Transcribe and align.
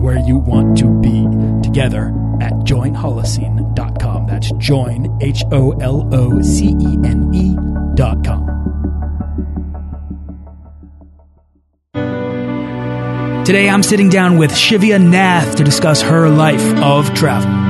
where 0.00 0.18
you 0.18 0.38
want 0.38 0.78
to 0.78 0.88
be 1.00 1.26
together 1.62 2.08
at 2.40 2.52
joinholocene.com. 2.64 4.26
That's 4.26 4.50
join, 4.52 5.18
H 5.20 5.44
O 5.52 5.72
L 5.72 6.08
O 6.12 6.40
C 6.42 6.68
E 6.80 6.98
N 7.04 7.30
E.com. 7.34 8.46
Today 13.44 13.68
I'm 13.68 13.82
sitting 13.82 14.08
down 14.10 14.38
with 14.38 14.52
Shivya 14.52 15.02
Nath 15.02 15.56
to 15.56 15.64
discuss 15.64 16.02
her 16.02 16.28
life 16.28 16.74
of 16.76 17.12
travel. 17.14 17.69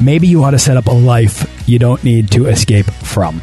maybe 0.00 0.26
you 0.26 0.44
ought 0.44 0.52
to 0.52 0.58
set 0.58 0.76
up 0.76 0.86
a 0.86 0.92
life 0.92 1.68
you 1.68 1.78
don't 1.78 2.02
need 2.04 2.30
to 2.32 2.46
escape 2.46 2.86
from. 2.86 3.42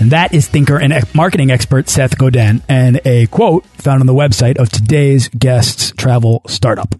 And 0.00 0.12
that 0.12 0.32
is 0.32 0.46
thinker 0.46 0.78
and 0.78 0.94
marketing 1.12 1.50
expert 1.50 1.88
Seth 1.88 2.16
Godin 2.16 2.62
and 2.68 3.00
a 3.04 3.26
quote 3.26 3.66
found 3.66 4.00
on 4.00 4.06
the 4.06 4.14
website 4.14 4.56
of 4.56 4.68
today's 4.68 5.28
guest's 5.28 5.90
travel 5.92 6.42
startup. 6.46 6.94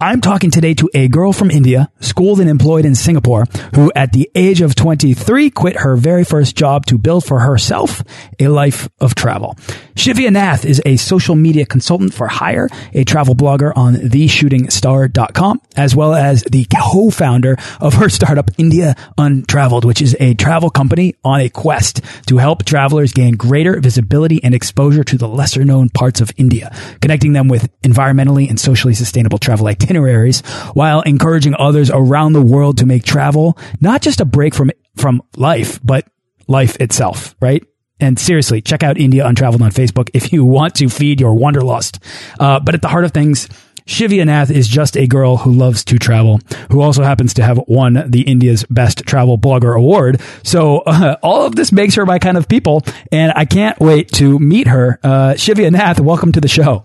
I'm 0.00 0.20
talking 0.20 0.50
today 0.50 0.74
to 0.74 0.90
a 0.92 1.08
girl 1.08 1.32
from 1.32 1.50
India, 1.50 1.90
schooled 2.00 2.40
and 2.40 2.50
employed 2.50 2.84
in 2.84 2.94
Singapore, 2.94 3.46
who 3.74 3.90
at 3.96 4.12
the 4.12 4.30
age 4.34 4.60
of 4.60 4.74
23 4.74 5.50
quit 5.50 5.78
her 5.78 5.96
very 5.96 6.24
first 6.24 6.54
job 6.54 6.84
to 6.86 6.98
build 6.98 7.24
for 7.24 7.40
herself 7.40 8.02
a 8.38 8.48
life 8.48 8.88
of 9.00 9.14
travel. 9.14 9.56
Shivya 9.94 10.30
Nath 10.30 10.64
is 10.64 10.82
a 10.84 10.96
social 10.96 11.34
media 11.34 11.64
consultant 11.64 12.12
for 12.12 12.28
hire, 12.28 12.68
a 12.92 13.04
travel 13.04 13.34
blogger 13.34 13.72
on 13.76 13.94
theshootingstar.com, 13.94 15.60
as 15.76 15.96
well 15.96 16.14
as 16.14 16.42
the 16.44 16.66
co-founder 16.74 17.56
of 17.80 17.94
her 17.94 18.08
startup 18.08 18.50
India 18.58 18.94
Untraveled, 19.16 19.84
which 19.84 20.02
is 20.02 20.16
a 20.20 20.34
travel 20.34 20.70
company 20.70 21.14
on 21.24 21.40
a 21.40 21.48
quest 21.48 22.02
to 22.26 22.38
help 22.42 22.64
travelers 22.64 23.12
gain 23.12 23.36
greater 23.36 23.78
visibility 23.78 24.42
and 24.42 24.52
exposure 24.52 25.04
to 25.04 25.16
the 25.16 25.28
lesser 25.28 25.64
known 25.64 25.88
parts 25.88 26.20
of 26.20 26.32
India, 26.36 26.74
connecting 27.00 27.34
them 27.34 27.46
with 27.46 27.70
environmentally 27.82 28.50
and 28.50 28.58
socially 28.58 28.94
sustainable 28.94 29.38
travel 29.38 29.68
itineraries 29.68 30.40
while 30.74 31.02
encouraging 31.02 31.54
others 31.56 31.88
around 31.88 32.32
the 32.32 32.42
world 32.42 32.78
to 32.78 32.84
make 32.84 33.04
travel 33.04 33.56
not 33.80 34.02
just 34.02 34.20
a 34.20 34.24
break 34.24 34.56
from, 34.56 34.72
from 34.96 35.22
life, 35.36 35.78
but 35.84 36.04
life 36.48 36.76
itself, 36.80 37.36
right? 37.40 37.64
And 38.00 38.18
seriously, 38.18 38.60
check 38.60 38.82
out 38.82 38.98
India 38.98 39.24
Untraveled 39.24 39.62
on 39.62 39.70
Facebook 39.70 40.10
if 40.12 40.32
you 40.32 40.44
want 40.44 40.74
to 40.76 40.88
feed 40.88 41.20
your 41.20 41.34
wanderlust. 41.34 42.00
Uh, 42.40 42.58
but 42.58 42.74
at 42.74 42.82
the 42.82 42.88
heart 42.88 43.04
of 43.04 43.12
things, 43.12 43.48
Shivya 43.86 44.26
Nath 44.26 44.50
is 44.50 44.68
just 44.68 44.96
a 44.96 45.06
girl 45.06 45.38
who 45.38 45.52
loves 45.52 45.84
to 45.84 45.98
travel, 45.98 46.40
who 46.70 46.80
also 46.80 47.02
happens 47.02 47.34
to 47.34 47.42
have 47.42 47.60
won 47.66 48.04
the 48.08 48.22
India's 48.22 48.64
Best 48.70 49.04
Travel 49.06 49.38
Blogger 49.38 49.76
Award. 49.76 50.20
So 50.42 50.78
uh, 50.80 51.16
all 51.22 51.44
of 51.46 51.56
this 51.56 51.72
makes 51.72 51.94
her 51.96 52.06
my 52.06 52.18
kind 52.18 52.36
of 52.36 52.48
people, 52.48 52.82
and 53.10 53.32
I 53.34 53.44
can't 53.44 53.78
wait 53.80 54.10
to 54.12 54.38
meet 54.38 54.68
her. 54.68 54.98
Uh, 55.02 55.34
Shivya 55.34 55.70
Nath, 55.70 56.00
welcome 56.00 56.32
to 56.32 56.40
the 56.40 56.48
show. 56.48 56.84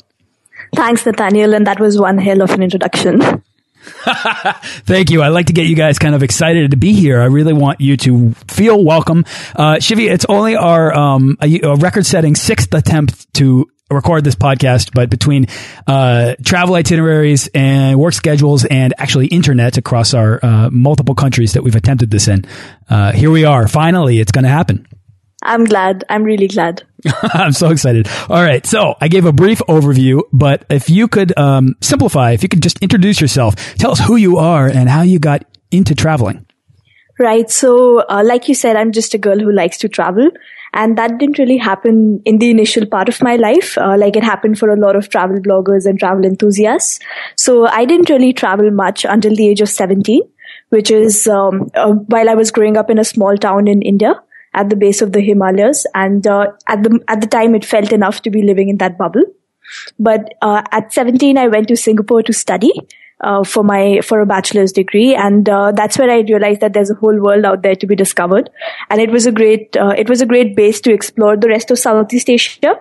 Thanks, 0.75 1.05
Nathaniel, 1.05 1.53
and 1.53 1.65
that 1.67 1.79
was 1.79 1.99
one 1.99 2.17
hell 2.17 2.41
of 2.41 2.51
an 2.51 2.63
introduction. 2.63 3.43
Thank 4.85 5.11
you. 5.11 5.21
I 5.21 5.29
like 5.29 5.45
to 5.45 5.53
get 5.53 5.67
you 5.67 5.75
guys 5.75 5.97
kind 5.97 6.13
of 6.13 6.23
excited 6.23 6.71
to 6.71 6.77
be 6.77 6.93
here. 6.93 7.21
I 7.21 7.25
really 7.25 7.53
want 7.53 7.79
you 7.79 7.95
to 7.97 8.33
feel 8.47 8.83
welcome. 8.83 9.23
Uh, 9.55 9.75
Shivya, 9.75 10.11
it's 10.11 10.25
only 10.27 10.55
our 10.55 10.93
um, 10.93 11.37
a, 11.41 11.59
a 11.61 11.75
record-setting 11.75 12.35
sixth 12.35 12.73
attempt 12.73 13.33
to 13.35 13.69
record 13.89 14.23
this 14.23 14.35
podcast, 14.35 14.91
but 14.93 15.09
between 15.09 15.47
uh, 15.85 16.35
travel 16.43 16.75
itineraries 16.75 17.47
and 17.53 17.99
work 17.99 18.13
schedules 18.13 18.65
and 18.65 18.93
actually 18.97 19.27
internet 19.27 19.77
across 19.77 20.13
our 20.13 20.43
uh, 20.43 20.69
multiple 20.71 21.15
countries 21.15 21.53
that 21.53 21.63
we've 21.63 21.75
attempted 21.75 22.11
this 22.11 22.27
in, 22.27 22.45
uh, 22.89 23.11
here 23.11 23.31
we 23.31 23.45
are. 23.45 23.67
Finally, 23.67 24.19
it's 24.19 24.31
going 24.31 24.43
to 24.43 24.49
happen. 24.49 24.85
I'm 25.43 25.65
glad. 25.65 26.03
I'm 26.09 26.23
really 26.23 26.47
glad. 26.47 26.83
I'm 27.21 27.51
so 27.51 27.69
excited. 27.69 28.07
All 28.27 28.43
right. 28.43 28.65
So 28.65 28.95
I 28.99 29.07
gave 29.07 29.25
a 29.25 29.31
brief 29.31 29.59
overview, 29.69 30.21
but 30.33 30.65
if 30.69 30.89
you 30.89 31.07
could 31.07 31.37
um, 31.37 31.75
simplify, 31.81 32.31
if 32.31 32.43
you 32.43 32.49
could 32.49 32.63
just 32.63 32.79
introduce 32.79 33.21
yourself, 33.21 33.55
tell 33.75 33.91
us 33.91 33.99
who 33.99 34.15
you 34.15 34.37
are 34.37 34.67
and 34.67 34.89
how 34.89 35.03
you 35.03 35.19
got 35.19 35.45
into 35.71 35.95
traveling. 35.95 36.45
Right. 37.19 37.49
So, 37.49 37.99
uh, 37.99 38.23
like 38.25 38.47
you 38.47 38.55
said, 38.55 38.75
I'm 38.75 38.91
just 38.91 39.13
a 39.13 39.17
girl 39.17 39.39
who 39.39 39.51
likes 39.51 39.77
to 39.79 39.89
travel. 39.89 40.29
And 40.73 40.97
that 40.97 41.17
didn't 41.17 41.39
really 41.39 41.57
happen 41.57 42.21
in 42.25 42.39
the 42.39 42.49
initial 42.49 42.85
part 42.85 43.09
of 43.09 43.21
my 43.21 43.35
life, 43.35 43.77
uh, 43.77 43.95
like 43.97 44.15
it 44.15 44.23
happened 44.23 44.59
for 44.59 44.69
a 44.69 44.75
lot 44.75 44.95
of 44.95 45.09
travel 45.09 45.37
bloggers 45.37 45.85
and 45.85 45.99
travel 45.99 46.25
enthusiasts. 46.25 46.99
So 47.35 47.67
I 47.67 47.85
didn't 47.85 48.09
really 48.09 48.33
travel 48.33 48.69
much 48.71 49.05
until 49.05 49.35
the 49.35 49.47
age 49.47 49.61
of 49.61 49.69
17, 49.69 50.21
which 50.69 50.91
is 50.91 51.27
um, 51.27 51.69
uh, 51.75 51.91
while 51.91 52.29
I 52.29 52.35
was 52.35 52.51
growing 52.51 52.77
up 52.77 52.89
in 52.89 52.99
a 52.99 53.05
small 53.05 53.37
town 53.37 53.67
in 53.67 53.81
India 53.81 54.21
at 54.53 54.69
the 54.69 54.75
base 54.75 55.01
of 55.01 55.13
the 55.13 55.21
Himalayas. 55.21 55.85
And 55.93 56.27
uh, 56.27 56.51
at 56.67 56.83
the 56.83 56.99
at 57.07 57.21
the 57.21 57.27
time, 57.27 57.55
it 57.55 57.65
felt 57.65 57.91
enough 57.91 58.21
to 58.23 58.29
be 58.29 58.41
living 58.41 58.69
in 58.69 58.77
that 58.77 58.97
bubble. 58.97 59.23
But 59.99 60.33
uh, 60.41 60.63
at 60.71 60.93
17, 60.93 61.37
I 61.37 61.47
went 61.47 61.67
to 61.69 61.75
Singapore 61.77 62.23
to 62.23 62.33
study 62.33 62.71
uh, 63.21 63.43
for 63.43 63.63
my 63.63 64.01
for 64.01 64.19
a 64.19 64.25
bachelor's 64.25 64.71
degree, 64.71 65.15
and 65.15 65.49
uh, 65.49 65.71
that's 65.71 65.97
where 65.97 66.09
I 66.09 66.19
realized 66.19 66.61
that 66.61 66.73
there's 66.73 66.89
a 66.89 66.95
whole 66.95 67.19
world 67.19 67.45
out 67.45 67.61
there 67.63 67.75
to 67.75 67.87
be 67.87 67.95
discovered, 67.95 68.49
and 68.89 69.01
it 69.01 69.11
was 69.11 69.25
a 69.25 69.31
great 69.31 69.75
uh, 69.77 69.93
it 69.97 70.09
was 70.09 70.21
a 70.21 70.25
great 70.25 70.55
base 70.55 70.79
to 70.81 70.93
explore 70.93 71.35
the 71.35 71.47
rest 71.47 71.71
of 71.71 71.79
Southeast 71.79 72.29
Asia. 72.29 72.79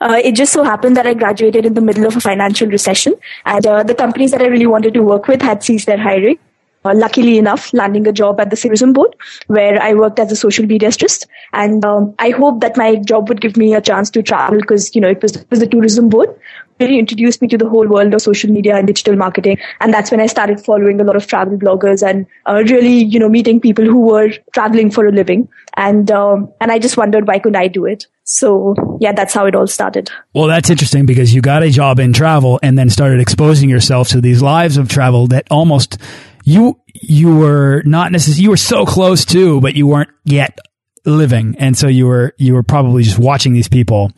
Uh, 0.00 0.20
it 0.22 0.32
just 0.34 0.52
so 0.52 0.62
happened 0.62 0.96
that 0.96 1.06
I 1.06 1.14
graduated 1.14 1.64
in 1.64 1.74
the 1.74 1.80
middle 1.80 2.06
of 2.06 2.16
a 2.16 2.20
financial 2.20 2.68
recession, 2.68 3.14
and 3.46 3.66
uh, 3.66 3.82
the 3.82 3.94
companies 3.94 4.30
that 4.32 4.42
I 4.42 4.46
really 4.46 4.66
wanted 4.66 4.94
to 4.94 5.02
work 5.02 5.28
with 5.28 5.42
had 5.42 5.62
ceased 5.62 5.86
their 5.86 5.98
hiring. 5.98 6.38
Uh, 6.84 6.92
luckily 6.96 7.38
enough, 7.38 7.72
landing 7.72 8.08
a 8.08 8.12
job 8.12 8.40
at 8.40 8.50
the 8.50 8.56
tourism 8.56 8.92
board 8.92 9.14
where 9.46 9.80
I 9.80 9.94
worked 9.94 10.18
as 10.18 10.32
a 10.32 10.36
social 10.36 10.66
media 10.66 10.90
strategist. 10.90 11.28
And 11.52 11.84
um, 11.84 12.12
I 12.18 12.30
hope 12.30 12.60
that 12.60 12.76
my 12.76 12.96
job 12.96 13.28
would 13.28 13.40
give 13.40 13.56
me 13.56 13.74
a 13.74 13.80
chance 13.80 14.10
to 14.10 14.22
travel 14.22 14.58
because, 14.58 14.92
you 14.92 15.00
know, 15.00 15.08
it 15.08 15.22
was, 15.22 15.36
it 15.36 15.48
was 15.48 15.60
the 15.60 15.68
tourism 15.68 16.08
board 16.08 16.36
really 16.80 16.98
introduced 16.98 17.40
me 17.40 17.48
to 17.48 17.58
the 17.58 17.68
whole 17.68 17.88
world 17.88 18.14
of 18.14 18.22
social 18.22 18.50
media 18.50 18.76
and 18.76 18.86
digital 18.86 19.16
marketing. 19.16 19.58
And 19.80 19.92
that's 19.92 20.10
when 20.10 20.20
I 20.20 20.26
started 20.26 20.60
following 20.60 21.00
a 21.00 21.04
lot 21.04 21.16
of 21.16 21.26
travel 21.26 21.56
bloggers 21.56 22.06
and 22.06 22.26
uh, 22.46 22.62
really, 22.66 23.04
you 23.04 23.18
know, 23.18 23.28
meeting 23.28 23.60
people 23.60 23.84
who 23.84 24.00
were 24.00 24.30
traveling 24.52 24.90
for 24.90 25.06
a 25.06 25.12
living. 25.12 25.48
And, 25.76 26.10
um, 26.10 26.52
and 26.60 26.72
I 26.72 26.78
just 26.78 26.96
wondered 26.96 27.26
why 27.26 27.38
couldn't 27.38 27.56
I 27.56 27.68
do 27.68 27.86
it? 27.86 28.06
So 28.24 28.74
yeah, 29.00 29.12
that's 29.12 29.34
how 29.34 29.46
it 29.46 29.54
all 29.54 29.66
started. 29.66 30.10
Well, 30.34 30.46
that's 30.46 30.70
interesting 30.70 31.06
because 31.06 31.34
you 31.34 31.40
got 31.40 31.62
a 31.62 31.70
job 31.70 31.98
in 31.98 32.12
travel 32.12 32.58
and 32.62 32.78
then 32.78 32.90
started 32.90 33.20
exposing 33.20 33.68
yourself 33.68 34.08
to 34.08 34.20
these 34.20 34.42
lives 34.42 34.76
of 34.76 34.88
travel 34.88 35.26
that 35.28 35.46
almost 35.50 35.98
you, 36.44 36.80
you 36.94 37.36
were 37.36 37.82
not 37.84 38.12
necessarily, 38.12 38.42
you 38.42 38.50
were 38.50 38.56
so 38.56 38.84
close 38.86 39.24
to, 39.26 39.60
but 39.60 39.74
you 39.74 39.86
weren't 39.86 40.10
yet 40.24 40.58
living. 41.04 41.56
And 41.58 41.76
so 41.76 41.88
you 41.88 42.06
were, 42.06 42.32
you 42.38 42.54
were 42.54 42.62
probably 42.62 43.02
just 43.02 43.18
watching 43.18 43.52
these 43.52 43.68
people 43.68 44.12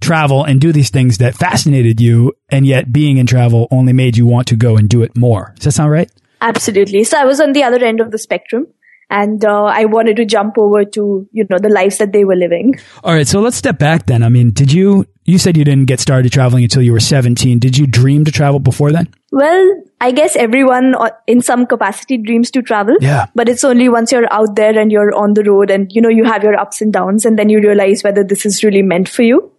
travel 0.00 0.44
and 0.44 0.60
do 0.60 0.72
these 0.72 0.90
things 0.90 1.18
that 1.18 1.34
fascinated 1.34 2.00
you, 2.00 2.32
and 2.50 2.66
yet 2.66 2.92
being 2.92 3.18
in 3.18 3.26
travel 3.26 3.68
only 3.70 3.92
made 3.92 4.16
you 4.16 4.26
want 4.26 4.48
to 4.48 4.56
go 4.56 4.76
and 4.76 4.88
do 4.88 5.02
it 5.02 5.16
more. 5.16 5.52
Does 5.56 5.64
that 5.64 5.72
sound 5.72 5.90
right? 5.90 6.10
Absolutely. 6.40 7.04
So 7.04 7.18
I 7.18 7.24
was 7.24 7.40
on 7.40 7.52
the 7.52 7.64
other 7.64 7.84
end 7.84 8.00
of 8.00 8.10
the 8.10 8.18
spectrum. 8.18 8.66
and 9.10 9.44
uh, 9.44 9.64
I 9.64 9.86
wanted 9.86 10.16
to 10.16 10.24
jump 10.24 10.58
over 10.58 10.84
to 10.84 11.26
you 11.32 11.46
know 11.48 11.58
the 11.58 11.70
lives 11.70 11.98
that 11.98 12.12
they 12.12 12.24
were 12.24 12.36
living. 12.36 12.78
All 13.02 13.14
right, 13.14 13.26
so 13.26 13.40
let's 13.40 13.56
step 13.56 13.78
back 13.78 14.06
then. 14.06 14.22
I 14.22 14.28
mean, 14.28 14.50
did 14.50 14.70
you 14.72 15.06
you 15.24 15.38
said 15.38 15.56
you 15.56 15.64
didn't 15.64 15.86
get 15.86 16.00
started 16.00 16.32
traveling 16.32 16.64
until 16.64 16.82
you 16.82 16.92
were 16.92 17.00
17. 17.00 17.58
Did 17.58 17.76
you 17.76 17.86
dream 17.86 18.24
to 18.24 18.32
travel 18.32 18.60
before 18.60 18.92
then? 18.92 19.12
Well, 19.30 19.82
I 20.00 20.10
guess 20.10 20.36
everyone 20.36 20.94
uh, 20.94 21.10
in 21.26 21.42
some 21.42 21.66
capacity 21.66 22.16
dreams 22.16 22.50
to 22.52 22.62
travel. 22.62 22.96
Yeah. 23.00 23.26
But 23.34 23.48
it's 23.48 23.62
only 23.62 23.88
once 23.90 24.10
you're 24.10 24.32
out 24.32 24.56
there 24.56 24.78
and 24.78 24.90
you're 24.90 25.14
on 25.14 25.34
the 25.34 25.44
road 25.44 25.70
and 25.70 25.90
you 25.92 26.00
know 26.00 26.08
you 26.08 26.24
have 26.24 26.42
your 26.42 26.58
ups 26.58 26.80
and 26.80 26.92
downs 26.92 27.26
and 27.26 27.38
then 27.38 27.48
you 27.48 27.60
realize 27.60 28.02
whether 28.02 28.24
this 28.24 28.46
is 28.46 28.64
really 28.64 28.82
meant 28.82 29.08
for 29.08 29.22
you. 29.22 29.52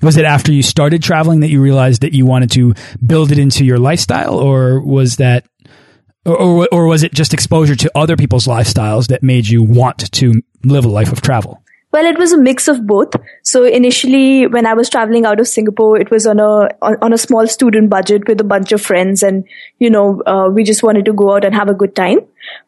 Was 0.00 0.16
it 0.16 0.24
after 0.24 0.52
you 0.52 0.62
started 0.62 1.02
traveling 1.02 1.40
that 1.40 1.50
you 1.50 1.60
realized 1.60 2.02
that 2.02 2.14
you 2.14 2.26
wanted 2.26 2.50
to 2.52 2.74
build 3.04 3.30
it 3.30 3.38
into 3.38 3.64
your 3.64 3.78
lifestyle 3.78 4.38
or 4.38 4.80
was 4.80 5.16
that 5.16 5.44
or, 6.24 6.68
or 6.72 6.86
was 6.86 7.02
it 7.02 7.12
just 7.12 7.34
exposure 7.34 7.76
to 7.76 7.90
other 7.94 8.16
people's 8.16 8.46
lifestyles 8.46 9.08
that 9.08 9.22
made 9.22 9.48
you 9.48 9.62
want 9.62 10.10
to 10.12 10.42
live 10.64 10.84
a 10.84 10.88
life 10.88 11.12
of 11.12 11.20
travel? 11.20 11.61
Well, 11.92 12.06
it 12.06 12.18
was 12.18 12.32
a 12.32 12.38
mix 12.38 12.68
of 12.68 12.86
both. 12.86 13.14
So 13.42 13.64
initially, 13.64 14.46
when 14.46 14.64
I 14.64 14.72
was 14.72 14.88
traveling 14.88 15.26
out 15.26 15.40
of 15.40 15.46
Singapore, 15.46 15.98
it 16.00 16.10
was 16.10 16.26
on 16.26 16.40
a 16.40 16.68
on, 16.80 17.12
a 17.12 17.18
small 17.18 17.46
student 17.46 17.90
budget 17.90 18.26
with 18.26 18.40
a 18.40 18.44
bunch 18.44 18.72
of 18.72 18.80
friends, 18.80 19.22
and 19.22 19.44
you 19.78 19.90
know, 19.90 20.22
uh, 20.26 20.48
we 20.48 20.64
just 20.64 20.82
wanted 20.82 21.04
to 21.04 21.12
go 21.12 21.34
out 21.34 21.44
and 21.44 21.54
have 21.54 21.68
a 21.68 21.74
good 21.74 21.94
time. 21.94 22.20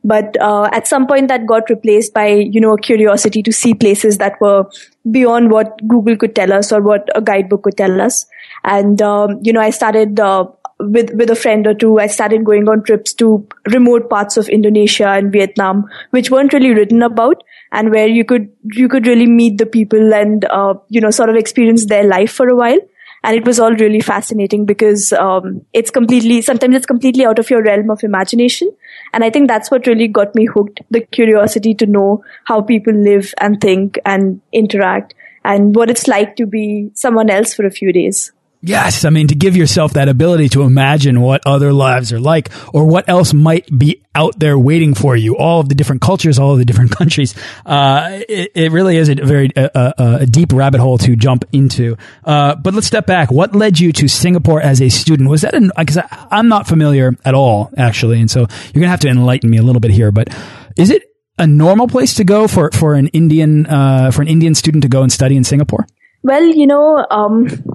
But 0.05 0.37
uh, 0.41 0.69
at 0.73 0.87
some 0.87 1.07
point, 1.07 1.29
that 1.29 1.47
got 1.47 1.71
replaced 1.71 2.13
by 2.13 2.27
you 2.27 2.61
know 2.61 2.75
a 2.75 2.79
curiosity 2.79 3.43
to 3.45 3.53
see 3.53 3.73
places 3.73 4.19
that 4.19 4.39
were 4.43 4.67
beyond 5.11 5.51
what 5.51 5.87
Google 5.89 6.17
could 6.17 6.35
tell 6.35 6.53
us 6.53 6.71
or 6.71 6.83
what 6.83 7.09
a 7.15 7.23
guidebook 7.23 7.63
could 7.63 7.79
tell 7.79 8.03
us. 8.03 8.27
And 8.63 9.01
um, 9.01 9.41
you 9.43 9.55
know, 9.55 9.61
I 9.61 9.71
started 9.71 10.21
uh, 10.21 10.47
with 10.89 11.13
with 11.15 11.31
a 11.31 11.37
friend 11.37 11.67
or 11.67 11.75
two, 11.75 11.99
I 11.99 12.07
started 12.07 12.45
going 12.45 12.69
on 12.69 12.83
trips 12.83 13.13
to 13.15 13.47
remote 13.73 14.09
parts 14.11 14.37
of 14.37 14.49
Indonesia 14.49 15.09
and 15.09 15.33
Vietnam, 15.33 15.85
which 16.11 16.31
weren't 16.31 16.53
really 16.53 16.75
written 16.75 17.03
about, 17.03 17.43
and 17.73 17.91
where 17.91 18.07
you 18.07 18.25
could 18.25 18.51
you 18.73 18.89
could 18.89 19.07
really 19.07 19.27
meet 19.27 19.59
the 19.59 19.67
people 19.67 20.15
and 20.15 20.45
uh, 20.47 20.75
you 20.89 21.01
know 21.01 21.11
sort 21.11 21.31
of 21.31 21.37
experience 21.37 21.87
their 21.87 22.05
life 22.05 22.33
for 22.33 22.49
a 22.49 22.57
while. 22.57 22.79
And 23.23 23.35
it 23.35 23.47
was 23.47 23.59
all 23.59 23.73
really 23.73 24.01
fascinating 24.01 24.67
because 24.67 25.11
um, 25.15 25.63
it's 25.73 25.91
completely 25.91 26.43
sometimes 26.43 26.77
it's 26.77 26.85
completely 26.85 27.25
out 27.25 27.39
of 27.39 27.49
your 27.49 27.63
realm 27.63 27.91
of 27.91 28.05
imagination, 28.05 28.71
and 29.15 29.25
I 29.25 29.31
think 29.31 29.49
that's 29.49 29.71
what 29.71 29.87
really 29.87 30.09
got 30.09 30.35
me 30.35 30.45
hooked: 30.45 30.83
the 30.91 31.01
curiosity 31.01 31.75
to 31.77 31.87
know 31.87 32.23
how 32.45 32.61
people 32.61 32.93
live 32.93 33.33
and 33.41 33.61
think 33.63 33.99
and 34.05 34.43
interact, 34.53 35.15
and 35.43 35.75
what 35.75 35.89
it's 35.89 36.07
like 36.07 36.37
to 36.37 36.47
be 36.47 36.91
someone 36.95 37.31
else 37.31 37.55
for 37.55 37.65
a 37.65 37.71
few 37.71 37.95
days. 37.95 38.34
Yes, 38.67 39.05
I 39.05 39.11
mean 39.11 39.29
to 39.29 39.35
give 39.35 39.59
yourself 39.59 39.93
that 39.93 40.09
ability 40.09 40.49
to 40.51 40.63
imagine 40.63 41.21
what 41.21 41.43
other 41.45 41.71
lives 41.71 42.15
are 42.15 42.19
like 42.19 42.49
or 42.73 42.87
what 42.87 43.07
else 43.11 43.35
might 43.35 43.69
be 43.79 44.03
out 44.15 44.39
there 44.39 44.59
waiting 44.59 44.95
for 44.95 45.15
you. 45.15 45.37
All 45.37 45.61
of 45.61 45.69
the 45.69 45.75
different 45.75 46.01
cultures, 46.01 46.39
all 46.39 46.53
of 46.53 46.59
the 46.59 46.65
different 46.65 46.91
countries. 46.97 47.35
Uh, 47.67 48.23
it, 48.27 48.53
it, 48.55 48.73
really 48.73 48.97
is 48.97 49.11
a 49.11 49.17
very 49.17 49.51
a 49.55 50.25
deep 50.25 50.51
rabbit 50.55 50.81
hole 50.81 50.97
to 50.97 51.15
jump 51.15 51.45
into. 51.53 51.99
Uh, 52.25 52.55
but 52.55 52.73
let's 52.73 52.87
step 52.87 53.05
back. 53.05 53.31
What 53.31 53.55
led 53.55 53.79
you 53.79 53.93
to 53.93 54.09
Singapore 54.09 54.63
as 54.63 54.81
a 54.81 54.89
student? 54.89 55.29
Was 55.29 55.43
that 55.43 55.53
because 55.77 55.99
I'm 56.31 56.49
not 56.49 56.67
familiar 56.67 57.13
at 57.23 57.35
all 57.35 57.71
actually, 57.77 58.19
and 58.19 58.31
so 58.31 58.41
you're 58.41 58.81
gonna 58.81 58.89
have 58.89 59.01
to 59.01 59.09
enlighten 59.09 59.51
me 59.51 59.59
a 59.59 59.63
little 59.63 59.81
bit 59.81 59.91
here. 59.91 60.11
But 60.11 60.35
is 60.79 60.89
it 60.89 61.03
a 61.39 61.47
normal 61.47 61.87
place 61.87 62.15
to 62.15 62.25
go 62.25 62.49
for 62.49 62.71
for 62.73 62.95
an 62.95 63.09
Indian 63.09 63.67
uh, 63.67 64.11
for 64.11 64.23
an 64.23 64.29
Indian 64.29 64.55
student 64.55 64.81
to 64.85 64.89
go 64.89 65.03
and 65.03 65.13
study 65.13 65.37
in 65.37 65.45
Singapore? 65.45 65.87
Well, 66.23 66.47
you 66.47 66.67
know. 66.67 67.07
Um 67.11 67.74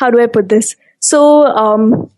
how 0.00 0.10
do 0.10 0.20
I 0.20 0.26
put 0.26 0.48
this? 0.48 0.76
So, 0.98 1.44
um, 1.44 2.10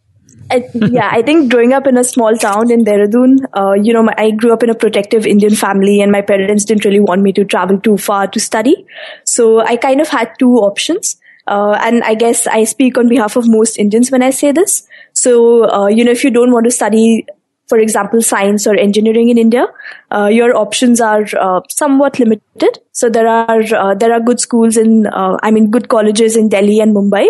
I, 0.51 0.69
yeah, 0.75 1.09
I 1.11 1.23
think 1.23 1.51
growing 1.51 1.73
up 1.73 1.87
in 1.87 1.97
a 1.97 2.05
small 2.05 2.37
town 2.37 2.71
in 2.71 2.85
Dehradun, 2.85 3.39
uh, 3.55 3.73
you 3.73 3.93
know, 3.93 4.03
my, 4.03 4.15
I 4.17 4.31
grew 4.31 4.53
up 4.53 4.63
in 4.63 4.71
a 4.71 4.75
protective 4.75 5.27
Indian 5.27 5.55
family 5.55 6.01
and 6.01 6.13
my 6.13 6.21
parents 6.21 6.65
didn't 6.65 6.85
really 6.85 7.01
want 7.01 7.23
me 7.23 7.33
to 7.33 7.45
travel 7.45 7.81
too 7.81 7.97
far 7.97 8.27
to 8.27 8.41
study. 8.41 8.87
So 9.25 9.61
I 9.61 9.77
kind 9.77 10.01
of 10.01 10.09
had 10.09 10.33
two 10.39 10.55
options. 10.57 11.17
Uh, 11.47 11.77
and 11.83 12.05
I 12.05 12.15
guess 12.15 12.47
I 12.47 12.65
speak 12.65 12.99
on 12.99 13.09
behalf 13.09 13.37
of 13.37 13.49
most 13.49 13.79
Indians 13.79 14.11
when 14.11 14.23
I 14.23 14.31
say 14.31 14.53
this. 14.53 14.87
So, 15.13 15.69
uh, 15.69 15.87
you 15.89 16.05
know, 16.05 16.13
if 16.13 16.23
you 16.23 16.31
don't 16.31 16.53
want 16.53 16.67
to 16.67 16.71
study 16.71 17.27
for 17.69 17.79
example, 17.79 18.21
science 18.21 18.67
or 18.67 18.77
engineering 18.77 19.29
in 19.29 19.39
India, 19.39 19.67
uh, 20.11 20.27
your 20.27 20.55
options 20.57 21.01
are 21.01 21.25
uh, 21.41 21.61
somewhat 21.69 22.19
limited. 22.19 22.79
So 22.93 23.09
there 23.09 23.27
are 23.27 23.63
uh, 23.75 23.95
there 23.95 24.13
are 24.13 24.21
good 24.21 24.41
schools 24.41 24.77
in, 24.77 25.07
uh, 25.07 25.39
I 25.43 25.51
mean, 25.51 25.71
good 25.71 25.89
colleges 25.89 26.37
in 26.37 26.49
Delhi 26.49 26.81
and 26.81 26.95
Mumbai. 26.95 27.29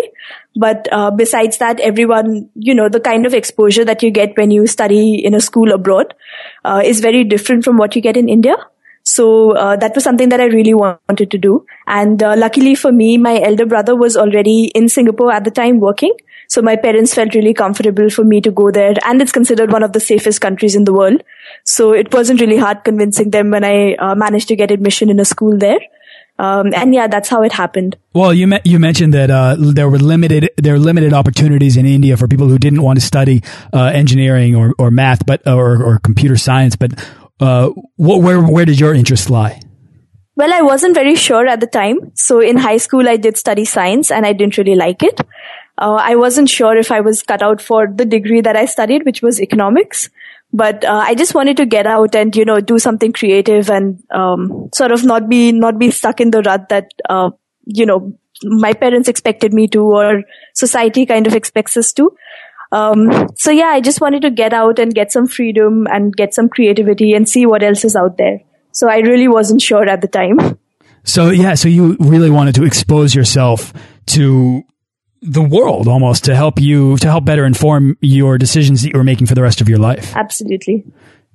But 0.55 0.87
uh, 0.91 1.11
besides 1.11 1.59
that, 1.59 1.79
everyone, 1.79 2.49
you 2.55 2.75
know, 2.75 2.89
the 2.89 2.99
kind 2.99 3.25
of 3.25 3.33
exposure 3.33 3.85
that 3.85 4.03
you 4.03 4.11
get 4.11 4.35
when 4.37 4.51
you 4.51 4.67
study 4.67 5.23
in 5.23 5.33
a 5.33 5.39
school 5.39 5.71
abroad 5.71 6.13
uh, 6.65 6.81
is 6.83 6.99
very 6.99 7.23
different 7.23 7.63
from 7.63 7.77
what 7.77 7.95
you 7.95 8.01
get 8.01 8.17
in 8.17 8.27
India. 8.27 8.55
So 9.03 9.53
that 9.53 9.95
was 9.95 10.03
something 10.03 10.29
that 10.29 10.39
I 10.39 10.45
really 10.45 10.73
wanted 10.73 11.29
to 11.31 11.37
do. 11.37 11.65
And 11.87 12.21
luckily 12.21 12.73
for 12.73 12.91
me, 12.91 13.17
my 13.17 13.41
elder 13.41 13.65
brother 13.65 13.97
was 13.97 14.15
already 14.15 14.71
in 14.73 14.87
Singapore 14.87 15.33
at 15.33 15.43
the 15.43 15.51
time 15.51 15.81
working. 15.81 16.13
So 16.53 16.61
my 16.61 16.75
parents 16.75 17.15
felt 17.15 17.33
really 17.33 17.55
comfortable 17.55 18.11
for 18.11 18.23
me 18.23 18.39
to 18.41 18.51
go 18.51 18.69
there 18.69 18.93
and 19.03 19.19
it's 19.19 19.31
considered 19.31 19.71
one 19.71 19.81
of 19.81 19.91
the 19.91 19.99
safest 19.99 20.39
countries 20.39 20.75
in 20.75 20.83
the 20.83 20.93
world. 20.93 21.23
So 21.63 21.93
it 21.93 22.13
wasn't 22.13 22.41
really 22.41 22.57
hard 22.57 22.83
convincing 22.83 23.31
them 23.31 23.49
when 23.49 23.63
I 23.63 23.95
uh, 23.95 24.13
managed 24.13 24.49
to 24.49 24.55
get 24.55 24.69
admission 24.69 25.09
in 25.09 25.19
a 25.19 25.25
school 25.25 25.57
there. 25.57 25.79
Um, 26.37 26.71
and 26.75 26.93
yeah, 26.93 27.07
that's 27.07 27.27
how 27.27 27.41
it 27.41 27.53
happened. 27.53 27.97
Well, 28.13 28.35
you 28.35 28.59
you 28.65 28.77
mentioned 28.77 29.15
that 29.15 29.31
uh, 29.31 29.55
there 29.57 29.89
were 29.89 29.97
limited 29.97 30.51
there 30.57 30.73
were 30.73 30.85
limited 30.91 31.11
opportunities 31.11 31.75
in 31.75 31.87
India 31.87 32.17
for 32.17 32.27
people 32.27 32.47
who 32.47 32.59
didn't 32.59 32.83
want 32.83 32.99
to 32.99 33.05
study 33.05 33.41
uh, 33.73 33.85
engineering 33.85 34.55
or, 34.55 34.75
or 34.77 34.91
math, 34.91 35.25
but 35.25 35.47
or, 35.47 35.81
or 35.81 35.99
computer 35.99 36.37
science. 36.37 36.75
But 36.75 36.93
uh, 37.39 37.71
what, 37.95 38.21
where 38.21 38.41
where 38.43 38.65
did 38.65 38.79
your 38.79 38.93
interest 38.93 39.31
lie? 39.31 39.59
Well, 40.35 40.53
I 40.53 40.61
wasn't 40.61 40.93
very 40.93 41.15
sure 41.15 41.47
at 41.47 41.59
the 41.61 41.67
time. 41.67 42.11
So 42.13 42.41
in 42.41 42.57
high 42.57 42.77
school, 42.77 43.09
I 43.09 43.17
did 43.17 43.37
study 43.37 43.65
science, 43.65 44.11
and 44.11 44.25
I 44.25 44.33
didn't 44.33 44.57
really 44.57 44.75
like 44.75 45.01
it 45.01 45.19
uh, 45.77 45.95
I 45.99 46.15
wasn't 46.15 46.49
sure 46.49 46.75
if 46.77 46.91
I 46.91 47.01
was 47.01 47.23
cut 47.23 47.41
out 47.41 47.61
for 47.61 47.87
the 47.87 48.05
degree 48.05 48.41
that 48.41 48.55
I 48.55 48.65
studied, 48.65 49.05
which 49.05 49.21
was 49.21 49.41
economics. 49.41 50.09
But 50.51 50.85
uh, 50.85 51.03
I 51.03 51.15
just 51.15 51.33
wanted 51.33 51.57
to 51.57 51.65
get 51.65 51.87
out 51.87 52.13
and 52.13 52.35
you 52.35 52.45
know 52.45 52.59
do 52.59 52.77
something 52.77 53.11
creative 53.11 53.71
and 53.71 54.03
um, 54.11 54.69
sort 54.73 54.91
of 54.91 55.03
not 55.03 55.27
be 55.27 55.51
not 55.51 55.79
be 55.79 55.89
stuck 55.89 56.21
in 56.21 56.29
the 56.29 56.43
rut 56.43 56.69
that 56.69 56.91
uh, 57.09 57.31
you 57.65 57.87
know 57.87 58.15
my 58.43 58.73
parents 58.73 59.09
expected 59.09 59.53
me 59.53 59.67
to 59.69 59.81
or 59.81 60.23
society 60.53 61.05
kind 61.05 61.25
of 61.25 61.33
expects 61.33 61.75
us 61.75 61.91
to. 61.93 62.15
Um, 62.71 63.29
so 63.35 63.51
yeah, 63.51 63.67
I 63.67 63.81
just 63.81 64.01
wanted 64.01 64.21
to 64.23 64.31
get 64.31 64.53
out 64.53 64.77
and 64.77 64.93
get 64.93 65.11
some 65.11 65.27
freedom 65.27 65.87
and 65.87 66.15
get 66.15 66.33
some 66.33 66.49
creativity 66.49 67.13
and 67.13 67.27
see 67.27 67.45
what 67.45 67.63
else 67.63 67.83
is 67.83 67.95
out 67.95 68.17
there. 68.17 68.39
So 68.71 68.89
I 68.89 68.97
really 68.97 69.27
wasn't 69.27 69.61
sure 69.61 69.87
at 69.87 70.01
the 70.01 70.07
time. 70.07 70.59
So 71.03 71.29
yeah, 71.29 71.55
so 71.55 71.67
you 71.67 71.97
really 71.99 72.29
wanted 72.29 72.55
to 72.55 72.63
expose 72.63 73.13
yourself 73.13 73.73
to 74.07 74.63
the 75.23 75.41
world 75.41 75.87
almost 75.87 76.25
to 76.25 76.35
help 76.35 76.59
you 76.59 76.97
to 76.97 77.07
help 77.07 77.25
better 77.25 77.45
inform 77.45 77.97
your 78.01 78.37
decisions 78.37 78.81
that 78.81 78.89
you 78.89 78.97
were 78.97 79.03
making 79.03 79.27
for 79.27 79.35
the 79.35 79.41
rest 79.41 79.61
of 79.61 79.69
your 79.69 79.79
life. 79.79 80.15
Absolutely. 80.15 80.85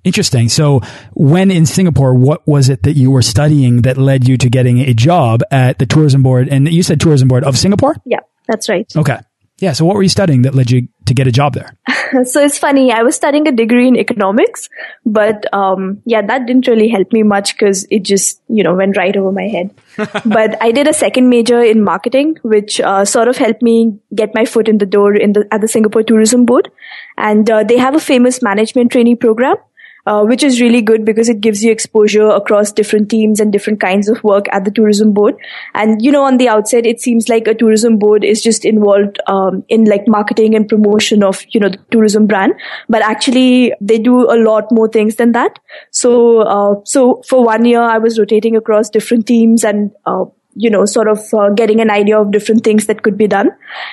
Interesting. 0.05 0.49
So, 0.49 0.81
when 1.15 1.51
in 1.51 1.67
Singapore, 1.67 2.15
what 2.15 2.47
was 2.47 2.69
it 2.69 2.85
that 2.85 2.93
you 2.93 3.11
were 3.11 3.23
studying 3.23 3.83
that 3.83 3.99
led 3.99 4.29
you 4.29 4.37
to 4.39 4.49
getting 4.49 4.79
a 4.79 4.95
job 4.95 5.43
at 5.51 5.79
the 5.79 5.87
tourism 5.87 6.23
board? 6.23 6.49
And 6.49 6.69
you 6.69 6.83
said 6.83 7.01
tourism 7.01 7.29
board 7.29 7.45
of 7.45 7.59
Singapore? 7.59 7.97
Yeah, 8.05 8.21
that's 8.47 8.69
right. 8.69 8.91
Okay. 8.95 9.19
Yeah. 9.61 9.73
So 9.73 9.85
what 9.85 9.97
were 9.97 10.03
you 10.03 10.09
studying 10.09 10.43
that 10.43 10.55
led 10.55 10.71
you 10.71 10.89
to 11.07 11.15
get 11.15 11.27
a 11.27 11.33
job 11.33 11.55
there? 11.55 11.77
so 12.25 12.43
it's 12.45 12.59
funny. 12.59 12.93
I 12.93 13.03
was 13.03 13.17
studying 13.17 13.49
a 13.49 13.53
degree 13.53 13.89
in 13.89 13.97
economics, 13.97 14.69
but 15.05 15.53
um, 15.53 16.01
yeah, 16.05 16.23
that 16.23 16.47
didn't 16.47 16.69
really 16.69 16.89
help 16.89 17.13
me 17.13 17.23
much 17.25 17.55
because 17.55 17.87
it 17.91 18.05
just 18.05 18.41
you 18.49 18.63
know 18.63 18.75
went 18.75 18.97
right 18.97 19.17
over 19.17 19.33
my 19.33 19.49
head. 19.49 19.75
but 20.25 20.63
I 20.63 20.71
did 20.71 20.87
a 20.87 20.95
second 20.95 21.29
major 21.29 21.61
in 21.61 21.83
marketing, 21.83 22.37
which 22.43 22.81
uh, 22.81 23.05
sort 23.05 23.27
of 23.27 23.37
helped 23.37 23.63
me 23.63 23.99
get 24.15 24.35
my 24.35 24.45
foot 24.45 24.69
in 24.69 24.79
the 24.79 24.87
door 24.87 25.15
in 25.15 25.33
the 25.33 25.47
at 25.51 25.61
the 25.61 25.69
Singapore 25.69 26.05
Tourism 26.05 26.45
Board, 26.45 26.71
and 27.17 27.51
uh, 27.51 27.65
they 27.65 27.79
have 27.79 27.97
a 27.97 28.01
famous 28.01 28.41
management 28.43 28.93
trainee 28.93 29.17
program 29.17 29.57
uh, 30.09 30.23
which 30.25 30.43
is 30.43 30.61
really 30.61 30.81
good 30.81 31.05
because 31.05 31.29
it 31.29 31.41
gives 31.41 31.63
you 31.63 31.71
exposure 31.71 32.29
across 32.29 32.73
different 32.73 33.11
teams 33.11 33.41
and 33.41 33.53
different 33.53 33.79
kinds 33.79 34.09
of 34.09 34.23
work 34.25 34.47
at 34.53 34.65
the 34.65 34.71
tourism 34.71 35.13
board. 35.13 35.35
And, 35.75 36.01
you 36.03 36.11
know, 36.11 36.23
on 36.25 36.39
the 36.39 36.49
outset, 36.49 36.87
it 36.87 37.01
seems 37.01 37.29
like 37.29 37.47
a 37.47 37.55
tourism 37.55 37.99
board 37.99 38.25
is 38.25 38.43
just 38.43 38.65
involved 38.65 39.19
um, 39.27 39.65
in 39.69 39.85
like 39.85 40.09
marketing 40.09 40.55
and 40.55 40.67
promotion 40.67 41.23
of, 41.23 41.45
you 41.51 41.61
know, 41.61 41.69
the 41.69 41.79
tourism 41.91 42.27
brand. 42.27 42.55
But 42.89 43.03
actually, 43.03 43.75
they 43.83 43.99
do 43.99 44.23
a 44.23 44.39
lot 44.43 44.73
more 44.73 44.89
things 44.89 45.17
than 45.17 45.33
that. 45.33 45.59
So, 45.91 46.41
uh, 46.41 46.75
so 46.85 47.23
for 47.29 47.45
one 47.45 47.67
year, 47.67 47.83
I 47.83 47.99
was 47.99 48.19
rotating 48.19 48.57
across 48.57 48.89
different 48.89 49.27
teams 49.27 49.63
and, 49.63 49.91
uh, 50.07 50.25
you 50.59 50.71
know, 50.71 50.85
sort 50.85 51.09
of 51.09 51.21
uh, 51.33 51.51
getting 51.51 51.81
an 51.81 51.91
idea 51.91 52.19
of 52.21 52.31
different 52.33 52.65
things 52.65 52.87
that 52.87 53.03
could 53.03 53.17
be 53.17 53.27
done. 53.27 53.51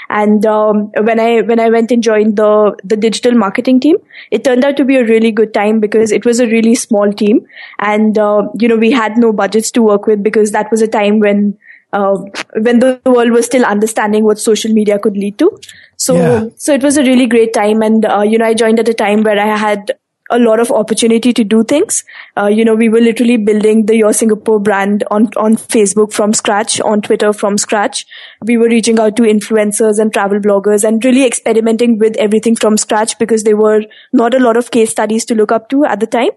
And 0.10 0.46
um, 0.46 0.92
when 1.10 1.20
I 1.20 1.42
when 1.42 1.60
I 1.60 1.70
went 1.70 1.92
and 1.92 2.02
joined 2.02 2.38
the 2.38 2.76
the 2.84 2.98
digital 2.98 3.38
marketing 3.44 3.80
team, 3.80 3.98
it 4.32 4.44
turned 4.44 4.66
out 4.66 4.78
to 4.78 4.86
be 4.86 4.98
a 4.98 5.06
really 5.06 5.32
good 5.32 5.54
time 5.54 5.80
because 5.80 6.12
it 6.12 6.26
was 6.26 6.40
a 6.40 6.48
really 6.48 6.76
small 6.76 7.14
team, 7.14 7.46
and 7.80 8.18
uh, 8.18 8.44
you 8.60 8.68
know 8.68 8.78
we 8.78 8.92
had 8.92 9.18
no 9.18 9.32
budgets 9.32 9.72
to 9.72 9.84
work 9.84 10.08
with 10.08 10.24
because 10.24 10.52
that 10.52 10.72
was 10.72 10.82
a 10.82 10.88
time 11.00 11.20
when. 11.20 11.58
Uh, 11.94 12.18
when 12.62 12.80
the 12.80 13.00
world 13.06 13.32
was 13.32 13.46
still 13.46 13.64
understanding 13.64 14.26
what 14.26 14.38
social 14.38 14.74
media 14.74 14.98
could 15.00 15.16
lead 15.16 15.38
to, 15.38 15.50
so 15.96 16.16
yeah. 16.16 16.50
so 16.58 16.74
it 16.74 16.84
was 16.84 16.98
a 16.98 17.04
really 17.04 17.26
great 17.26 17.54
time, 17.54 17.82
and 17.82 18.06
uh, 18.06 18.22
you 18.22 18.38
know 18.38 18.44
I 18.46 18.54
joined 18.54 18.82
at 18.82 18.90
a 18.90 18.94
time 18.94 19.22
where 19.24 19.40
I 19.40 19.56
had 19.56 19.94
a 20.32 20.40
lot 20.40 20.60
of 20.60 20.72
opportunity 20.72 21.34
to 21.34 21.44
do 21.44 21.64
things. 21.64 22.04
Uh, 22.36 22.48
you 22.48 22.66
know, 22.66 22.74
we 22.76 22.90
were 22.90 23.00
literally 23.00 23.38
building 23.38 23.86
the 23.86 23.96
Your 23.96 24.14
Singapore 24.14 24.60
brand 24.60 25.04
on, 25.12 25.30
on 25.38 25.56
Facebook 25.56 26.12
from 26.12 26.34
scratch, 26.34 26.82
on 26.82 27.02
Twitter 27.02 27.32
from 27.32 27.58
scratch. 27.58 28.06
We 28.42 28.58
were 28.58 28.68
reaching 28.68 29.00
out 29.00 29.16
to 29.18 29.24
influencers 29.24 30.00
and 30.00 30.12
travel 30.12 30.40
bloggers 30.40 30.84
and 30.84 31.04
really 31.06 31.26
experimenting 31.26 32.00
with 32.00 32.16
everything 32.18 32.56
from 32.56 32.78
scratch 32.78 33.20
because 33.20 33.44
there 33.44 33.58
were 33.58 33.84
not 34.14 34.34
a 34.34 34.40
lot 34.40 34.58
of 34.58 34.72
case 34.72 34.90
studies 34.90 35.26
to 35.26 35.36
look 35.36 35.52
up 35.52 35.70
to 35.70 35.86
at 35.86 36.00
the 36.00 36.08
time. 36.08 36.32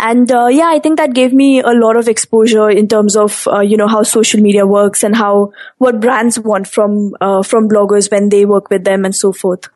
And 0.00 0.30
uh, 0.32 0.48
yeah, 0.48 0.66
I 0.66 0.80
think 0.80 0.98
that 0.98 1.14
gave 1.14 1.32
me 1.32 1.60
a 1.60 1.70
lot 1.70 1.96
of 1.96 2.08
exposure 2.08 2.68
in 2.68 2.88
terms 2.88 3.16
of 3.16 3.46
uh, 3.46 3.60
you 3.60 3.76
know 3.76 3.86
how 3.86 4.02
social 4.02 4.40
media 4.40 4.66
works 4.66 5.04
and 5.04 5.14
how 5.14 5.52
what 5.78 6.00
brands 6.00 6.38
want 6.38 6.66
from 6.66 7.14
uh, 7.20 7.44
from 7.44 7.68
bloggers 7.68 8.10
when 8.10 8.28
they 8.28 8.44
work 8.44 8.70
with 8.70 8.82
them 8.82 9.04
and 9.04 9.14
so 9.14 9.32
forth. 9.32 9.68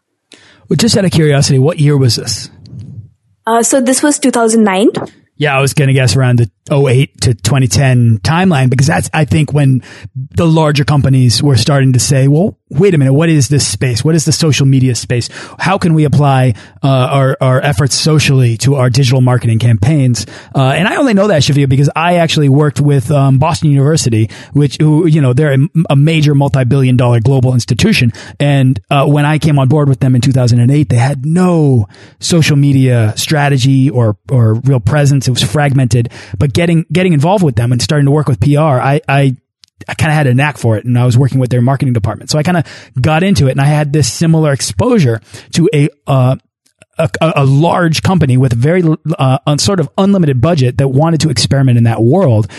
Well, 0.68 0.76
just 0.76 0.96
out 0.96 1.04
of 1.04 1.12
curiosity, 1.12 1.60
what 1.60 1.78
year 1.78 1.96
was 1.96 2.16
this? 2.16 2.50
Uh, 3.48 3.62
so 3.62 3.80
this 3.80 4.02
was 4.02 4.18
2009. 4.18 4.90
Yeah, 5.36 5.56
I 5.56 5.60
was 5.60 5.72
going 5.72 5.88
to 5.88 5.94
guess 5.94 6.16
around 6.16 6.38
the 6.38 6.50
08 6.70 7.20
to 7.22 7.34
2010 7.34 8.18
timeline 8.18 8.68
because 8.68 8.88
that's, 8.88 9.08
I 9.14 9.24
think, 9.24 9.54
when 9.54 9.82
the 10.14 10.46
larger 10.46 10.84
companies 10.84 11.42
were 11.42 11.56
starting 11.56 11.94
to 11.94 12.00
say, 12.00 12.28
well, 12.28 12.57
wait 12.70 12.94
a 12.94 12.98
minute, 12.98 13.12
what 13.12 13.28
is 13.28 13.48
this 13.48 13.66
space? 13.66 14.04
What 14.04 14.14
is 14.14 14.24
the 14.24 14.32
social 14.32 14.66
media 14.66 14.94
space? 14.94 15.28
How 15.58 15.78
can 15.78 15.94
we 15.94 16.04
apply 16.04 16.54
uh, 16.82 16.88
our, 16.88 17.36
our 17.40 17.60
efforts 17.60 17.94
socially 17.94 18.56
to 18.58 18.74
our 18.76 18.90
digital 18.90 19.20
marketing 19.20 19.58
campaigns? 19.58 20.26
Uh, 20.54 20.72
and 20.76 20.86
I 20.86 20.96
only 20.96 21.14
know 21.14 21.28
that, 21.28 21.42
Shivya, 21.42 21.68
because 21.68 21.88
I 21.96 22.16
actually 22.16 22.48
worked 22.48 22.80
with 22.80 23.10
um, 23.10 23.38
Boston 23.38 23.70
University, 23.70 24.30
which, 24.52 24.76
who, 24.76 25.06
you 25.06 25.20
know, 25.20 25.32
they're 25.32 25.54
a, 25.54 25.58
a 25.90 25.96
major 25.96 26.34
multi-billion 26.34 26.96
dollar 26.96 27.20
global 27.20 27.54
institution. 27.54 28.12
And 28.38 28.80
uh, 28.90 29.06
when 29.06 29.24
I 29.24 29.38
came 29.38 29.58
on 29.58 29.68
board 29.68 29.88
with 29.88 30.00
them 30.00 30.14
in 30.14 30.20
2008, 30.20 30.88
they 30.88 30.96
had 30.96 31.24
no 31.24 31.88
social 32.20 32.56
media 32.56 33.14
strategy 33.16 33.88
or, 33.88 34.18
or 34.30 34.54
real 34.54 34.80
presence. 34.80 35.26
It 35.26 35.30
was 35.30 35.42
fragmented, 35.42 36.12
but 36.38 36.52
getting, 36.52 36.84
getting 36.92 37.14
involved 37.14 37.44
with 37.44 37.56
them 37.56 37.72
and 37.72 37.80
starting 37.80 38.06
to 38.06 38.12
work 38.12 38.28
with 38.28 38.40
PR, 38.40 38.58
I, 38.58 39.00
I 39.08 39.36
I 39.86 39.94
kind 39.94 40.10
of 40.10 40.16
had 40.16 40.26
a 40.26 40.34
knack 40.34 40.58
for 40.58 40.76
it 40.76 40.84
and 40.84 40.98
I 40.98 41.04
was 41.04 41.16
working 41.16 41.38
with 41.38 41.50
their 41.50 41.62
marketing 41.62 41.94
department. 41.94 42.30
So 42.30 42.38
I 42.38 42.42
kind 42.42 42.56
of 42.56 42.64
got 43.00 43.22
into 43.22 43.46
it 43.46 43.52
and 43.52 43.60
I 43.60 43.66
had 43.66 43.92
this 43.92 44.12
similar 44.12 44.52
exposure 44.52 45.20
to 45.52 45.68
a, 45.72 45.88
uh, 46.06 46.36
a, 46.98 47.10
a, 47.20 47.44
large 47.44 48.02
company 48.02 48.36
with 48.36 48.52
very 48.52 48.82
uh, 49.18 49.56
sort 49.58 49.78
of 49.80 49.88
unlimited 49.96 50.40
budget 50.40 50.78
that 50.78 50.88
wanted 50.88 51.20
to 51.20 51.30
experiment 51.30 51.78
in 51.78 51.84
that 51.84 52.02
world 52.02 52.50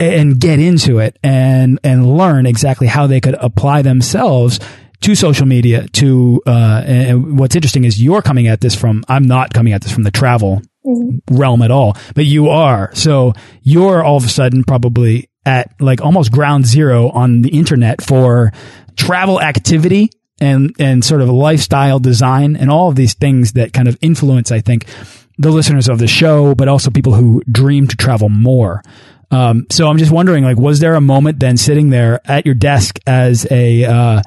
and 0.00 0.40
get 0.40 0.58
into 0.58 0.98
it 0.98 1.18
and 1.22 1.78
and 1.84 2.16
learn 2.16 2.46
exactly 2.46 2.86
how 2.86 3.06
they 3.06 3.20
could 3.20 3.34
apply 3.34 3.82
themselves 3.82 4.58
to 5.00 5.14
social 5.14 5.46
media 5.46 5.86
to 5.88 6.42
uh, 6.46 6.82
and 6.86 7.38
what's 7.38 7.54
interesting 7.54 7.84
is 7.84 8.02
you're 8.02 8.22
coming 8.22 8.46
at 8.46 8.60
this 8.60 8.74
from 8.74 9.04
I'm 9.08 9.24
not 9.24 9.52
coming 9.52 9.72
at 9.72 9.82
this 9.82 9.92
from 9.92 10.04
the 10.04 10.10
travel. 10.10 10.62
Realm 11.30 11.62
at 11.62 11.70
all 11.70 11.96
but 12.14 12.26
you 12.26 12.48
are 12.48 12.94
so 12.94 13.32
you're 13.62 14.02
all 14.02 14.16
of 14.16 14.24
a 14.24 14.28
sudden 14.28 14.64
probably 14.64 15.28
at 15.46 15.74
like 15.80 16.00
almost 16.00 16.32
ground 16.32 16.66
zero 16.66 17.10
on 17.10 17.42
the 17.42 17.50
internet 17.50 18.02
for 18.02 18.52
travel 18.96 19.40
activity 19.40 20.10
and, 20.40 20.74
and 20.78 21.04
sort 21.04 21.20
of 21.20 21.28
lifestyle 21.28 21.98
design 21.98 22.56
and 22.56 22.70
all 22.70 22.88
of 22.88 22.96
these 22.96 23.14
things 23.14 23.52
that 23.52 23.72
kind 23.72 23.88
of 23.88 23.96
influence, 24.00 24.50
I 24.50 24.60
think, 24.60 24.86
the 25.38 25.50
listeners 25.50 25.88
of 25.88 25.98
the 25.98 26.06
show, 26.06 26.54
but 26.54 26.68
also 26.68 26.90
people 26.90 27.14
who 27.14 27.42
dream 27.50 27.88
to 27.88 27.96
travel 27.96 28.28
more. 28.28 28.82
Um, 29.30 29.66
so 29.70 29.88
I'm 29.88 29.98
just 29.98 30.12
wondering, 30.12 30.44
like, 30.44 30.58
was 30.58 30.80
there 30.80 30.94
a 30.94 31.00
moment 31.00 31.40
then 31.40 31.56
sitting 31.56 31.90
there 31.90 32.20
at 32.24 32.46
your 32.46 32.54
desk 32.54 33.00
as 33.06 33.46
a, 33.50 33.84
uh, 33.84 34.22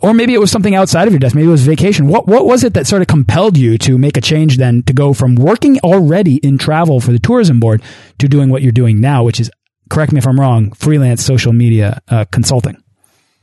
or 0.00 0.14
maybe 0.14 0.34
it 0.34 0.40
was 0.40 0.50
something 0.50 0.74
outside 0.74 1.06
of 1.06 1.12
your 1.12 1.20
desk. 1.20 1.34
Maybe 1.34 1.48
it 1.48 1.50
was 1.50 1.66
vacation. 1.66 2.08
What 2.08 2.26
what 2.26 2.46
was 2.46 2.64
it 2.64 2.74
that 2.74 2.86
sort 2.86 3.02
of 3.02 3.08
compelled 3.08 3.56
you 3.56 3.78
to 3.78 3.98
make 3.98 4.16
a 4.16 4.20
change 4.20 4.56
then 4.56 4.82
to 4.84 4.92
go 4.92 5.12
from 5.14 5.34
working 5.34 5.78
already 5.80 6.36
in 6.36 6.58
travel 6.58 7.00
for 7.00 7.12
the 7.12 7.18
tourism 7.18 7.60
board 7.60 7.82
to 8.18 8.28
doing 8.28 8.50
what 8.50 8.62
you're 8.62 8.72
doing 8.72 9.00
now, 9.00 9.24
which 9.24 9.40
is 9.40 9.50
correct 9.90 10.12
me 10.12 10.18
if 10.18 10.26
I'm 10.26 10.38
wrong, 10.38 10.72
freelance 10.72 11.24
social 11.24 11.52
media 11.52 12.00
uh, 12.08 12.24
consulting. 12.30 12.83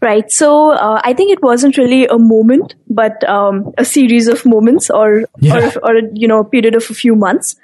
Right. 0.02 0.32
So 0.32 0.72
uh, 0.72 1.00
I 1.04 1.14
think 1.14 1.32
it 1.32 1.44
wasn't 1.44 1.78
really 1.78 2.08
a 2.08 2.18
moment, 2.18 2.74
but 2.90 3.24
um, 3.30 3.72
a 3.78 3.86
series 3.86 4.28
of 4.28 4.44
moments, 4.48 4.90
or 4.90 5.26
yeah. 5.40 5.70
or, 5.84 5.90
or 5.90 6.02
you 6.14 6.28
know, 6.28 6.40
a 6.40 6.44
period 6.44 6.74
of 6.74 6.90
a 6.90 6.96
few 6.96 7.16
months. 7.16 7.56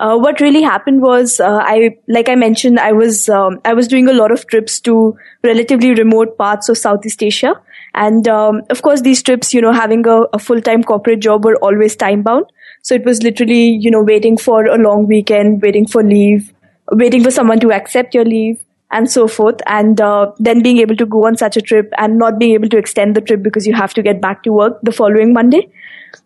Uh, 0.00 0.16
what 0.16 0.40
really 0.40 0.62
happened 0.62 1.02
was, 1.02 1.38
uh, 1.38 1.60
I 1.62 1.98
like 2.08 2.30
I 2.30 2.34
mentioned, 2.34 2.80
I 2.80 2.92
was 2.92 3.28
um, 3.28 3.60
I 3.66 3.74
was 3.74 3.88
doing 3.88 4.08
a 4.08 4.14
lot 4.14 4.32
of 4.32 4.46
trips 4.46 4.80
to 4.80 5.18
relatively 5.44 5.92
remote 5.92 6.38
parts 6.38 6.70
of 6.70 6.78
Southeast 6.78 7.22
Asia, 7.22 7.60
and 7.94 8.26
um, 8.26 8.62
of 8.70 8.80
course, 8.80 9.02
these 9.02 9.22
trips, 9.22 9.52
you 9.52 9.60
know, 9.60 9.72
having 9.72 10.06
a, 10.06 10.22
a 10.32 10.38
full 10.38 10.62
time 10.62 10.82
corporate 10.82 11.20
job 11.20 11.44
were 11.44 11.56
always 11.56 11.94
time 11.94 12.22
bound. 12.22 12.46
So 12.80 12.94
it 12.94 13.04
was 13.04 13.22
literally, 13.22 13.68
you 13.68 13.90
know, 13.90 14.02
waiting 14.02 14.38
for 14.38 14.64
a 14.64 14.78
long 14.78 15.06
weekend, 15.06 15.60
waiting 15.60 15.86
for 15.86 16.02
leave, 16.02 16.54
waiting 16.90 17.22
for 17.22 17.30
someone 17.30 17.60
to 17.60 17.70
accept 17.70 18.14
your 18.14 18.24
leave 18.24 18.64
and 18.92 19.10
so 19.10 19.26
forth 19.26 19.60
and 19.66 20.00
uh, 20.00 20.30
then 20.38 20.62
being 20.62 20.78
able 20.78 20.96
to 20.96 21.06
go 21.06 21.26
on 21.26 21.36
such 21.36 21.56
a 21.56 21.62
trip 21.62 21.92
and 21.98 22.18
not 22.18 22.38
being 22.38 22.52
able 22.52 22.68
to 22.68 22.78
extend 22.78 23.16
the 23.16 23.20
trip 23.20 23.42
because 23.42 23.66
you 23.66 23.74
have 23.74 23.94
to 23.94 24.02
get 24.02 24.20
back 24.20 24.42
to 24.42 24.52
work 24.52 24.78
the 24.82 24.92
following 24.92 25.32
monday 25.32 25.68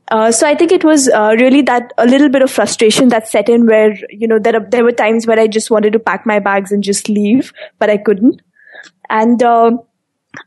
uh, 0.08 0.30
so 0.30 0.46
I 0.46 0.54
think 0.54 0.70
it 0.70 0.84
was 0.84 1.08
uh, 1.08 1.34
really 1.38 1.62
that 1.62 1.92
a 1.98 2.06
little 2.06 2.28
bit 2.28 2.42
of 2.42 2.50
frustration 2.50 3.08
that 3.08 3.28
set 3.28 3.48
in 3.48 3.66
where 3.66 3.96
you 4.10 4.28
know 4.28 4.38
there 4.38 4.60
there 4.70 4.84
were 4.84 4.92
times 4.92 5.26
where 5.26 5.38
I 5.38 5.46
just 5.48 5.70
wanted 5.70 5.92
to 5.94 5.98
pack 5.98 6.26
my 6.26 6.38
bags 6.38 6.70
and 6.70 6.82
just 6.82 7.08
leave, 7.08 7.52
but 7.78 7.90
I 7.90 7.96
couldn't. 7.96 8.40
And 9.10 9.42
uh, 9.42 9.72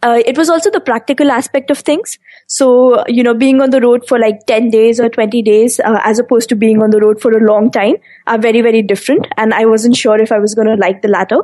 uh, 0.04 0.22
it 0.26 0.38
was 0.38 0.50
also 0.50 0.70
the 0.70 0.80
practical 0.80 1.32
aspect 1.32 1.72
of 1.72 1.80
things. 1.80 2.18
So, 2.48 3.04
you 3.08 3.24
know, 3.24 3.34
being 3.34 3.62
on 3.62 3.70
the 3.70 3.82
road 3.82 4.08
for 4.08 4.20
like 4.20 4.46
10 4.48 4.70
days 4.70 5.00
or 5.00 5.10
20 5.10 5.42
days, 5.42 5.80
uh, 5.80 6.00
as 6.04 6.20
opposed 6.20 6.50
to 6.50 6.56
being 6.56 6.82
on 6.82 6.90
the 6.92 7.00
road 7.00 7.22
for 7.22 7.32
a 7.32 7.44
long 7.44 7.72
time 7.72 7.96
are 8.28 8.38
very, 8.38 8.62
very 8.62 8.82
different. 8.82 9.28
And 9.38 9.54
I 9.54 9.66
wasn't 9.66 9.96
sure 9.96 10.20
if 10.20 10.32
I 10.32 10.40
was 10.40 10.56
going 10.56 10.68
to 10.68 10.76
like 10.76 11.02
the 11.02 11.08
latter. 11.08 11.38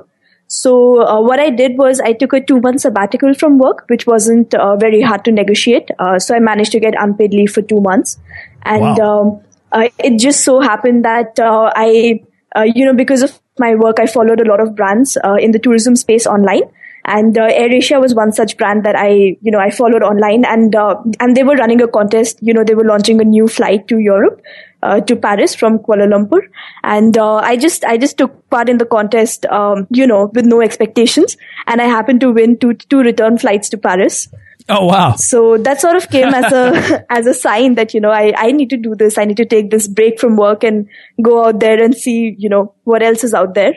So, 0.48 1.02
uh, 1.06 1.22
what 1.22 1.40
I 1.40 1.50
did 1.50 1.78
was 1.78 2.00
I 2.00 2.14
took 2.14 2.34
a 2.34 2.40
two 2.40 2.60
month 2.60 2.82
sabbatical 2.82 3.34
from 3.34 3.58
work, 3.58 3.86
which 3.88 4.06
wasn't 4.06 4.54
uh, 4.54 4.76
very 4.76 5.02
hard 5.02 5.26
to 5.26 5.32
negotiate. 5.32 5.90
Uh, 5.98 6.20
so 6.20 6.36
I 6.36 6.40
managed 6.40 6.72
to 6.74 6.80
get 6.80 6.94
unpaid 6.98 7.34
leave 7.34 7.52
for 7.52 7.62
two 7.62 7.82
months. 7.82 8.20
And, 8.64 8.98
wow. 8.98 9.42
um, 9.74 9.92
it 10.00 10.20
just 10.20 10.44
so 10.44 10.62
happened 10.62 11.04
that, 11.04 11.34
I, 11.40 12.24
you 12.64 12.86
know, 12.86 12.94
because 12.94 13.22
of 13.22 13.40
my 13.60 13.76
work, 13.76 14.00
I 14.00 14.06
followed 14.06 14.40
a 14.40 14.46
lot 14.46 14.60
of 14.60 14.76
brands, 14.76 15.18
in 15.40 15.52
the 15.52 15.60
tourism 15.60 15.96
space 15.96 16.26
online. 16.26 16.64
And 17.06 17.38
uh, 17.38 17.48
AirAsia 17.48 18.02
was 18.02 18.16
one 18.16 18.32
such 18.32 18.58
brand 18.58 18.84
that 18.84 18.96
I, 18.96 19.38
you 19.40 19.52
know, 19.52 19.60
I 19.60 19.70
followed 19.70 20.02
online, 20.02 20.44
and 20.44 20.76
uh, 20.76 20.96
and 21.20 21.38
they 21.38 21.44
were 21.44 21.54
running 21.56 21.80
a 21.80 21.88
contest. 21.88 22.40
You 22.42 22.52
know, 22.52 22.64
they 22.64 22.74
were 22.74 22.84
launching 22.84 23.22
a 23.22 23.24
new 23.24 23.48
flight 23.48 23.88
to 23.90 24.00
Europe, 24.00 24.42
uh, 24.86 25.02
to 25.02 25.16
Paris 25.16 25.56
from 25.56 25.80
Kuala 25.80 26.08
Lumpur, 26.14 26.42
and 26.84 27.18
uh, 27.18 27.36
I 27.36 27.58
just 27.58 27.86
I 27.86 27.98
just 27.98 28.18
took 28.18 28.34
part 28.50 28.70
in 28.70 28.78
the 28.78 28.86
contest, 28.86 29.46
um, 29.48 29.88
you 29.90 30.08
know, 30.08 30.32
with 30.34 30.46
no 30.46 30.62
expectations, 30.62 31.38
and 31.68 31.82
I 31.82 31.86
happened 31.86 32.22
to 32.22 32.32
win 32.32 32.58
two 32.58 32.74
two 32.74 33.00
return 33.00 33.38
flights 33.38 33.70
to 33.70 33.78
Paris. 33.78 34.28
Oh 34.68 34.86
wow! 34.86 35.16
So 35.16 35.58
that 35.58 35.82
sort 35.82 35.96
of 35.96 36.10
came 36.10 36.34
as 36.34 36.52
a 36.52 37.06
as 37.18 37.28
a 37.28 37.34
sign 37.34 37.76
that 37.76 37.94
you 37.94 38.02
know 38.02 38.12
I 38.12 38.34
I 38.36 38.52
need 38.52 38.70
to 38.76 38.78
do 38.78 38.96
this. 38.96 39.18
I 39.18 39.26
need 39.26 39.38
to 39.38 39.46
take 39.46 39.72
this 39.72 39.88
break 39.88 40.20
from 40.20 40.38
work 40.38 40.64
and 40.64 40.88
go 41.22 41.46
out 41.46 41.60
there 41.60 41.82
and 41.84 41.96
see 41.96 42.36
you 42.38 42.50
know 42.50 42.74
what 42.84 43.04
else 43.04 43.24
is 43.24 43.34
out 43.34 43.54
there. 43.54 43.74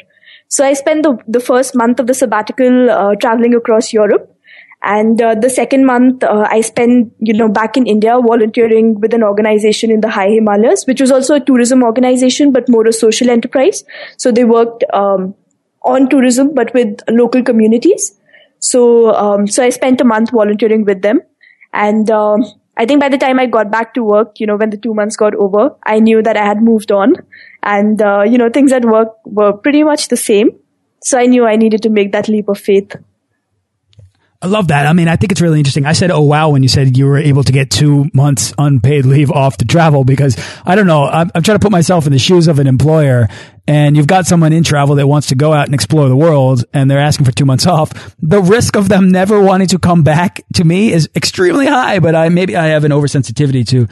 So 0.51 0.65
I 0.65 0.73
spent 0.73 1.03
the, 1.03 1.19
the 1.29 1.41
first 1.41 1.75
month 1.75 2.01
of 2.01 2.07
the 2.07 2.15
sabbatical 2.15 2.91
uh, 2.91 3.15
traveling 3.17 3.55
across 3.55 3.93
Europe. 3.93 4.35
And 4.83 5.21
uh, 5.21 5.35
the 5.35 5.51
second 5.51 5.87
month, 5.87 6.23
uh, 6.23 6.47
I 6.49 6.61
spent, 6.61 7.13
you 7.19 7.35
know, 7.35 7.49
back 7.49 7.77
in 7.77 7.87
India 7.87 8.17
volunteering 8.21 9.01
with 9.01 9.13
an 9.13 9.25
organization 9.25 9.91
in 9.91 10.01
the 10.01 10.09
high 10.09 10.29
Himalayas, 10.29 10.85
which 10.87 11.01
was 11.01 11.11
also 11.11 11.35
a 11.35 11.41
tourism 11.41 11.83
organization, 11.83 12.53
but 12.53 12.69
more 12.69 12.87
a 12.87 12.93
social 12.93 13.29
enterprise. 13.29 13.83
So 14.17 14.31
they 14.31 14.45
worked 14.45 14.85
um, 14.93 15.35
on 15.83 16.09
tourism, 16.09 16.55
but 16.55 16.73
with 16.75 17.01
local 17.09 17.43
communities. 17.43 18.17
So, 18.61 19.15
um, 19.15 19.49
so 19.49 19.65
I 19.65 19.71
spent 19.71 20.01
a 20.01 20.05
month 20.05 20.31
volunteering 20.31 20.85
with 20.85 21.03
them. 21.03 21.23
And 21.73 22.09
um, 22.11 22.45
I 22.77 22.87
think 22.87 23.01
by 23.01 23.09
the 23.09 23.19
time 23.19 23.41
I 23.41 23.47
got 23.47 23.73
back 23.73 23.95
to 23.95 24.05
work, 24.05 24.39
you 24.39 24.47
know, 24.47 24.57
when 24.57 24.71
the 24.71 24.77
two 24.77 24.95
months 24.95 25.17
got 25.17 25.35
over, 25.35 25.75
I 25.85 25.99
knew 25.99 26.23
that 26.23 26.37
I 26.37 26.45
had 26.45 26.63
moved 26.63 26.93
on 26.93 27.15
and, 27.65 28.01
uh, 28.01 28.23
you 28.23 28.39
know, 28.39 28.49
things 28.49 28.73
at 28.73 28.85
work 28.85 29.09
were 29.25 29.53
pretty 29.53 29.83
much 29.83 30.09
the 30.09 30.17
same. 30.17 30.51
So 31.03 31.19
I 31.19 31.27
knew 31.27 31.45
I 31.45 31.57
needed 31.57 31.83
to 31.83 31.91
make 31.91 32.13
that 32.13 32.29
leap 32.29 32.49
of 32.49 32.59
faith. 32.59 32.95
I 34.41 34.47
love 34.47 34.69
that. 34.69 34.87
I 34.87 34.93
mean, 34.93 35.09
I 35.09 35.17
think 35.17 35.33
it's 35.33 35.41
really 35.41 35.59
interesting. 35.59 35.85
I 35.85 35.95
said, 35.95 36.13
"Oh 36.13 36.23
wow," 36.23 36.51
when 36.51 36.63
you 36.63 36.69
said 36.69 36.97
you 36.97 37.07
were 37.07 37.19
able 37.19 37.43
to 37.43 37.51
get 37.51 37.73
two 37.73 38.09
months 38.15 38.53
unpaid 38.57 39.05
leave 39.05 39.33
off 39.33 39.57
to 39.57 39.65
travel 39.65 40.05
because 40.05 40.37
I 40.65 40.77
don't 40.77 40.87
know. 40.87 41.07
I'm, 41.07 41.29
I'm, 41.35 41.43
trying 41.43 41.59
to 41.59 41.63
put 41.63 41.73
myself 41.73 42.07
in 42.07 42.13
the 42.13 42.21
shoes 42.21 42.47
of 42.47 42.61
an 42.61 42.69
employer, 42.69 43.29
and 43.67 43.97
you've 43.97 44.07
got 44.07 44.27
someone 44.27 44.53
in 44.53 44.63
travel 44.63 44.95
that 44.95 45.09
wants 45.09 45.29
to 45.29 45.35
go 45.35 45.53
out 45.53 45.67
and 45.67 45.75
explore 45.75 46.09
the 46.09 46.15
world, 46.17 46.65
and 46.73 46.89
they're 46.89 47.01
asking 47.01 47.27
for 47.27 47.33
two 47.33 47.47
months 47.47 47.67
off. 47.67 48.15
The 48.21 48.41
risk 48.41 48.77
of 48.77 48.89
them 48.89 49.11
never 49.11 49.43
wanting 49.43 49.69
to 49.69 49.79
come 49.81 50.05
back 50.05 50.45
to 50.55 50.63
me 50.63 50.93
is 50.93 51.09
extremely 51.17 51.67
high. 51.67 51.99
But 51.99 52.15
I 52.15 52.29
maybe 52.29 52.55
I 52.55 52.67
have 52.67 52.85
an 52.85 52.93
oversensitivity 52.93 53.67
to 53.71 53.89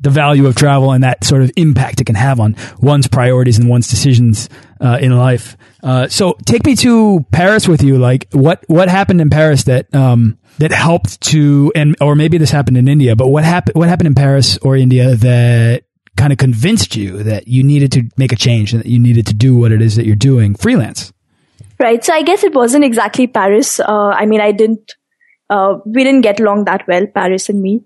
the 0.00 0.10
value 0.10 0.46
of 0.46 0.54
travel 0.54 0.92
and 0.92 1.02
that 1.04 1.24
sort 1.24 1.42
of 1.42 1.50
impact 1.56 2.00
it 2.00 2.04
can 2.04 2.14
have 2.14 2.40
on 2.40 2.56
one's 2.80 3.06
priorities 3.06 3.58
and 3.58 3.68
one's 3.68 3.88
decisions 3.88 4.48
uh, 4.80 4.98
in 5.00 5.16
life. 5.16 5.56
Uh, 5.82 6.08
so 6.08 6.36
take 6.44 6.66
me 6.66 6.76
to 6.76 7.24
Paris 7.32 7.68
with 7.68 7.82
you. 7.82 7.98
Like 7.98 8.28
what 8.32 8.64
what 8.66 8.88
happened 8.88 9.20
in 9.20 9.30
Paris 9.30 9.64
that 9.64 9.92
um, 9.94 10.38
that 10.58 10.72
helped 10.72 11.20
to 11.22 11.72
and 11.74 11.96
or 12.00 12.14
maybe 12.14 12.38
this 12.38 12.50
happened 12.50 12.76
in 12.76 12.88
India, 12.88 13.16
but 13.16 13.28
what 13.28 13.44
happened 13.44 13.76
what 13.76 13.88
happened 13.88 14.08
in 14.08 14.14
Paris 14.14 14.58
or 14.58 14.76
India 14.76 15.14
that 15.16 15.84
kind 16.16 16.32
of 16.32 16.38
convinced 16.38 16.96
you 16.96 17.22
that 17.22 17.48
you 17.48 17.62
needed 17.62 17.92
to 17.92 18.08
make 18.16 18.32
a 18.32 18.36
change 18.36 18.72
and 18.72 18.82
that 18.82 18.88
you 18.88 18.98
needed 18.98 19.26
to 19.26 19.34
do 19.34 19.56
what 19.56 19.72
it 19.72 19.82
is 19.82 19.96
that 19.96 20.06
you're 20.06 20.16
doing 20.16 20.54
freelance? 20.54 21.12
Right. 21.78 22.04
So 22.04 22.12
I 22.12 22.22
guess 22.22 22.44
it 22.44 22.54
wasn't 22.54 22.84
exactly 22.84 23.26
Paris. 23.26 23.80
Uh, 23.80 24.10
I 24.10 24.26
mean, 24.26 24.40
I 24.40 24.52
didn't, 24.52 24.94
uh, 25.50 25.78
we 25.84 26.04
didn't 26.04 26.20
get 26.20 26.40
along 26.40 26.64
that 26.66 26.86
well, 26.86 27.06
Paris 27.06 27.48
and 27.48 27.60
me, 27.60 27.82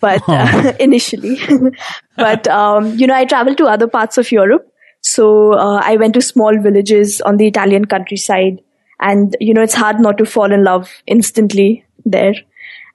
but 0.00 0.22
uh, 0.28 0.72
initially. 0.80 1.38
but, 2.16 2.46
um, 2.48 2.94
you 2.96 3.06
know, 3.06 3.14
I 3.14 3.24
traveled 3.24 3.58
to 3.58 3.66
other 3.66 3.86
parts 3.86 4.18
of 4.18 4.30
Europe. 4.30 4.72
So 5.00 5.54
uh, 5.54 5.80
I 5.82 5.96
went 5.96 6.14
to 6.14 6.20
small 6.20 6.58
villages 6.60 7.20
on 7.20 7.36
the 7.36 7.46
Italian 7.46 7.84
countryside. 7.84 8.60
And, 9.00 9.36
you 9.40 9.54
know, 9.54 9.62
it's 9.62 9.74
hard 9.74 10.00
not 10.00 10.18
to 10.18 10.24
fall 10.24 10.52
in 10.52 10.64
love 10.64 10.90
instantly 11.06 11.84
there. 12.04 12.34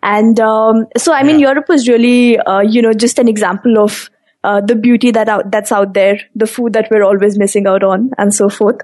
And 0.02 0.40
um, 0.40 0.88
so, 0.98 1.14
I 1.14 1.24
mean, 1.24 1.40
yeah. 1.40 1.48
Europe 1.48 1.70
was 1.70 1.88
really, 1.88 2.38
uh, 2.40 2.60
you 2.60 2.82
know, 2.82 2.92
just 2.92 3.20
an 3.20 3.30
example 3.30 3.80
of 3.80 4.10
uh, 4.44 4.60
the 4.60 4.76
beauty 4.76 5.12
that 5.12 5.30
out, 5.30 5.50
that's 5.50 5.72
out 5.72 5.94
there, 5.94 6.20
the 6.36 6.46
food 6.46 6.74
that 6.74 6.90
we're 6.92 7.04
always 7.04 7.38
missing 7.38 7.66
out 7.68 7.84
on, 7.84 8.12
and 8.18 8.34
so 8.34 8.50
forth. 8.50 8.82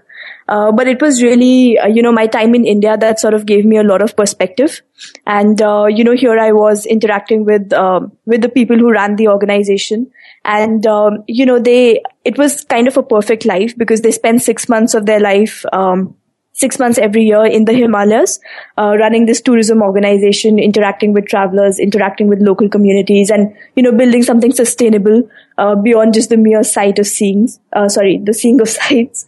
Uh, 0.49 0.71
but 0.71 0.87
it 0.87 0.99
was 0.99 1.21
really, 1.21 1.77
uh, 1.77 1.87
you 1.87 2.01
know, 2.01 2.11
my 2.11 2.25
time 2.25 2.55
in 2.55 2.65
India 2.65 2.97
that 2.97 3.19
sort 3.19 3.35
of 3.35 3.45
gave 3.45 3.65
me 3.65 3.77
a 3.77 3.83
lot 3.83 4.01
of 4.01 4.15
perspective. 4.15 4.81
And, 5.27 5.61
uh, 5.61 5.85
you 5.85 6.03
know, 6.03 6.15
here 6.15 6.39
I 6.39 6.51
was 6.51 6.87
interacting 6.87 7.45
with, 7.45 7.71
um, 7.71 8.11
with 8.25 8.41
the 8.41 8.49
people 8.49 8.75
who 8.75 8.91
ran 8.91 9.15
the 9.15 9.27
organization. 9.27 10.11
And, 10.43 10.87
um, 10.87 11.23
you 11.27 11.45
know, 11.45 11.59
they, 11.59 12.01
it 12.25 12.39
was 12.39 12.63
kind 12.63 12.87
of 12.87 12.97
a 12.97 13.03
perfect 13.03 13.45
life 13.45 13.77
because 13.77 14.01
they 14.01 14.11
spent 14.11 14.41
six 14.41 14.67
months 14.67 14.95
of 14.95 15.05
their 15.05 15.19
life, 15.19 15.65
um, 15.71 16.15
six 16.59 16.77
months 16.77 16.97
every 16.97 17.23
year 17.23 17.45
in 17.45 17.63
the 17.65 17.73
Himalayas, 17.73 18.39
uh, 18.77 18.95
running 18.99 19.25
this 19.25 19.39
tourism 19.39 19.81
organization, 19.81 20.59
interacting 20.59 21.13
with 21.13 21.25
travelers, 21.25 21.79
interacting 21.79 22.27
with 22.27 22.41
local 22.41 22.67
communities, 22.67 23.29
and 23.29 23.53
you 23.75 23.83
know, 23.83 23.93
building 23.93 24.23
something 24.23 24.51
sustainable 24.51 25.23
uh, 25.57 25.75
beyond 25.75 26.13
just 26.13 26.29
the 26.29 26.37
mere 26.37 26.63
sight 26.63 26.99
of 26.99 27.07
seeing. 27.07 27.47
Uh, 27.71 27.87
sorry, 27.87 28.19
the 28.23 28.33
seeing 28.33 28.59
of 28.59 28.69
sights, 28.77 29.25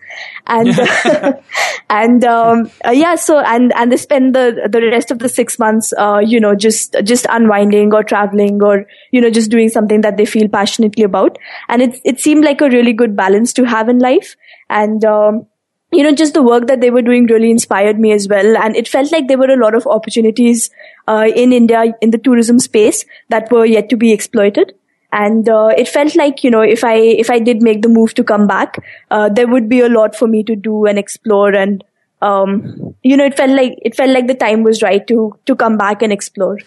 and 0.47 0.77
and 1.89 2.25
um, 2.25 2.69
uh, 2.85 2.91
yeah. 2.91 3.15
So 3.15 3.39
and 3.39 3.71
and 3.75 3.91
they 3.91 3.97
spend 3.97 4.35
the 4.35 4.67
the 4.69 4.81
rest 4.87 5.11
of 5.11 5.19
the 5.19 5.29
six 5.29 5.57
months, 5.57 5.93
uh, 5.97 6.19
you 6.19 6.39
know, 6.39 6.53
just 6.55 6.95
just 7.03 7.25
unwinding 7.29 7.93
or 7.93 8.03
traveling 8.03 8.61
or 8.61 8.85
you 9.11 9.21
know, 9.21 9.29
just 9.29 9.51
doing 9.51 9.69
something 9.69 10.01
that 10.01 10.17
they 10.17 10.25
feel 10.25 10.49
passionately 10.49 11.03
about, 11.03 11.37
and 11.69 11.81
it 11.81 12.01
it 12.03 12.19
seemed 12.19 12.43
like 12.43 12.59
a 12.59 12.69
really 12.69 12.93
good 12.93 13.15
balance 13.15 13.53
to 13.53 13.63
have 13.63 13.87
in 13.87 13.99
life, 13.99 14.35
and. 14.69 15.05
Um, 15.05 15.47
you 15.91 16.03
know, 16.03 16.13
just 16.13 16.33
the 16.33 16.41
work 16.41 16.67
that 16.67 16.79
they 16.79 16.89
were 16.89 17.01
doing 17.01 17.25
really 17.25 17.51
inspired 17.51 17.99
me 17.99 18.11
as 18.13 18.27
well. 18.27 18.57
And 18.57 18.75
it 18.75 18.87
felt 18.87 19.11
like 19.11 19.27
there 19.27 19.37
were 19.37 19.51
a 19.51 19.57
lot 19.57 19.75
of 19.75 19.85
opportunities 19.85 20.69
uh, 21.07 21.27
in 21.35 21.51
India 21.51 21.93
in 22.01 22.11
the 22.11 22.17
tourism 22.17 22.59
space 22.59 23.03
that 23.29 23.51
were 23.51 23.65
yet 23.65 23.89
to 23.89 23.97
be 23.97 24.13
exploited. 24.13 24.73
And 25.11 25.49
uh, 25.49 25.71
it 25.77 25.89
felt 25.89 26.15
like, 26.15 26.45
you 26.45 26.49
know, 26.49 26.61
if 26.61 26.85
I 26.85 26.95
if 26.95 27.29
I 27.29 27.39
did 27.39 27.61
make 27.61 27.81
the 27.81 27.89
move 27.89 28.13
to 28.13 28.23
come 28.23 28.47
back, 28.47 28.77
uh, 29.09 29.27
there 29.27 29.47
would 29.47 29.67
be 29.67 29.81
a 29.81 29.89
lot 29.89 30.15
for 30.15 30.27
me 30.27 30.43
to 30.43 30.55
do 30.55 30.85
and 30.85 30.97
explore. 30.97 31.53
And 31.53 31.83
um, 32.21 32.95
you 33.03 33.17
know, 33.17 33.25
it 33.25 33.35
felt 33.35 33.51
like 33.51 33.77
it 33.81 33.93
felt 33.95 34.11
like 34.11 34.27
the 34.27 34.35
time 34.35 34.63
was 34.63 34.81
right 34.81 35.05
to 35.07 35.37
to 35.45 35.55
come 35.55 35.77
back 35.77 36.01
and 36.01 36.13
explore. 36.13 36.57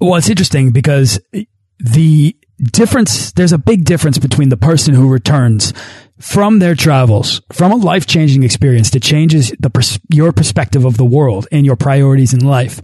Well, 0.00 0.16
it's 0.16 0.28
interesting 0.28 0.72
because 0.72 1.18
the 1.78 2.36
difference 2.62 3.32
there's 3.32 3.52
a 3.52 3.58
big 3.58 3.84
difference 3.84 4.18
between 4.18 4.48
the 4.48 4.56
person 4.56 4.94
who 4.94 5.08
returns 5.08 5.72
from 6.18 6.58
their 6.58 6.74
travels, 6.74 7.40
from 7.52 7.72
a 7.72 7.76
life 7.76 8.06
changing 8.06 8.42
experience 8.42 8.90
that 8.90 9.02
changes 9.02 9.52
the 9.58 9.70
pers 9.70 9.98
your 10.12 10.32
perspective 10.32 10.84
of 10.84 10.96
the 10.96 11.04
world 11.04 11.46
and 11.50 11.66
your 11.66 11.76
priorities 11.76 12.32
in 12.32 12.44
life. 12.44 12.80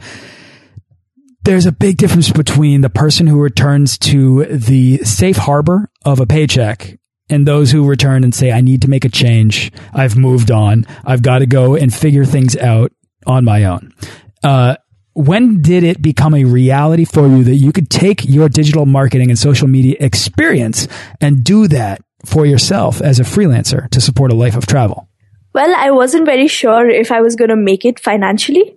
There's 1.44 1.66
a 1.66 1.72
big 1.72 1.96
difference 1.96 2.30
between 2.30 2.82
the 2.82 2.90
person 2.90 3.26
who 3.26 3.40
returns 3.40 3.96
to 3.98 4.44
the 4.46 4.98
safe 4.98 5.36
harbor 5.36 5.90
of 6.04 6.20
a 6.20 6.26
paycheck 6.26 6.98
and 7.30 7.46
those 7.46 7.70
who 7.70 7.88
return 7.88 8.24
and 8.24 8.34
say, 8.34 8.52
I 8.52 8.60
need 8.60 8.82
to 8.82 8.90
make 8.90 9.04
a 9.04 9.08
change. 9.08 9.72
I've 9.94 10.16
moved 10.16 10.50
on. 10.50 10.86
I've 11.04 11.22
got 11.22 11.38
to 11.38 11.46
go 11.46 11.76
and 11.76 11.94
figure 11.94 12.24
things 12.24 12.56
out 12.56 12.92
on 13.26 13.44
my 13.44 13.64
own. 13.64 13.94
Uh, 14.42 14.76
when 15.14 15.62
did 15.62 15.82
it 15.82 16.02
become 16.02 16.34
a 16.34 16.44
reality 16.44 17.04
for 17.04 17.26
you 17.26 17.44
that 17.44 17.56
you 17.56 17.72
could 17.72 17.90
take 17.90 18.24
your 18.24 18.48
digital 18.48 18.86
marketing 18.86 19.30
and 19.30 19.38
social 19.38 19.68
media 19.68 19.96
experience 20.00 20.88
and 21.20 21.44
do 21.44 21.68
that 21.68 22.00
for 22.24 22.46
yourself 22.46 23.00
as 23.00 23.18
a 23.18 23.24
freelancer 23.24 23.88
to 23.90 24.00
support 24.00 24.32
a 24.32 24.34
life 24.34 24.56
of 24.56 24.66
travel? 24.66 25.08
Well, 25.52 25.74
I 25.76 25.90
wasn't 25.90 26.26
very 26.26 26.46
sure 26.46 26.88
if 26.88 27.10
I 27.10 27.20
was 27.20 27.34
going 27.34 27.48
to 27.50 27.56
make 27.56 27.84
it 27.84 27.98
financially, 27.98 28.76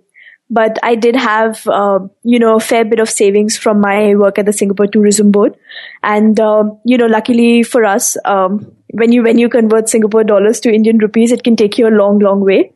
but 0.50 0.78
I 0.82 0.96
did 0.96 1.16
have, 1.16 1.66
uh, 1.68 2.00
you 2.22 2.38
know, 2.38 2.56
a 2.56 2.60
fair 2.60 2.84
bit 2.84 2.98
of 2.98 3.08
savings 3.08 3.56
from 3.56 3.80
my 3.80 4.14
work 4.14 4.38
at 4.38 4.46
the 4.46 4.52
Singapore 4.52 4.88
Tourism 4.88 5.30
Board. 5.30 5.56
And, 6.02 6.38
uh, 6.38 6.64
you 6.84 6.98
know, 6.98 7.06
luckily 7.06 7.62
for 7.62 7.84
us, 7.84 8.16
um, 8.24 8.72
when 8.92 9.12
you, 9.12 9.22
when 9.22 9.38
you 9.38 9.48
convert 9.48 9.88
Singapore 9.88 10.24
dollars 10.24 10.60
to 10.60 10.72
Indian 10.72 10.98
rupees, 10.98 11.32
it 11.32 11.44
can 11.44 11.56
take 11.56 11.78
you 11.78 11.88
a 11.88 11.90
long, 11.90 12.18
long 12.18 12.40
way. 12.40 12.72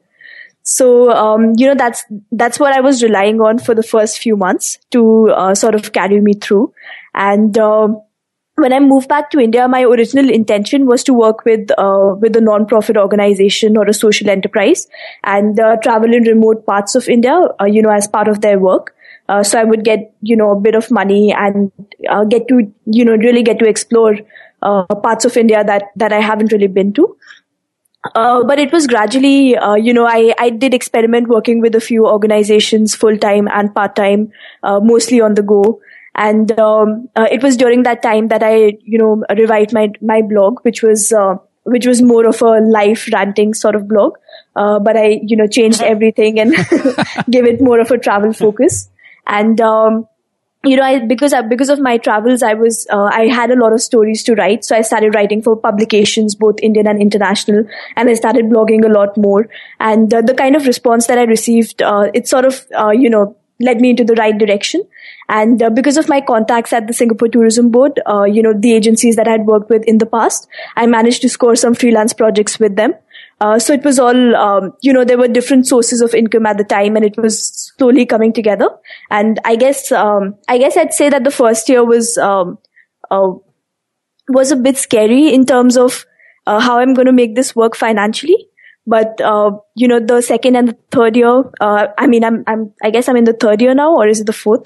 So, 0.63 1.11
um, 1.11 1.55
you 1.57 1.67
know, 1.67 1.75
that's, 1.75 2.05
that's 2.31 2.61
what 2.61 2.73
I 2.73 2.81
was 2.81 3.03
relying 3.03 3.41
on 3.41 3.59
for 3.59 3.75
the 3.75 3.83
first 3.83 4.19
few 4.19 4.37
months 4.37 4.79
to, 4.91 5.31
uh, 5.31 5.55
sort 5.55 5.75
of 5.75 5.93
carry 5.93 6.21
me 6.21 6.35
through. 6.35 6.73
And, 7.15 7.57
um, 7.59 8.01
when 8.59 8.73
I 8.73 8.81
moved 8.81 9.09
back 9.09 9.31
to 9.31 9.40
India, 9.40 9.66
my 9.68 9.83
original 9.83 10.29
intention 10.31 10.87
was 10.87 11.05
to 11.05 11.14
work 11.14 11.44
with 11.44 11.71
uh, 11.79 12.14
with 12.21 12.37
a 12.37 12.40
non-profit 12.40 12.97
organization 12.97 13.77
or 13.77 13.87
a 13.87 13.94
social 13.94 14.31
enterprise 14.31 14.87
and 15.25 15.59
uh, 15.61 15.77
travel 15.77 16.12
in 16.12 16.25
remote 16.25 16.66
parts 16.66 16.94
of 16.94 17.09
India, 17.09 17.35
uh, 17.61 17.64
you 17.64 17.83
know, 17.83 17.90
as 17.90 18.09
part 18.09 18.29
of 18.29 18.40
their 18.40 18.59
work. 18.59 18.94
Uh, 19.29 19.42
so 19.42 19.61
I 19.61 19.64
would 19.64 19.85
get, 19.85 20.12
you 20.23 20.37
know, 20.37 20.51
a 20.53 20.61
bit 20.61 20.75
of 20.75 20.90
money 20.90 21.33
and 21.33 21.71
uh, 22.09 22.25
get 22.25 22.49
to, 22.49 22.73
you 22.87 23.05
know, 23.05 23.16
really 23.16 23.42
get 23.42 23.59
to 23.59 23.68
explore 23.68 24.16
uh, 24.62 24.85
parts 25.03 25.25
of 25.25 25.37
India 25.37 25.64
that 25.64 25.90
that 25.97 26.12
I 26.12 26.21
haven't 26.21 26.53
really 26.53 26.66
been 26.66 26.92
to. 26.94 27.16
but 28.14 28.59
it 28.59 28.73
was 28.73 28.87
gradually, 28.87 29.57
you 29.87 29.92
know, 29.92 30.07
I, 30.07 30.35
I 30.38 30.51
did 30.51 30.75
experiment 30.75 31.29
working 31.29 31.61
with 31.61 31.75
a 31.75 31.81
few 31.81 32.07
organizations 32.07 32.94
full 32.94 33.18
time 33.18 33.49
and 33.49 33.75
part 33.75 33.97
time, 33.97 34.33
mostly 34.62 35.21
on 35.21 35.35
the 35.35 35.42
go. 35.42 35.81
And 36.19 36.51
um, 36.59 37.09
uh, 37.15 37.29
it 37.31 37.45
was 37.45 37.57
during 37.57 37.85
that 37.85 38.03
time 38.03 38.27
that 38.29 38.43
I, 38.43 38.77
you 38.83 38.99
know, 38.99 39.25
revived 39.37 39.73
my 39.73 39.93
my 40.03 40.21
blog, 40.21 40.59
which 40.63 40.83
was 40.83 41.13
uh, 41.13 41.37
which 41.63 41.87
was 41.87 42.03
more 42.03 42.27
of 42.27 42.43
a 42.43 42.61
life 42.61 43.09
ranting 43.13 43.55
sort 43.55 43.77
of 43.77 43.87
blog. 43.87 44.19
Uh, 44.57 44.81
but 44.81 44.97
I, 44.97 45.21
you 45.23 45.37
know, 45.37 45.47
changed 45.47 45.81
everything 45.95 46.41
and 46.41 46.55
gave 47.31 47.47
it 47.47 47.61
more 47.61 47.79
of 47.79 47.93
a 47.93 47.99
travel 47.99 48.33
focus. 48.33 48.89
And 49.27 49.61
um, 49.61 50.09
you 50.65 50.77
know, 50.77 50.83
I, 50.83 50.99
because 50.99 51.33
I, 51.33 51.43
because 51.43 51.69
of 51.69 51.79
my 51.79 51.99
travels, 51.99 52.43
I 52.43 52.55
was 52.55 52.87
uh, 52.91 53.11
I 53.13 53.29
had 53.29 53.53
a 53.53 53.57
lot 53.57 53.73
of 53.73 53.81
stories 53.81 54.25
to 54.25 54.35
write, 54.35 54.65
so 54.65 54.77
I 54.77 54.81
started 54.81 55.15
writing 55.15 55.41
for 55.41 55.57
publications, 55.57 56.35
both 56.35 56.57
Indian 56.61 56.89
and 56.89 57.01
international, 57.01 57.65
and 57.95 58.09
I 58.09 58.15
started 58.15 58.47
blogging 58.47 58.85
a 58.85 58.89
lot 58.89 59.17
more. 59.17 59.49
And 59.79 60.13
uh, 60.13 60.23
the 60.23 60.35
kind 60.35 60.57
of 60.57 60.67
response 60.67 61.07
that 61.07 61.19
I 61.19 61.23
received, 61.23 61.81
uh, 61.81 62.11
it 62.13 62.27
sort 62.27 62.45
of 62.45 62.67
uh, 62.77 62.91
you 62.91 63.09
know 63.09 63.37
led 63.61 63.81
me 63.81 63.91
into 63.91 64.05
the 64.05 64.15
right 64.15 64.37
direction. 64.37 64.83
And 65.29 65.62
uh, 65.62 65.71
because 65.71 65.97
of 65.97 66.09
my 66.09 66.21
contacts 66.21 66.73
at 66.73 66.87
the 66.87 66.93
Singapore 66.93 67.29
Tourism 67.29 67.71
Board, 67.71 68.01
uh, 68.09 68.25
you 68.25 68.43
know, 68.43 68.55
the 68.55 68.73
agencies 68.73 69.17
that 69.17 69.29
I 69.29 69.33
had 69.33 69.47
worked 69.47 69.69
with 69.69 69.85
in 69.85 69.99
the 69.99 70.07
past, 70.07 70.49
I 70.77 70.87
managed 70.87 71.23
to 71.23 71.29
score 71.29 71.55
some 71.55 71.75
freelance 71.75 72.12
projects 72.14 72.59
with 72.59 72.77
them. 72.77 72.95
Uh, 73.41 73.59
so 73.59 73.73
it 73.73 73.85
was 73.85 73.99
all, 73.99 74.37
um, 74.37 74.73
you 74.81 74.93
know, 74.93 75.05
there 75.05 75.19
were 75.19 75.29
different 75.29 75.67
sources 75.67 76.01
of 76.01 76.14
income 76.14 76.47
at 76.47 76.59
the 76.59 76.64
time 76.64 76.97
and 76.97 77.05
it 77.05 77.17
was 77.17 77.73
slowly 77.77 78.05
coming 78.05 78.33
together. 78.33 78.69
And 79.11 79.38
I 79.45 79.55
guess, 79.57 79.93
um, 79.93 80.37
I 80.49 80.59
guess 80.59 80.77
I'd 80.77 80.95
say 80.95 81.09
that 81.09 81.25
the 81.25 81.31
first 81.31 81.69
year 81.69 81.85
was, 81.85 82.19
um, 82.19 82.59
uh, 83.11 83.33
was 84.29 84.51
a 84.51 84.57
bit 84.57 84.77
scary 84.77 85.33
in 85.33 85.47
terms 85.47 85.77
of 85.77 86.05
uh, 86.47 86.59
how 86.59 86.79
I'm 86.79 86.95
going 86.95 87.07
to 87.07 87.12
make 87.12 87.35
this 87.35 87.55
work 87.55 87.77
financially. 87.77 88.49
But 88.87 89.21
uh, 89.21 89.51
you 89.75 89.87
know, 89.87 90.01
the 90.01 90.23
second 90.23 90.57
and 90.57 90.69
the 90.69 90.77
third 90.91 91.14
year, 91.14 91.45
uh, 91.61 91.88
I 91.99 92.07
mean, 92.07 92.25
I'm, 92.25 92.43
I'm, 92.47 92.73
I 92.83 92.91
guess 92.91 93.07
I'm 93.07 93.17
in 93.17 93.25
the 93.25 93.35
third 93.35 93.61
year 93.61 93.75
now, 93.75 93.95
or 93.95 94.09
is 94.09 94.21
it 94.21 94.27
the 94.27 94.33
fourth? 94.33 94.64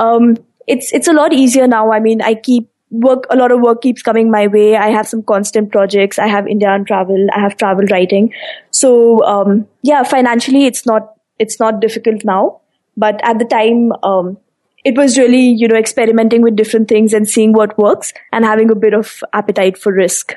Um, 0.00 0.36
it's 0.66 0.92
it's 0.92 1.08
a 1.08 1.12
lot 1.12 1.32
easier 1.32 1.66
now. 1.66 1.92
I 1.92 2.00
mean, 2.00 2.22
I 2.22 2.34
keep 2.34 2.68
work 2.90 3.24
a 3.30 3.36
lot 3.36 3.52
of 3.52 3.60
work 3.60 3.82
keeps 3.82 4.02
coming 4.02 4.30
my 4.30 4.46
way. 4.46 4.76
I 4.76 4.90
have 4.90 5.06
some 5.06 5.22
constant 5.22 5.70
projects. 5.70 6.18
I 6.18 6.26
have 6.26 6.46
India 6.46 6.72
Untraveled. 6.72 7.30
I 7.34 7.40
have 7.40 7.56
travel 7.56 7.84
writing. 7.90 8.32
So 8.70 9.24
um, 9.24 9.66
yeah, 9.82 10.02
financially, 10.02 10.66
it's 10.66 10.86
not 10.86 11.14
it's 11.38 11.60
not 11.60 11.80
difficult 11.80 12.24
now. 12.24 12.60
But 12.96 13.20
at 13.22 13.38
the 13.38 13.44
time, 13.44 13.92
um, 14.02 14.38
it 14.84 14.96
was 14.96 15.18
really 15.18 15.46
you 15.62 15.68
know 15.68 15.76
experimenting 15.76 16.42
with 16.42 16.56
different 16.56 16.88
things 16.88 17.12
and 17.12 17.28
seeing 17.28 17.52
what 17.52 17.78
works 17.78 18.12
and 18.32 18.44
having 18.44 18.70
a 18.70 18.74
bit 18.74 18.94
of 18.94 19.22
appetite 19.32 19.78
for 19.78 19.92
risk. 19.92 20.34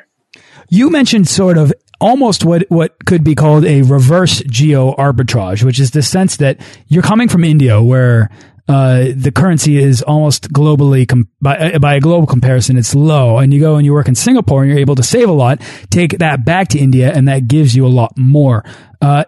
You 0.70 0.90
mentioned 0.90 1.28
sort 1.28 1.58
of 1.58 1.74
almost 2.00 2.44
what 2.44 2.66
what 2.70 3.06
could 3.06 3.24
be 3.24 3.36
called 3.36 3.66
a 3.66 3.82
reverse 3.82 4.42
geo 4.48 4.94
arbitrage, 4.96 5.64
which 5.64 5.80
is 5.80 5.92
the 5.92 6.04
sense 6.04 6.38
that 6.38 6.60
you're 6.88 7.04
coming 7.04 7.30
from 7.30 7.44
India, 7.44 7.82
where 7.82 8.30
uh, 8.68 9.06
the 9.16 9.32
currency 9.32 9.78
is 9.78 10.02
almost 10.02 10.52
globally 10.54 11.08
by, 11.42 11.78
by 11.78 11.96
a 11.96 12.00
global 12.00 12.28
comparison, 12.28 12.78
it's 12.78 12.96
low. 12.96 13.38
And 13.38 13.54
you 13.54 13.60
go 13.60 13.76
and 13.76 13.86
you 13.86 13.94
work 13.94 14.08
in 14.08 14.16
Singapore 14.16 14.64
and 14.64 14.72
you're 14.72 14.80
able 14.80 14.96
to 14.96 15.04
save 15.04 15.30
a 15.30 15.34
lot. 15.34 15.62
Take 15.90 16.20
that 16.20 16.46
back 16.46 16.70
to 16.70 16.80
India, 16.80 17.12
and 17.14 17.28
that 17.28 17.48
gives 17.48 17.76
you 17.76 17.86
a 17.86 17.90
lot 17.90 18.18
more. 18.18 18.64
Uh, 19.02 19.26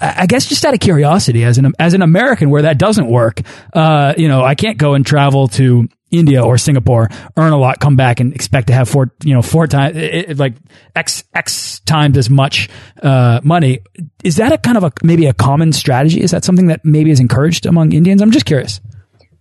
I 0.00 0.26
guess 0.26 0.46
just 0.46 0.64
out 0.64 0.74
of 0.74 0.80
curiosity, 0.80 1.44
as 1.44 1.58
an 1.58 1.72
as 1.78 1.94
an 1.94 2.02
American, 2.02 2.50
where 2.50 2.62
that 2.62 2.78
doesn't 2.78 3.08
work, 3.08 3.40
uh, 3.72 4.14
you 4.16 4.26
know, 4.26 4.42
I 4.42 4.54
can't 4.54 4.78
go 4.78 4.94
and 4.94 5.06
travel 5.06 5.48
to 5.48 5.86
India 6.10 6.42
or 6.42 6.58
Singapore, 6.58 7.08
earn 7.36 7.52
a 7.52 7.58
lot, 7.58 7.80
come 7.80 7.96
back 7.96 8.20
and 8.20 8.34
expect 8.34 8.66
to 8.66 8.72
have 8.72 8.88
four, 8.88 9.12
you 9.24 9.34
know, 9.34 9.42
four 9.42 9.66
times, 9.66 10.38
like 10.38 10.54
X, 10.96 11.24
X 11.34 11.80
times 11.80 12.16
as 12.16 12.28
much, 12.28 12.68
uh, 13.02 13.40
money. 13.44 13.80
Is 14.24 14.36
that 14.36 14.52
a 14.52 14.58
kind 14.58 14.76
of 14.76 14.84
a, 14.84 14.92
maybe 15.02 15.26
a 15.26 15.32
common 15.32 15.72
strategy? 15.72 16.20
Is 16.20 16.32
that 16.32 16.44
something 16.44 16.66
that 16.66 16.84
maybe 16.84 17.10
is 17.10 17.20
encouraged 17.20 17.66
among 17.66 17.92
Indians? 17.92 18.22
I'm 18.22 18.30
just 18.30 18.46
curious. 18.46 18.80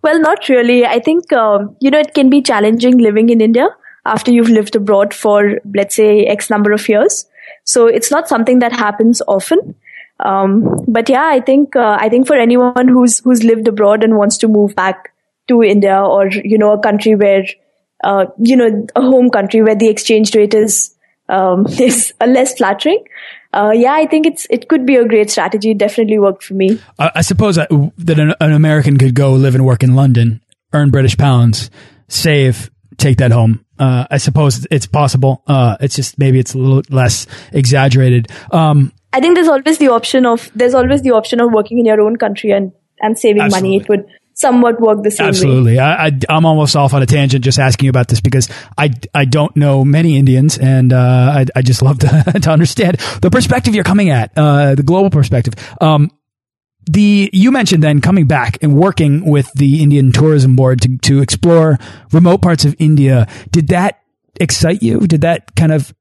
Well, 0.01 0.19
not 0.19 0.47
really. 0.47 0.85
I 0.85 0.99
think, 0.99 1.33
um, 1.33 1.75
you 1.81 1.91
know, 1.91 1.99
it 1.99 2.13
can 2.13 2.29
be 2.29 2.41
challenging 2.41 2.97
living 2.97 3.29
in 3.29 3.41
India 3.41 3.67
after 4.05 4.31
you've 4.31 4.49
lived 4.49 4.75
abroad 4.75 5.13
for, 5.13 5.59
let's 5.75 5.95
say, 5.95 6.25
X 6.25 6.49
number 6.49 6.71
of 6.71 6.87
years. 6.87 7.25
So 7.65 7.87
it's 7.87 8.09
not 8.09 8.29
something 8.29 8.59
that 8.59 8.71
happens 8.71 9.21
often. 9.27 9.75
Um, 10.21 10.85
but 10.87 11.09
yeah, 11.09 11.25
I 11.25 11.41
think, 11.41 11.75
uh, 11.75 11.97
I 11.99 12.09
think 12.09 12.27
for 12.27 12.35
anyone 12.35 12.87
who's, 12.87 13.19
who's 13.19 13.43
lived 13.43 13.67
abroad 13.67 14.03
and 14.03 14.15
wants 14.15 14.37
to 14.37 14.47
move 14.47 14.75
back 14.75 15.11
to 15.49 15.61
India 15.61 16.01
or, 16.01 16.29
you 16.29 16.57
know, 16.57 16.71
a 16.71 16.79
country 16.79 17.15
where, 17.15 17.45
uh, 18.03 18.25
you 18.37 18.55
know, 18.55 18.87
a 18.95 19.01
home 19.01 19.29
country 19.29 19.61
where 19.61 19.75
the 19.75 19.89
exchange 19.89 20.33
rate 20.35 20.53
is, 20.53 20.95
um, 21.27 21.65
is 21.79 22.13
less 22.25 22.55
flattering. 22.55 23.03
Uh, 23.51 23.71
yeah, 23.73 23.93
I 23.93 24.05
think 24.05 24.27
it's 24.27 24.45
it 24.51 24.69
could 24.69 24.85
be 24.85 24.95
a 24.95 25.07
great 25.07 25.31
strategy. 25.31 25.71
It 25.71 25.79
definitely 25.79 26.19
worked 26.19 26.43
for 26.43 26.53
me. 26.53 26.79
I, 26.99 27.11
I 27.15 27.21
suppose 27.21 27.55
that, 27.55 27.69
that 27.97 28.19
an, 28.19 28.35
an, 28.39 28.51
American 28.53 28.97
could 28.97 29.15
go 29.15 29.33
live 29.33 29.55
and 29.55 29.65
work 29.65 29.81
in 29.81 29.95
London, 29.95 30.41
earn 30.71 30.91
British 30.91 31.17
pounds, 31.17 31.71
save, 32.07 32.69
take 32.97 33.17
that 33.17 33.31
home. 33.31 33.65
Uh, 33.79 34.05
I 34.11 34.17
suppose 34.17 34.67
it's 34.69 34.85
possible. 34.85 35.41
Uh, 35.47 35.77
it's 35.79 35.95
just 35.95 36.19
maybe 36.19 36.37
it's 36.37 36.53
a 36.53 36.59
little 36.59 36.83
less 36.95 37.25
exaggerated. 37.51 38.27
Um, 38.51 38.93
I 39.13 39.19
think 39.19 39.35
there's 39.35 39.47
always 39.47 39.79
the 39.79 39.87
option 39.87 40.27
of 40.27 40.51
there's 40.53 40.75
always 40.75 41.01
the 41.01 41.11
option 41.11 41.41
of 41.41 41.51
working 41.51 41.79
in 41.79 41.85
your 41.85 42.01
own 42.01 42.17
country 42.17 42.51
and 42.51 42.71
and 43.01 43.17
saving 43.17 43.41
absolutely. 43.41 43.69
money. 43.69 43.81
It 43.81 43.89
would 43.89 44.05
somewhat 44.39 44.79
work 44.79 45.03
the 45.03 45.11
same 45.11 45.27
Absolutely. 45.27 45.75
way. 45.75 45.79
Absolutely. 45.79 46.25
I, 46.29 46.37
am 46.37 46.45
almost 46.45 46.75
off 46.75 46.93
on 46.93 47.03
a 47.03 47.05
tangent 47.05 47.43
just 47.43 47.59
asking 47.59 47.85
you 47.85 47.89
about 47.89 48.07
this 48.07 48.21
because 48.21 48.49
I, 48.77 48.91
I 49.13 49.25
don't 49.25 49.55
know 49.55 49.83
many 49.83 50.17
Indians 50.17 50.57
and 50.57 50.93
uh, 50.93 51.33
I, 51.35 51.45
I 51.55 51.61
just 51.61 51.81
love 51.81 51.99
to, 51.99 52.39
to 52.41 52.51
understand 52.51 52.97
the 53.21 53.29
perspective 53.29 53.75
you're 53.75 53.83
coming 53.83 54.09
at, 54.09 54.31
uh, 54.37 54.75
the 54.75 54.83
global 54.83 55.09
perspective. 55.09 55.55
Um, 55.81 56.09
the 56.89 57.29
you 57.33 57.51
mentioned 57.51 57.83
then 57.83 58.01
coming 58.01 58.25
back 58.25 58.57
and 58.63 58.75
working 58.75 59.29
with 59.29 59.51
the 59.53 59.83
Indian 59.83 60.11
Tourism 60.11 60.55
Board 60.55 60.81
to 60.81 60.97
to 60.99 61.21
explore 61.21 61.77
remote 62.11 62.41
parts 62.41 62.65
of 62.65 62.75
India. 62.79 63.27
Did 63.51 63.67
that 63.67 63.99
excite 64.39 64.81
you? 64.81 65.01
Did 65.01 65.21
that 65.21 65.55
kind 65.55 65.71
of 65.71 65.93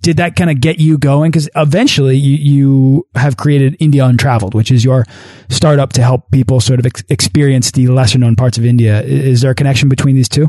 did 0.00 0.16
that 0.16 0.36
kind 0.36 0.50
of 0.50 0.60
get 0.60 0.78
you 0.78 0.98
going? 0.98 1.30
Because 1.30 1.48
eventually 1.56 2.16
you, 2.16 2.36
you 2.36 3.06
have 3.14 3.36
created 3.36 3.76
India 3.80 4.04
Untraveled, 4.04 4.54
which 4.54 4.70
is 4.70 4.84
your 4.84 5.04
startup 5.48 5.92
to 5.94 6.02
help 6.02 6.30
people 6.30 6.60
sort 6.60 6.78
of 6.78 6.86
ex 6.86 7.02
experience 7.08 7.70
the 7.72 7.88
lesser 7.88 8.18
known 8.18 8.36
parts 8.36 8.58
of 8.58 8.64
India. 8.64 9.02
Is 9.02 9.42
there 9.42 9.50
a 9.50 9.54
connection 9.54 9.88
between 9.88 10.16
these 10.16 10.28
two? 10.28 10.48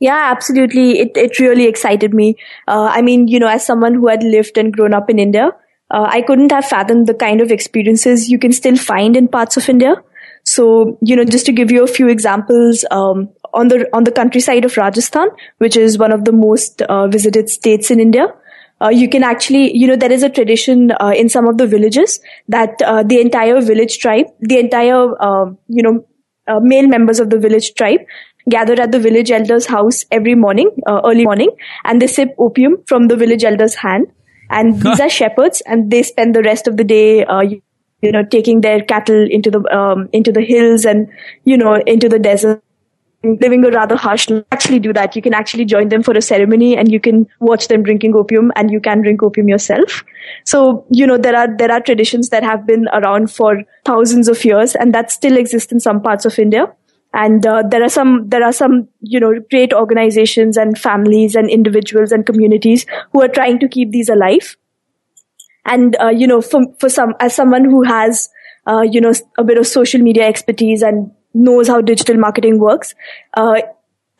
Yeah, 0.00 0.30
absolutely. 0.30 0.98
It, 0.98 1.12
it 1.16 1.38
really 1.38 1.66
excited 1.66 2.12
me. 2.12 2.36
Uh, 2.68 2.88
I 2.90 3.02
mean, 3.02 3.28
you 3.28 3.38
know, 3.38 3.48
as 3.48 3.64
someone 3.64 3.94
who 3.94 4.08
had 4.08 4.22
lived 4.22 4.58
and 4.58 4.72
grown 4.72 4.92
up 4.92 5.08
in 5.08 5.18
India, 5.18 5.50
uh, 5.90 6.06
I 6.08 6.22
couldn't 6.22 6.52
have 6.52 6.64
fathomed 6.64 7.06
the 7.06 7.14
kind 7.14 7.40
of 7.40 7.50
experiences 7.50 8.28
you 8.28 8.38
can 8.38 8.52
still 8.52 8.76
find 8.76 9.16
in 9.16 9.28
parts 9.28 9.56
of 9.56 9.68
India. 9.68 9.94
So, 10.44 10.98
you 11.00 11.16
know, 11.16 11.24
just 11.24 11.46
to 11.46 11.52
give 11.52 11.70
you 11.70 11.84
a 11.84 11.86
few 11.86 12.08
examples, 12.08 12.84
um, 12.90 13.30
on 13.54 13.68
the 13.68 13.88
on 13.94 14.04
the 14.04 14.12
countryside 14.12 14.64
of 14.64 14.76
Rajasthan, 14.76 15.28
which 15.58 15.76
is 15.76 15.96
one 15.96 16.12
of 16.12 16.24
the 16.24 16.32
most 16.32 16.82
uh, 16.82 17.06
visited 17.06 17.48
states 17.48 17.90
in 17.90 18.00
India, 18.00 18.26
uh, 18.84 18.88
you 18.90 19.08
can 19.08 19.22
actually, 19.22 19.76
you 19.76 19.86
know, 19.86 19.96
there 19.96 20.12
is 20.12 20.22
a 20.22 20.28
tradition 20.28 20.92
uh, 21.00 21.12
in 21.16 21.28
some 21.28 21.48
of 21.48 21.58
the 21.58 21.66
villages 21.66 22.20
that 22.48 22.82
uh, 22.82 23.02
the 23.02 23.20
entire 23.20 23.60
village 23.60 23.98
tribe, 23.98 24.26
the 24.40 24.58
entire, 24.58 25.22
um, 25.22 25.58
you 25.68 25.82
know, 25.82 26.06
uh, 26.46 26.60
male 26.60 26.86
members 26.86 27.20
of 27.20 27.30
the 27.30 27.38
village 27.38 27.74
tribe 27.74 28.00
gather 28.50 28.80
at 28.80 28.92
the 28.92 28.98
village 28.98 29.30
elder's 29.30 29.66
house 29.66 30.04
every 30.10 30.34
morning, 30.34 30.70
uh, 30.86 31.00
early 31.04 31.24
morning, 31.24 31.50
and 31.84 32.02
they 32.02 32.06
sip 32.06 32.34
opium 32.38 32.76
from 32.86 33.08
the 33.08 33.16
village 33.16 33.44
elder's 33.44 33.74
hand. 33.74 34.06
And 34.50 34.80
these 34.82 35.00
are 35.00 35.08
shepherds, 35.08 35.62
and 35.62 35.90
they 35.90 36.02
spend 36.02 36.34
the 36.34 36.42
rest 36.42 36.68
of 36.68 36.76
the 36.76 36.84
day, 36.84 37.24
uh, 37.24 37.40
you 37.40 38.12
know, 38.12 38.22
taking 38.22 38.60
their 38.60 38.82
cattle 38.82 39.26
into 39.30 39.50
the 39.50 39.60
um, 39.74 40.10
into 40.12 40.30
the 40.32 40.42
hills 40.42 40.84
and 40.84 41.08
you 41.44 41.56
know 41.56 41.76
into 41.86 42.10
the 42.10 42.18
desert 42.18 42.62
living 43.40 43.64
a 43.64 43.70
rather 43.70 43.96
harsh 43.96 44.28
life, 44.30 44.44
actually 44.52 44.78
do 44.78 44.92
that. 44.92 45.16
You 45.16 45.22
can 45.22 45.34
actually 45.34 45.64
join 45.64 45.88
them 45.88 46.02
for 46.02 46.12
a 46.14 46.22
ceremony 46.22 46.76
and 46.76 46.90
you 46.90 47.00
can 47.00 47.26
watch 47.40 47.68
them 47.68 47.82
drinking 47.82 48.14
opium 48.14 48.52
and 48.56 48.70
you 48.70 48.80
can 48.80 49.02
drink 49.02 49.22
opium 49.22 49.48
yourself. 49.48 50.04
So, 50.44 50.86
you 50.90 51.06
know, 51.06 51.18
there 51.18 51.36
are, 51.36 51.48
there 51.56 51.70
are 51.70 51.80
traditions 51.80 52.30
that 52.30 52.42
have 52.42 52.66
been 52.66 52.88
around 52.92 53.30
for 53.30 53.62
thousands 53.84 54.28
of 54.28 54.44
years 54.44 54.74
and 54.74 54.94
that 54.94 55.10
still 55.10 55.36
exist 55.36 55.72
in 55.72 55.80
some 55.80 56.02
parts 56.02 56.24
of 56.24 56.38
India. 56.38 56.72
And 57.12 57.46
uh, 57.46 57.62
there 57.70 57.82
are 57.82 57.88
some, 57.88 58.28
there 58.28 58.42
are 58.42 58.52
some, 58.52 58.88
you 59.00 59.20
know, 59.20 59.32
great 59.50 59.72
organizations 59.72 60.56
and 60.56 60.76
families 60.76 61.36
and 61.36 61.48
individuals 61.48 62.10
and 62.10 62.26
communities 62.26 62.86
who 63.12 63.22
are 63.22 63.28
trying 63.28 63.60
to 63.60 63.68
keep 63.68 63.92
these 63.92 64.08
alive. 64.08 64.56
And, 65.64 65.96
uh, 66.00 66.08
you 66.08 66.26
know, 66.26 66.42
for, 66.42 66.62
for 66.80 66.88
some, 66.88 67.14
as 67.20 67.34
someone 67.34 67.64
who 67.64 67.84
has, 67.84 68.28
uh, 68.66 68.82
you 68.82 69.00
know, 69.00 69.12
a 69.38 69.44
bit 69.44 69.58
of 69.58 69.66
social 69.66 70.00
media 70.00 70.26
expertise 70.26 70.82
and 70.82 71.12
knows 71.34 71.68
how 71.68 71.80
digital 71.80 72.16
marketing 72.16 72.58
works. 72.58 72.94
Uh, 73.36 73.60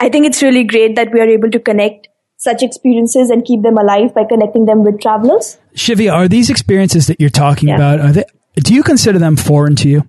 I 0.00 0.08
think 0.08 0.26
it's 0.26 0.42
really 0.42 0.64
great 0.64 0.96
that 0.96 1.12
we 1.12 1.20
are 1.20 1.28
able 1.28 1.50
to 1.50 1.60
connect 1.60 2.08
such 2.36 2.62
experiences 2.62 3.30
and 3.30 3.44
keep 3.44 3.62
them 3.62 3.78
alive 3.78 4.12
by 4.12 4.24
connecting 4.24 4.66
them 4.66 4.84
with 4.84 5.00
travelers. 5.00 5.56
Shivya, 5.74 6.12
are 6.12 6.28
these 6.28 6.50
experiences 6.50 7.06
that 7.06 7.20
you're 7.20 7.30
talking 7.30 7.68
yeah. 7.68 7.76
about, 7.76 8.00
are 8.00 8.12
they, 8.12 8.24
do 8.56 8.74
you 8.74 8.82
consider 8.82 9.18
them 9.18 9.36
foreign 9.36 9.76
to 9.76 9.88
you? 9.88 10.06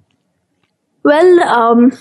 Well, 1.03 1.39
um, 1.43 1.93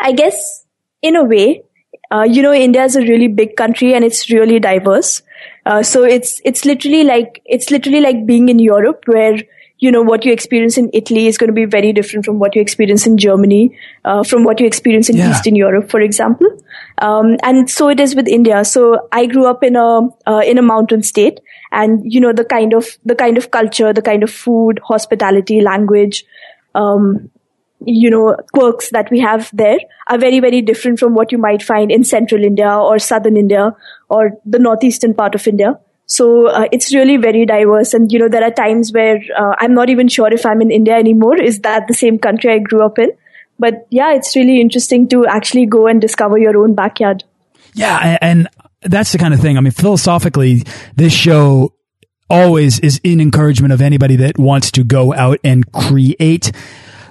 I 0.00 0.12
guess 0.12 0.64
in 1.02 1.16
a 1.16 1.24
way, 1.24 1.64
uh, 2.10 2.22
you 2.22 2.42
know, 2.42 2.54
India 2.54 2.84
is 2.84 2.96
a 2.96 3.00
really 3.00 3.28
big 3.28 3.56
country 3.56 3.92
and 3.92 4.04
it's 4.04 4.30
really 4.30 4.60
diverse. 4.60 5.22
Uh, 5.66 5.82
so 5.82 6.04
it's, 6.04 6.40
it's 6.44 6.64
literally 6.64 7.04
like, 7.04 7.42
it's 7.44 7.70
literally 7.70 8.00
like 8.00 8.24
being 8.24 8.48
in 8.48 8.60
Europe 8.60 9.02
where 9.06 9.36
you 9.82 9.90
know, 9.90 10.00
what 10.00 10.24
you 10.24 10.32
experience 10.32 10.78
in 10.78 10.88
Italy 10.92 11.26
is 11.26 11.36
going 11.36 11.48
to 11.48 11.54
be 11.54 11.64
very 11.64 11.92
different 11.92 12.24
from 12.24 12.38
what 12.38 12.54
you 12.54 12.62
experience 12.62 13.04
in 13.04 13.16
Germany, 13.18 13.76
uh, 14.04 14.22
from 14.22 14.44
what 14.44 14.60
you 14.60 14.66
experience 14.66 15.08
in 15.10 15.16
yeah. 15.16 15.30
Eastern 15.30 15.56
Europe, 15.56 15.90
for 15.90 16.00
example. 16.00 16.46
Um, 16.98 17.36
and 17.42 17.68
so 17.68 17.88
it 17.88 17.98
is 17.98 18.14
with 18.14 18.28
India. 18.28 18.64
So 18.64 19.08
I 19.10 19.26
grew 19.26 19.46
up 19.46 19.64
in 19.64 19.74
a, 19.74 20.02
uh, 20.24 20.42
in 20.46 20.56
a 20.56 20.62
mountain 20.62 21.02
state 21.02 21.40
and, 21.72 22.00
you 22.04 22.20
know, 22.20 22.32
the 22.32 22.44
kind 22.44 22.74
of, 22.74 22.96
the 23.04 23.16
kind 23.16 23.36
of 23.36 23.50
culture, 23.50 23.92
the 23.92 24.02
kind 24.02 24.22
of 24.22 24.30
food, 24.30 24.78
hospitality, 24.84 25.60
language, 25.60 26.24
um, 26.76 27.28
you 27.84 28.08
know, 28.08 28.36
quirks 28.54 28.90
that 28.90 29.10
we 29.10 29.18
have 29.18 29.50
there 29.52 29.78
are 30.06 30.16
very, 30.16 30.38
very 30.38 30.62
different 30.62 31.00
from 31.00 31.16
what 31.16 31.32
you 31.32 31.38
might 31.38 31.60
find 31.60 31.90
in 31.90 32.04
central 32.04 32.44
India 32.44 32.72
or 32.72 33.00
southern 33.00 33.36
India 33.36 33.74
or 34.08 34.30
the 34.44 34.60
northeastern 34.60 35.12
part 35.12 35.34
of 35.34 35.48
India. 35.48 35.76
So 36.12 36.48
uh, 36.48 36.66
it's 36.72 36.92
really 36.92 37.16
very 37.16 37.46
diverse. 37.46 37.94
And, 37.94 38.12
you 38.12 38.18
know, 38.18 38.28
there 38.28 38.44
are 38.44 38.50
times 38.50 38.92
where 38.92 39.18
uh, 39.34 39.54
I'm 39.58 39.72
not 39.72 39.88
even 39.88 40.08
sure 40.08 40.30
if 40.30 40.44
I'm 40.44 40.60
in 40.60 40.70
India 40.70 40.94
anymore. 40.94 41.40
Is 41.40 41.60
that 41.60 41.88
the 41.88 41.94
same 41.94 42.18
country 42.18 42.52
I 42.52 42.58
grew 42.58 42.84
up 42.84 42.98
in? 42.98 43.12
But 43.58 43.86
yeah, 43.88 44.12
it's 44.12 44.36
really 44.36 44.60
interesting 44.60 45.08
to 45.08 45.24
actually 45.26 45.64
go 45.64 45.86
and 45.86 46.02
discover 46.02 46.36
your 46.36 46.62
own 46.62 46.74
backyard. 46.74 47.24
Yeah. 47.72 48.18
And 48.20 48.46
that's 48.82 49.12
the 49.12 49.16
kind 49.16 49.32
of 49.32 49.40
thing. 49.40 49.56
I 49.56 49.62
mean, 49.62 49.72
philosophically, 49.72 50.64
this 50.96 51.14
show 51.14 51.72
always 52.28 52.78
is 52.80 53.00
in 53.02 53.18
encouragement 53.18 53.72
of 53.72 53.80
anybody 53.80 54.16
that 54.16 54.38
wants 54.38 54.70
to 54.72 54.84
go 54.84 55.14
out 55.14 55.38
and 55.42 55.72
create 55.72 56.52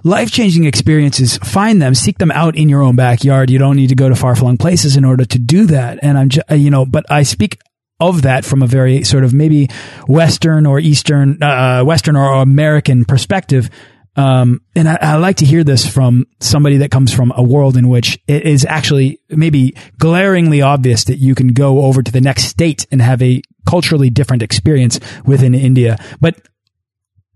life 0.03 0.29
changing 0.29 0.65
experiences. 0.65 1.37
Find 1.37 1.81
them, 1.81 1.95
seek 1.95 2.19
them 2.19 2.29
out 2.29 2.55
in 2.55 2.69
your 2.69 2.83
own 2.83 2.97
backyard. 2.97 3.49
You 3.49 3.57
don't 3.57 3.77
need 3.77 3.89
to 3.89 3.95
go 3.95 4.09
to 4.09 4.15
far 4.15 4.35
flung 4.35 4.57
places 4.57 4.95
in 4.95 5.05
order 5.05 5.25
to 5.25 5.39
do 5.39 5.65
that. 5.65 5.97
And 6.03 6.19
I'm 6.19 6.29
you 6.55 6.69
know, 6.69 6.85
but 6.85 7.03
I 7.09 7.23
speak 7.23 7.57
of 8.01 8.23
that 8.23 8.43
from 8.43 8.61
a 8.61 8.67
very 8.67 9.03
sort 9.03 9.23
of 9.23 9.33
maybe 9.33 9.69
Western 10.07 10.65
or 10.65 10.79
Eastern, 10.79 11.41
uh, 11.41 11.83
Western 11.83 12.15
or 12.15 12.41
American 12.41 13.05
perspective. 13.05 13.69
Um, 14.15 14.61
and 14.75 14.89
I, 14.89 14.97
I, 14.99 15.15
like 15.15 15.37
to 15.37 15.45
hear 15.45 15.63
this 15.63 15.87
from 15.87 16.25
somebody 16.41 16.77
that 16.77 16.91
comes 16.91 17.13
from 17.13 17.31
a 17.33 17.41
world 17.41 17.77
in 17.77 17.87
which 17.87 18.19
it 18.27 18.43
is 18.43 18.65
actually 18.65 19.21
maybe 19.29 19.73
glaringly 19.99 20.61
obvious 20.61 21.05
that 21.05 21.15
you 21.15 21.33
can 21.33 21.53
go 21.53 21.83
over 21.83 22.03
to 22.03 22.11
the 22.11 22.19
next 22.19 22.43
state 22.43 22.85
and 22.91 23.01
have 23.01 23.21
a 23.21 23.41
culturally 23.65 24.09
different 24.09 24.43
experience 24.43 24.99
within 25.25 25.55
India. 25.55 25.97
But 26.19 26.45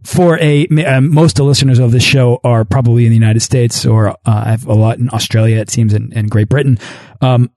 for 0.04 0.38
a 0.40 0.68
uh, 0.68 1.00
most 1.00 1.32
of 1.32 1.38
the 1.38 1.44
listeners 1.46 1.80
of 1.80 1.92
this 1.94 2.04
show 2.04 2.42
are 2.44 2.66
probably 2.66 3.06
in 3.06 3.10
the 3.10 3.18
United 3.18 3.42
States 3.42 3.86
or 3.86 4.10
uh, 4.10 4.16
I 4.26 4.52
have 4.52 4.68
a 4.68 4.74
lot 4.74 5.00
in 5.00 5.10
Australia, 5.14 5.58
it 5.58 5.70
seems, 5.70 5.94
and, 5.94 6.14
and 6.14 6.30
Great 6.30 6.50
Britain. 6.50 6.78
Um, 7.22 7.52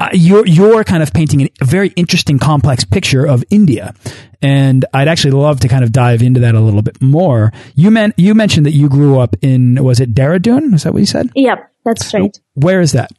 uh, 0.00 0.08
you're 0.12 0.46
you're 0.46 0.84
kind 0.84 1.02
of 1.02 1.12
painting 1.12 1.48
a 1.60 1.64
very 1.64 1.88
interesting, 1.96 2.38
complex 2.38 2.84
picture 2.84 3.26
of 3.26 3.44
India, 3.50 3.94
and 4.40 4.84
I'd 4.92 5.08
actually 5.08 5.32
love 5.32 5.60
to 5.60 5.68
kind 5.68 5.84
of 5.84 5.92
dive 5.92 6.22
into 6.22 6.40
that 6.40 6.54
a 6.54 6.60
little 6.60 6.82
bit 6.82 7.00
more. 7.00 7.52
You 7.74 7.90
meant 7.90 8.14
you 8.16 8.34
mentioned 8.34 8.66
that 8.66 8.72
you 8.72 8.88
grew 8.88 9.18
up 9.18 9.36
in 9.42 9.82
was 9.82 10.00
it 10.00 10.14
Dehradun? 10.14 10.74
Is 10.74 10.82
that 10.82 10.92
what 10.92 11.00
you 11.00 11.06
said? 11.06 11.30
Yeah, 11.34 11.56
that's 11.84 12.12
right. 12.14 12.36
Where 12.54 12.80
is 12.80 12.92
that? 12.92 13.10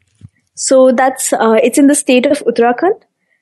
So 0.56 0.92
that's 0.92 1.34
uh, 1.34 1.58
it's 1.64 1.78
in 1.78 1.88
the 1.88 1.96
state 1.96 2.26
of 2.26 2.40
Uttarakhand, 2.40 3.02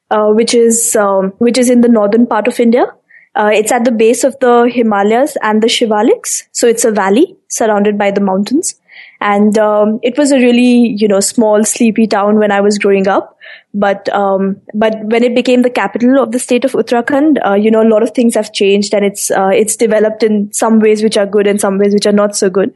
uh, 0.10 0.28
which 0.30 0.54
is 0.54 0.96
um, 0.96 1.34
which 1.40 1.58
is 1.58 1.70
in 1.70 1.82
the 1.82 1.90
northern 1.90 2.28
part 2.28 2.48
of 2.48 2.60
India. 2.60 2.86
Uh, 3.34 3.50
it's 3.54 3.72
at 3.72 3.86
the 3.86 3.92
base 3.92 4.26
of 4.26 4.38
the 4.40 4.70
Himalayas 4.72 5.38
and 5.42 5.64
the 5.64 5.68
Shivaliks, 5.68 6.44
so 6.52 6.68
it's 6.68 6.84
a 6.84 6.92
valley 6.92 7.38
surrounded 7.48 7.98
by 7.98 8.12
the 8.12 8.20
mountains. 8.20 8.76
And 9.22 9.56
um, 9.60 10.00
it 10.02 10.18
was 10.18 10.32
a 10.32 10.38
really, 10.38 10.96
you 10.98 11.08
know, 11.08 11.20
small, 11.20 11.64
sleepy 11.64 12.08
town 12.08 12.40
when 12.40 12.52
I 12.52 12.60
was 12.60 12.80
growing 12.80 13.08
up. 13.08 13.38
But 13.74 14.10
um, 14.10 14.60
but 14.74 14.96
when 15.04 15.24
it 15.24 15.36
became 15.36 15.62
the 15.62 15.70
capital 15.70 16.22
of 16.22 16.32
the 16.32 16.40
state 16.40 16.66
of 16.66 16.72
Uttarakhand, 16.72 17.38
uh, 17.46 17.54
you 17.54 17.70
know, 17.70 17.84
a 17.84 17.88
lot 17.88 18.02
of 18.02 18.12
things 18.12 18.34
have 18.36 18.52
changed, 18.52 18.94
and 18.94 19.06
it's 19.06 19.30
uh, 19.30 19.52
it's 19.54 19.76
developed 19.76 20.24
in 20.24 20.52
some 20.52 20.80
ways 20.80 21.04
which 21.04 21.18
are 21.18 21.26
good 21.26 21.48
and 21.48 21.62
some 21.62 21.78
ways 21.78 21.94
which 21.94 22.08
are 22.08 22.12
not 22.12 22.36
so 22.36 22.50
good. 22.50 22.74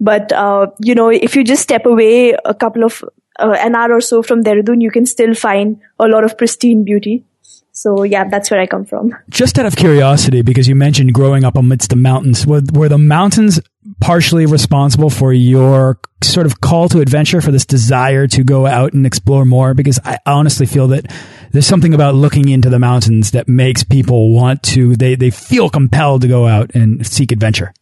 But 0.00 0.32
uh, 0.32 0.68
you 0.78 0.94
know, 0.94 1.08
if 1.08 1.34
you 1.34 1.44
just 1.44 1.62
step 1.62 1.84
away 1.84 2.36
a 2.44 2.54
couple 2.54 2.84
of 2.84 3.02
uh, 3.38 3.56
an 3.58 3.74
hour 3.74 3.92
or 3.92 4.00
so 4.00 4.22
from 4.22 4.44
Dehradun, 4.44 4.80
you 4.80 4.90
can 4.90 5.06
still 5.06 5.34
find 5.34 5.80
a 5.98 6.06
lot 6.06 6.24
of 6.24 6.38
pristine 6.38 6.84
beauty. 6.84 7.24
So 7.72 8.02
yeah, 8.02 8.28
that's 8.28 8.50
where 8.50 8.60
I 8.60 8.66
come 8.66 8.84
from. 8.84 9.14
Just 9.30 9.56
out 9.56 9.64
of 9.64 9.76
curiosity, 9.76 10.42
because 10.42 10.66
you 10.66 10.74
mentioned 10.74 11.14
growing 11.14 11.44
up 11.44 11.56
amidst 11.56 11.90
the 11.90 11.96
mountains, 11.96 12.44
were, 12.44 12.62
were 12.72 12.88
the 12.88 12.98
mountains 12.98 13.60
partially 14.00 14.46
responsible 14.46 15.10
for 15.10 15.32
your 15.32 15.98
sort 16.22 16.46
of 16.46 16.60
call 16.60 16.88
to 16.88 17.00
adventure, 17.00 17.40
for 17.40 17.50
this 17.50 17.66
desire 17.66 18.26
to 18.26 18.44
go 18.44 18.66
out 18.66 18.92
and 18.92 19.06
explore 19.06 19.44
more? 19.44 19.74
Because 19.74 20.00
I 20.04 20.18
honestly 20.26 20.66
feel 20.66 20.88
that 20.88 21.12
there's 21.52 21.66
something 21.66 21.94
about 21.94 22.14
looking 22.14 22.48
into 22.48 22.70
the 22.70 22.78
mountains 22.78 23.30
that 23.32 23.48
makes 23.48 23.84
people 23.84 24.32
want 24.32 24.62
to, 24.64 24.96
they, 24.96 25.14
they 25.14 25.30
feel 25.30 25.70
compelled 25.70 26.22
to 26.22 26.28
go 26.28 26.46
out 26.46 26.70
and 26.74 27.06
seek 27.06 27.32
adventure. 27.32 27.72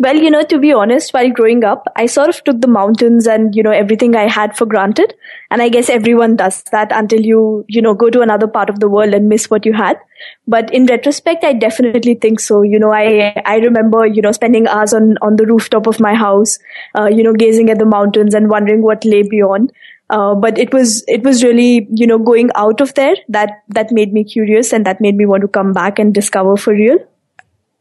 Well, 0.00 0.16
you 0.16 0.30
know, 0.30 0.42
to 0.42 0.60
be 0.60 0.72
honest, 0.72 1.12
while 1.12 1.28
growing 1.28 1.64
up, 1.64 1.88
I 1.96 2.06
sort 2.06 2.28
of 2.28 2.44
took 2.44 2.60
the 2.60 2.68
mountains 2.68 3.26
and, 3.26 3.52
you 3.56 3.64
know, 3.64 3.72
everything 3.72 4.14
I 4.14 4.28
had 4.28 4.56
for 4.56 4.64
granted. 4.64 5.12
And 5.50 5.60
I 5.60 5.68
guess 5.68 5.90
everyone 5.90 6.36
does 6.36 6.62
that 6.70 6.92
until 6.92 7.20
you, 7.20 7.64
you 7.68 7.82
know, 7.82 7.94
go 7.94 8.08
to 8.08 8.20
another 8.20 8.46
part 8.46 8.70
of 8.70 8.78
the 8.78 8.88
world 8.88 9.12
and 9.12 9.28
miss 9.28 9.50
what 9.50 9.66
you 9.66 9.72
had. 9.72 9.98
But 10.46 10.72
in 10.72 10.86
retrospect, 10.86 11.42
I 11.42 11.52
definitely 11.52 12.14
think 12.14 12.38
so. 12.38 12.62
You 12.62 12.78
know, 12.78 12.92
I, 12.92 13.42
I 13.44 13.56
remember, 13.56 14.06
you 14.06 14.22
know, 14.22 14.30
spending 14.30 14.68
hours 14.68 14.92
on, 14.92 15.18
on 15.20 15.34
the 15.34 15.46
rooftop 15.46 15.88
of 15.88 15.98
my 15.98 16.14
house, 16.14 16.60
uh, 16.96 17.06
you 17.06 17.24
know, 17.24 17.34
gazing 17.34 17.68
at 17.68 17.80
the 17.80 17.84
mountains 17.84 18.34
and 18.34 18.48
wondering 18.48 18.82
what 18.82 19.04
lay 19.04 19.24
beyond. 19.28 19.72
Uh, 20.10 20.36
but 20.36 20.58
it 20.58 20.72
was, 20.72 21.02
it 21.08 21.24
was 21.24 21.42
really, 21.42 21.88
you 21.90 22.06
know, 22.06 22.18
going 22.18 22.50
out 22.54 22.80
of 22.80 22.94
there 22.94 23.16
that, 23.28 23.64
that 23.68 23.90
made 23.90 24.12
me 24.12 24.22
curious 24.22 24.72
and 24.72 24.86
that 24.86 25.00
made 25.00 25.16
me 25.16 25.26
want 25.26 25.40
to 25.40 25.48
come 25.48 25.72
back 25.72 25.98
and 25.98 26.14
discover 26.14 26.56
for 26.56 26.72
real 26.72 26.98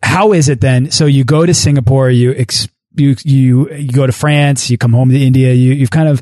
how 0.04 0.34
is 0.34 0.50
it 0.50 0.62
then? 0.62 0.92
So 0.92 1.06
you 1.06 1.24
go 1.24 1.46
to 1.46 1.54
Singapore, 1.54 2.10
you 2.10 2.34
you 2.96 3.16
you 3.24 3.74
you 3.74 3.92
go 3.92 4.06
to 4.06 4.12
France, 4.12 4.70
you 4.70 4.78
come 4.78 4.94
home 4.94 5.10
to 5.10 5.20
India, 5.20 5.54
you 5.54 5.74
you've 5.74 5.92
kind 5.92 6.08
of 6.08 6.22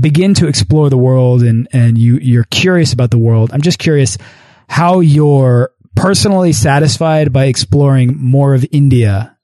begin 0.00 0.34
to 0.34 0.46
explore 0.46 0.90
the 0.90 0.96
world 0.96 1.42
and 1.42 1.68
and 1.72 1.98
you 1.98 2.18
you're 2.18 2.44
curious 2.44 2.92
about 2.92 3.10
the 3.10 3.18
world. 3.18 3.50
I'm 3.52 3.62
just 3.62 3.78
curious 3.78 4.18
how 4.68 5.00
you're 5.00 5.70
personally 5.94 6.52
satisfied 6.52 7.32
by 7.32 7.46
exploring 7.46 8.16
more 8.18 8.54
of 8.54 8.64
India 8.70 9.36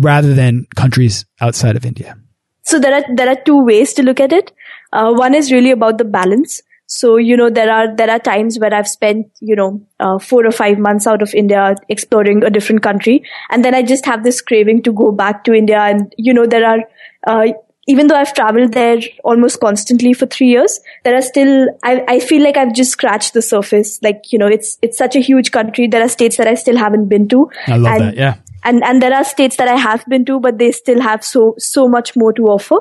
rather 0.00 0.34
than 0.34 0.66
countries 0.74 1.24
outside 1.40 1.76
of 1.76 1.86
India. 1.86 2.16
So 2.62 2.78
there 2.78 2.94
are 2.94 3.04
there 3.14 3.28
are 3.28 3.36
two 3.36 3.64
ways 3.64 3.92
to 3.94 4.02
look 4.02 4.20
at 4.20 4.32
it. 4.32 4.52
Uh, 4.92 5.12
one 5.12 5.34
is 5.34 5.50
really 5.50 5.70
about 5.70 5.98
the 5.98 6.04
balance. 6.04 6.62
So, 6.94 7.16
you 7.16 7.38
know, 7.38 7.48
there 7.48 7.72
are, 7.72 7.96
there 7.96 8.10
are 8.10 8.18
times 8.18 8.58
where 8.58 8.74
I've 8.74 8.86
spent, 8.86 9.26
you 9.40 9.56
know, 9.56 9.80
uh, 9.98 10.18
four 10.18 10.46
or 10.46 10.50
five 10.50 10.78
months 10.78 11.06
out 11.06 11.22
of 11.22 11.32
India 11.34 11.74
exploring 11.88 12.44
a 12.44 12.50
different 12.50 12.82
country. 12.82 13.24
And 13.48 13.64
then 13.64 13.74
I 13.74 13.82
just 13.82 14.04
have 14.04 14.24
this 14.24 14.42
craving 14.42 14.82
to 14.82 14.92
go 14.92 15.10
back 15.10 15.44
to 15.44 15.54
India. 15.54 15.78
And, 15.80 16.14
you 16.18 16.34
know, 16.34 16.44
there 16.44 16.66
are, 16.68 16.80
uh, 17.26 17.54
even 17.88 18.08
though 18.08 18.14
I've 18.14 18.34
traveled 18.34 18.74
there 18.74 18.98
almost 19.24 19.58
constantly 19.58 20.12
for 20.12 20.26
three 20.26 20.48
years, 20.48 20.80
there 21.02 21.16
are 21.16 21.22
still, 21.22 21.66
I, 21.82 22.04
I 22.06 22.20
feel 22.20 22.42
like 22.42 22.58
I've 22.58 22.74
just 22.74 22.90
scratched 22.90 23.32
the 23.32 23.40
surface. 23.40 23.98
Like, 24.02 24.30
you 24.30 24.38
know, 24.38 24.46
it's, 24.46 24.76
it's 24.82 24.98
such 24.98 25.16
a 25.16 25.20
huge 25.20 25.50
country. 25.50 25.86
There 25.86 26.02
are 26.02 26.10
states 26.10 26.36
that 26.36 26.46
I 26.46 26.54
still 26.54 26.76
haven't 26.76 27.08
been 27.08 27.26
to. 27.28 27.50
I 27.68 27.78
love 27.78 27.92
and, 27.94 28.02
that. 28.02 28.16
Yeah. 28.16 28.34
And, 28.64 28.84
and 28.84 29.00
there 29.00 29.14
are 29.14 29.24
states 29.24 29.56
that 29.56 29.66
I 29.66 29.76
have 29.76 30.04
been 30.06 30.26
to, 30.26 30.38
but 30.40 30.58
they 30.58 30.72
still 30.72 31.00
have 31.00 31.24
so, 31.24 31.54
so 31.56 31.88
much 31.88 32.14
more 32.14 32.34
to 32.34 32.42
offer. 32.48 32.80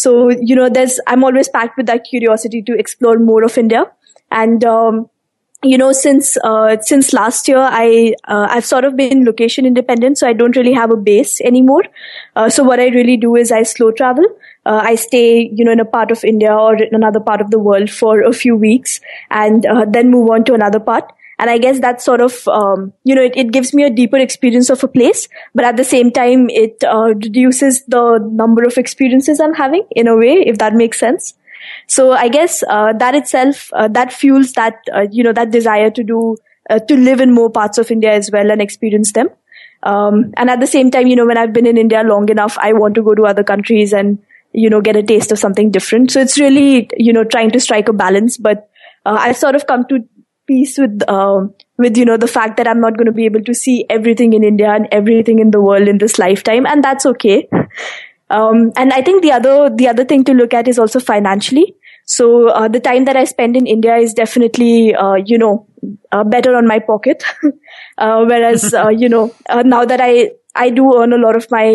So, 0.00 0.10
you 0.30 0.54
know, 0.54 0.68
there's, 0.68 1.00
I'm 1.06 1.24
always 1.24 1.48
packed 1.48 1.76
with 1.76 1.86
that 1.86 2.04
curiosity 2.08 2.62
to 2.62 2.78
explore 2.78 3.18
more 3.18 3.42
of 3.42 3.58
India. 3.58 3.86
And, 4.30 4.64
um, 4.64 5.10
you 5.64 5.76
know, 5.76 5.90
since, 5.90 6.36
uh, 6.44 6.76
since 6.82 7.12
last 7.12 7.48
year, 7.48 7.58
I, 7.58 8.14
uh, 8.34 8.46
I've 8.48 8.64
sort 8.64 8.84
of 8.84 8.94
been 8.94 9.24
location 9.24 9.66
independent, 9.66 10.18
so 10.18 10.28
I 10.28 10.32
don't 10.32 10.54
really 10.54 10.72
have 10.72 10.92
a 10.92 10.96
base 10.96 11.40
anymore. 11.40 11.82
Uh, 12.36 12.48
so 12.48 12.62
what 12.62 12.78
I 12.78 12.86
really 12.98 13.16
do 13.16 13.34
is 13.34 13.50
I 13.50 13.64
slow 13.64 13.90
travel. 13.90 14.24
Uh, 14.64 14.80
I 14.84 14.94
stay, 14.94 15.50
you 15.52 15.64
know, 15.64 15.72
in 15.72 15.80
a 15.80 15.84
part 15.84 16.12
of 16.12 16.24
India 16.24 16.54
or 16.54 16.76
in 16.76 16.94
another 16.94 17.18
part 17.18 17.40
of 17.40 17.50
the 17.50 17.58
world 17.58 17.90
for 17.90 18.22
a 18.22 18.32
few 18.32 18.54
weeks 18.54 19.00
and 19.30 19.66
uh, 19.66 19.84
then 19.88 20.10
move 20.10 20.30
on 20.30 20.44
to 20.44 20.54
another 20.54 20.78
part. 20.78 21.12
And 21.38 21.48
I 21.48 21.58
guess 21.58 21.80
that 21.80 22.02
sort 22.02 22.20
of, 22.20 22.46
um, 22.48 22.92
you 23.04 23.14
know, 23.14 23.22
it, 23.22 23.36
it, 23.36 23.52
gives 23.52 23.72
me 23.72 23.84
a 23.84 23.90
deeper 23.90 24.18
experience 24.18 24.70
of 24.70 24.82
a 24.82 24.88
place, 24.88 25.28
but 25.54 25.64
at 25.64 25.76
the 25.76 25.84
same 25.84 26.10
time, 26.10 26.50
it 26.50 26.82
uh, 26.82 27.14
reduces 27.14 27.84
the 27.84 28.18
number 28.32 28.64
of 28.64 28.76
experiences 28.76 29.38
I'm 29.40 29.54
having 29.54 29.86
in 29.92 30.08
a 30.08 30.16
way, 30.16 30.42
if 30.46 30.58
that 30.58 30.74
makes 30.74 30.98
sense. 30.98 31.34
So 31.86 32.12
I 32.12 32.28
guess 32.28 32.64
uh, 32.68 32.92
that 32.94 33.14
itself, 33.14 33.70
uh, 33.72 33.88
that 33.88 34.12
fuels 34.12 34.52
that, 34.54 34.80
uh, 34.92 35.06
you 35.10 35.22
know, 35.22 35.32
that 35.32 35.50
desire 35.50 35.90
to 35.90 36.02
do, 36.02 36.36
uh, 36.70 36.80
to 36.80 36.96
live 36.96 37.20
in 37.20 37.32
more 37.32 37.50
parts 37.50 37.78
of 37.78 37.90
India 37.90 38.12
as 38.12 38.30
well 38.32 38.50
and 38.50 38.60
experience 38.60 39.12
them. 39.12 39.28
Um, 39.84 40.32
and 40.36 40.50
at 40.50 40.60
the 40.60 40.66
same 40.66 40.90
time, 40.90 41.06
you 41.06 41.16
know, 41.16 41.26
when 41.26 41.38
I've 41.38 41.52
been 41.52 41.66
in 41.66 41.78
India 41.78 42.02
long 42.02 42.28
enough, 42.28 42.58
I 42.58 42.72
want 42.72 42.94
to 42.96 43.02
go 43.02 43.14
to 43.14 43.26
other 43.26 43.44
countries 43.44 43.92
and, 43.92 44.18
you 44.52 44.68
know, 44.68 44.80
get 44.80 44.96
a 44.96 45.02
taste 45.02 45.30
of 45.30 45.38
something 45.38 45.70
different. 45.70 46.10
So 46.10 46.20
it's 46.20 46.38
really, 46.38 46.90
you 46.96 47.12
know, 47.12 47.24
trying 47.24 47.50
to 47.52 47.60
strike 47.60 47.88
a 47.88 47.92
balance, 47.92 48.36
but 48.36 48.68
uh, 49.06 49.16
I've 49.20 49.36
sort 49.36 49.54
of 49.54 49.66
come 49.66 49.86
to 49.88 50.04
peace 50.48 50.78
with 50.78 51.02
uh, 51.08 51.46
with 51.76 51.96
you 51.96 52.04
know 52.04 52.16
the 52.16 52.26
fact 52.26 52.56
that 52.56 52.66
I'm 52.66 52.80
not 52.80 52.96
going 52.96 53.06
to 53.06 53.16
be 53.20 53.26
able 53.26 53.44
to 53.48 53.54
see 53.54 53.84
everything 53.88 54.32
in 54.32 54.44
India 54.44 54.70
and 54.70 54.88
everything 54.90 55.38
in 55.38 55.50
the 55.50 55.60
world 55.60 55.88
in 55.88 55.98
this 55.98 56.18
lifetime, 56.18 56.66
and 56.66 56.82
that's 56.82 57.06
okay. 57.14 57.48
Um, 58.30 58.72
and 58.76 58.92
I 58.92 59.02
think 59.02 59.22
the 59.22 59.32
other 59.32 59.70
the 59.70 59.88
other 59.88 60.04
thing 60.04 60.24
to 60.24 60.34
look 60.34 60.54
at 60.54 60.68
is 60.68 60.78
also 60.78 61.00
financially. 61.00 61.74
So 62.04 62.48
uh, 62.48 62.68
the 62.68 62.80
time 62.80 63.04
that 63.04 63.16
I 63.16 63.24
spend 63.24 63.56
in 63.56 63.66
India 63.66 63.96
is 63.96 64.14
definitely 64.14 64.94
uh, 64.94 65.14
you 65.14 65.38
know 65.38 65.66
uh, 66.10 66.24
better 66.24 66.56
on 66.56 66.66
my 66.66 66.78
pocket, 66.78 67.22
uh, 67.98 68.24
whereas 68.24 68.74
uh, 68.82 68.88
you 68.88 69.08
know 69.08 69.34
now 69.64 69.84
that 69.84 70.00
I 70.00 70.30
I 70.58 70.70
do 70.70 70.86
earn 71.00 71.12
a 71.12 71.18
lot 71.18 71.36
of 71.36 71.50
my 71.50 71.66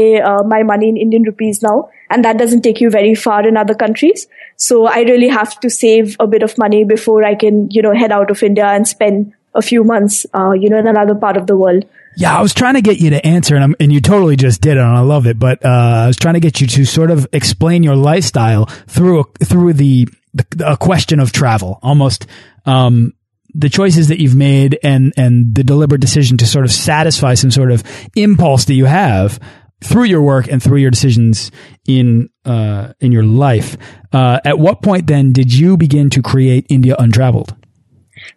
my 0.45 0.63
money 0.63 0.89
in 0.89 0.97
Indian 0.97 1.23
rupees 1.23 1.61
now, 1.61 1.89
and 2.09 2.25
that 2.25 2.37
doesn't 2.37 2.61
take 2.61 2.81
you 2.81 2.89
very 2.89 3.15
far 3.15 3.47
in 3.47 3.57
other 3.57 3.75
countries. 3.75 4.27
So 4.57 4.85
I 4.85 4.99
really 5.11 5.29
have 5.29 5.59
to 5.61 5.69
save 5.69 6.15
a 6.19 6.27
bit 6.27 6.43
of 6.43 6.57
money 6.57 6.83
before 6.83 7.23
I 7.23 7.35
can, 7.35 7.69
you 7.71 7.81
know, 7.81 7.93
head 7.93 8.11
out 8.11 8.29
of 8.29 8.43
India 8.43 8.65
and 8.65 8.87
spend 8.87 9.33
a 9.55 9.61
few 9.61 9.83
months, 9.83 10.25
uh, 10.33 10.51
you 10.51 10.69
know, 10.69 10.77
in 10.77 10.87
another 10.87 11.15
part 11.15 11.37
of 11.37 11.47
the 11.47 11.55
world. 11.55 11.85
Yeah, 12.15 12.37
I 12.37 12.41
was 12.41 12.53
trying 12.53 12.75
to 12.75 12.81
get 12.81 12.99
you 12.99 13.09
to 13.11 13.25
answer, 13.25 13.55
and, 13.55 13.75
and 13.79 13.91
you 13.91 13.99
totally 13.99 14.35
just 14.35 14.61
did 14.61 14.77
it, 14.77 14.81
and 14.81 14.97
I 14.97 15.01
love 15.01 15.25
it. 15.25 15.39
But 15.39 15.65
uh, 15.65 16.03
I 16.03 16.07
was 16.07 16.17
trying 16.17 16.35
to 16.35 16.39
get 16.39 16.61
you 16.61 16.67
to 16.67 16.85
sort 16.85 17.09
of 17.09 17.27
explain 17.33 17.81
your 17.83 17.95
lifestyle 17.95 18.65
through 18.87 19.21
a, 19.21 19.45
through 19.45 19.73
the, 19.73 20.07
the 20.33 20.45
a 20.65 20.77
question 20.77 21.19
of 21.19 21.31
travel, 21.31 21.79
almost 21.81 22.27
um, 22.65 23.13
the 23.55 23.69
choices 23.69 24.07
that 24.07 24.19
you've 24.19 24.35
made, 24.35 24.79
and 24.83 25.13
and 25.17 25.53
the 25.53 25.63
deliberate 25.63 26.01
decision 26.01 26.37
to 26.37 26.45
sort 26.45 26.65
of 26.65 26.71
satisfy 26.71 27.33
some 27.33 27.51
sort 27.51 27.71
of 27.71 27.83
impulse 28.15 28.65
that 28.65 28.73
you 28.73 28.85
have 28.85 29.39
through 29.83 30.03
your 30.03 30.21
work 30.21 30.47
and 30.47 30.63
through 30.63 30.77
your 30.77 30.91
decisions 30.91 31.51
in 31.85 32.29
uh, 32.45 32.93
in 32.99 33.11
your 33.11 33.23
life. 33.23 33.77
Uh, 34.11 34.39
at 34.45 34.57
what 34.59 34.81
point 34.81 35.07
then 35.07 35.33
did 35.33 35.53
you 35.53 35.77
begin 35.77 36.09
to 36.09 36.21
create 36.21 36.65
India 36.69 36.95
Untraveled? 36.97 37.55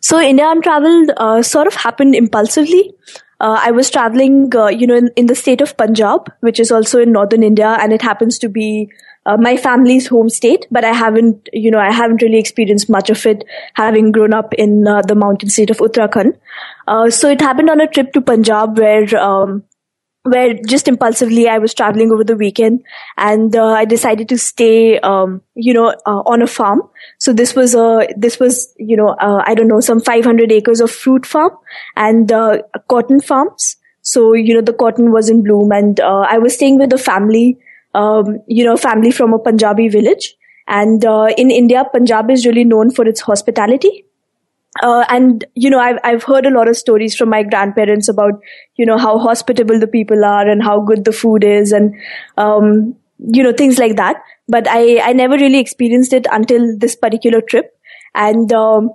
So 0.01 0.21
India 0.21 0.49
Untraveled 0.49 1.11
uh, 1.17 1.43
sort 1.43 1.67
of 1.67 1.75
happened 1.75 2.15
impulsively. 2.15 2.93
Uh, 3.39 3.61
I 3.61 3.71
was 3.71 3.91
traveling, 3.91 4.51
uh, 4.57 4.69
you 4.69 4.87
know, 4.87 4.97
in, 4.97 5.11
in, 5.15 5.27
the 5.27 5.35
state 5.35 5.61
of 5.61 5.77
Punjab, 5.77 6.33
which 6.41 6.59
is 6.59 6.73
also 6.73 6.99
in 6.99 7.13
northern 7.13 7.43
India, 7.43 7.77
and 7.81 7.93
it 7.93 8.01
happens 8.01 8.39
to 8.39 8.49
be 8.49 8.91
uh, 9.27 9.37
my 9.37 9.57
family's 9.57 10.07
home 10.07 10.31
state. 10.31 10.67
But 10.71 10.85
I 10.85 10.93
haven't, 10.93 11.49
you 11.53 11.71
know, 11.71 11.79
I 11.79 11.93
haven't 11.93 12.23
really 12.23 12.39
experienced 12.39 12.89
much 12.89 13.11
of 13.11 13.27
it, 13.27 13.45
having 13.75 14.13
grown 14.13 14.33
up 14.33 14.55
in 14.55 14.85
the 14.85 15.15
mountain 15.15 15.51
state 15.51 15.71
of 15.71 15.79
Uttarakhand. 15.79 16.39
so 17.13 17.29
it 17.29 17.41
happened 17.41 17.71
on 17.71 17.81
a 17.81 17.89
trip 17.89 18.13
to 18.13 18.21
Punjab 18.21 18.79
where 18.79 19.17
um, 19.19 19.65
where 20.27 20.55
just 20.55 20.89
impulsively 20.89 21.49
I 21.49 21.59
was 21.59 21.73
traveling 21.73 22.11
over 22.13 22.25
the 22.25 22.37
weekend 22.37 22.83
and 23.17 23.55
uh, 23.55 23.69
I 23.69 23.85
decided 23.85 24.29
to 24.31 24.39
stay, 24.39 24.99
um, 24.99 25.43
you 25.55 25.73
know, 25.73 25.95
uh, 26.07 26.23
on 26.27 26.43
a 26.43 26.47
farm. 26.47 26.83
So 27.19 27.33
this 27.33 27.55
was 27.55 27.75
a, 27.75 28.09
this 28.17 28.39
was, 28.39 28.75
you 28.79 28.97
know, 28.97 29.11
uh, 29.21 29.43
I 29.47 29.55
don't 29.55 29.69
know, 29.69 29.81
some 29.81 30.01
500 30.01 30.51
acres 30.53 30.81
of 30.81 30.91
fruit 30.91 31.25
farm 31.25 31.53
and 31.95 32.31
uh, 32.31 32.59
cotton 32.89 33.21
farms. 33.21 33.77
So, 34.03 34.35
you 34.35 34.55
know, 34.55 34.61
the 34.61 34.73
cotton 34.73 35.13
was 35.13 35.29
in 35.29 35.43
bloom 35.43 35.73
and 35.73 35.99
uh, 36.01 36.27
I 36.29 36.39
was 36.39 36.55
staying 36.55 36.79
with 36.79 36.93
a 36.93 36.99
family, 36.99 37.59
um, 37.97 38.41
you 38.47 38.65
know, 38.65 38.77
family 38.77 39.11
from 39.11 39.33
a 39.33 39.39
Punjabi 39.39 39.89
village. 39.89 40.35
And 40.69 41.05
uh, 41.05 41.29
in 41.37 41.51
India, 41.51 41.85
Punjab 41.93 42.31
is 42.31 42.47
really 42.47 42.65
known 42.65 42.91
for 42.91 43.07
its 43.07 43.21
hospitality. 43.21 44.05
Uh, 44.83 45.05
and 45.09 45.45
you 45.55 45.71
know 45.71 45.79
I've 45.79 45.99
I've 46.05 46.23
heard 46.23 46.45
a 46.45 46.51
lot 46.51 46.69
of 46.69 46.77
stories 46.77 47.15
from 47.17 47.31
my 47.31 47.43
grandparents 47.43 48.11
about 48.11 48.43
you 48.77 48.85
know 48.85 48.99
how 48.99 49.19
hospitable 49.19 49.81
the 49.81 49.87
people 49.87 50.23
are 50.23 50.47
and 50.47 50.63
how 50.63 50.81
good 50.81 51.07
the 51.07 51.13
food 51.13 51.45
is 51.45 51.73
and 51.73 51.95
um, 52.37 52.95
you 53.19 53.43
know 53.43 53.53
things 53.53 53.79
like 53.79 53.97
that. 53.97 54.23
But 54.49 54.69
I 54.69 55.01
I 55.01 55.15
never 55.15 55.39
really 55.45 55.61
experienced 55.61 56.13
it 56.13 56.27
until 56.31 56.77
this 56.77 56.95
particular 56.95 57.41
trip, 57.41 57.73
and 58.15 58.53
um, 58.53 58.91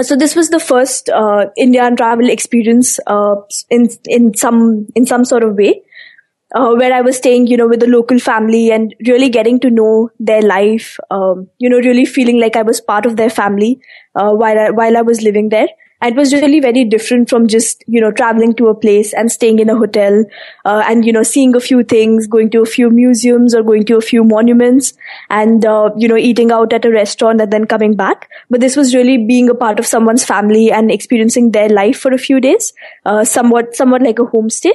so 0.00 0.16
this 0.16 0.34
was 0.34 0.48
the 0.48 0.60
first 0.60 1.10
uh, 1.10 1.46
India 1.56 1.86
Untraveled 1.86 2.30
experience 2.30 2.98
uh, 3.06 3.36
in 3.68 3.90
in 4.06 4.34
some 4.34 4.86
in 4.94 5.04
some 5.04 5.26
sort 5.26 5.44
of 5.44 5.56
way. 5.56 5.82
Uh, 6.54 6.72
where 6.74 6.92
I 6.92 7.00
was 7.00 7.16
staying, 7.16 7.46
you 7.46 7.56
know, 7.56 7.68
with 7.68 7.80
the 7.80 7.86
local 7.86 8.18
family 8.18 8.70
and 8.70 8.94
really 9.06 9.28
getting 9.28 9.60
to 9.60 9.70
know 9.70 10.10
their 10.18 10.42
life, 10.42 10.98
um, 11.10 11.48
you 11.58 11.68
know, 11.68 11.78
really 11.78 12.04
feeling 12.04 12.40
like 12.40 12.56
I 12.56 12.62
was 12.62 12.80
part 12.80 13.06
of 13.06 13.16
their 13.16 13.30
family 13.30 13.80
uh, 14.14 14.32
while 14.32 14.58
I, 14.58 14.70
while 14.70 14.96
I 14.96 15.02
was 15.02 15.22
living 15.22 15.48
there. 15.48 15.68
It 16.04 16.16
was 16.16 16.32
really 16.32 16.58
very 16.58 16.84
different 16.84 17.30
from 17.30 17.46
just, 17.46 17.84
you 17.86 18.00
know, 18.00 18.10
traveling 18.10 18.54
to 18.54 18.66
a 18.66 18.74
place 18.74 19.14
and 19.14 19.30
staying 19.30 19.60
in 19.60 19.70
a 19.70 19.76
hotel, 19.76 20.24
uh, 20.64 20.82
and, 20.88 21.06
you 21.06 21.12
know, 21.12 21.22
seeing 21.22 21.54
a 21.54 21.60
few 21.60 21.84
things, 21.84 22.26
going 22.26 22.50
to 22.50 22.60
a 22.60 22.66
few 22.66 22.90
museums 22.90 23.54
or 23.54 23.62
going 23.62 23.84
to 23.84 23.96
a 23.96 24.00
few 24.00 24.24
monuments 24.24 24.94
and, 25.30 25.64
uh, 25.64 25.90
you 25.96 26.08
know, 26.08 26.16
eating 26.16 26.50
out 26.50 26.72
at 26.72 26.84
a 26.84 26.90
restaurant 26.90 27.40
and 27.40 27.52
then 27.52 27.66
coming 27.66 27.94
back. 27.94 28.28
But 28.50 28.60
this 28.60 28.74
was 28.74 28.96
really 28.96 29.16
being 29.16 29.48
a 29.48 29.54
part 29.54 29.78
of 29.78 29.86
someone's 29.86 30.24
family 30.24 30.72
and 30.72 30.90
experiencing 30.90 31.52
their 31.52 31.68
life 31.68 32.00
for 32.00 32.12
a 32.12 32.18
few 32.18 32.40
days, 32.40 32.72
uh, 33.06 33.24
somewhat, 33.24 33.76
somewhat 33.76 34.02
like 34.02 34.18
a 34.18 34.24
homestay 34.24 34.72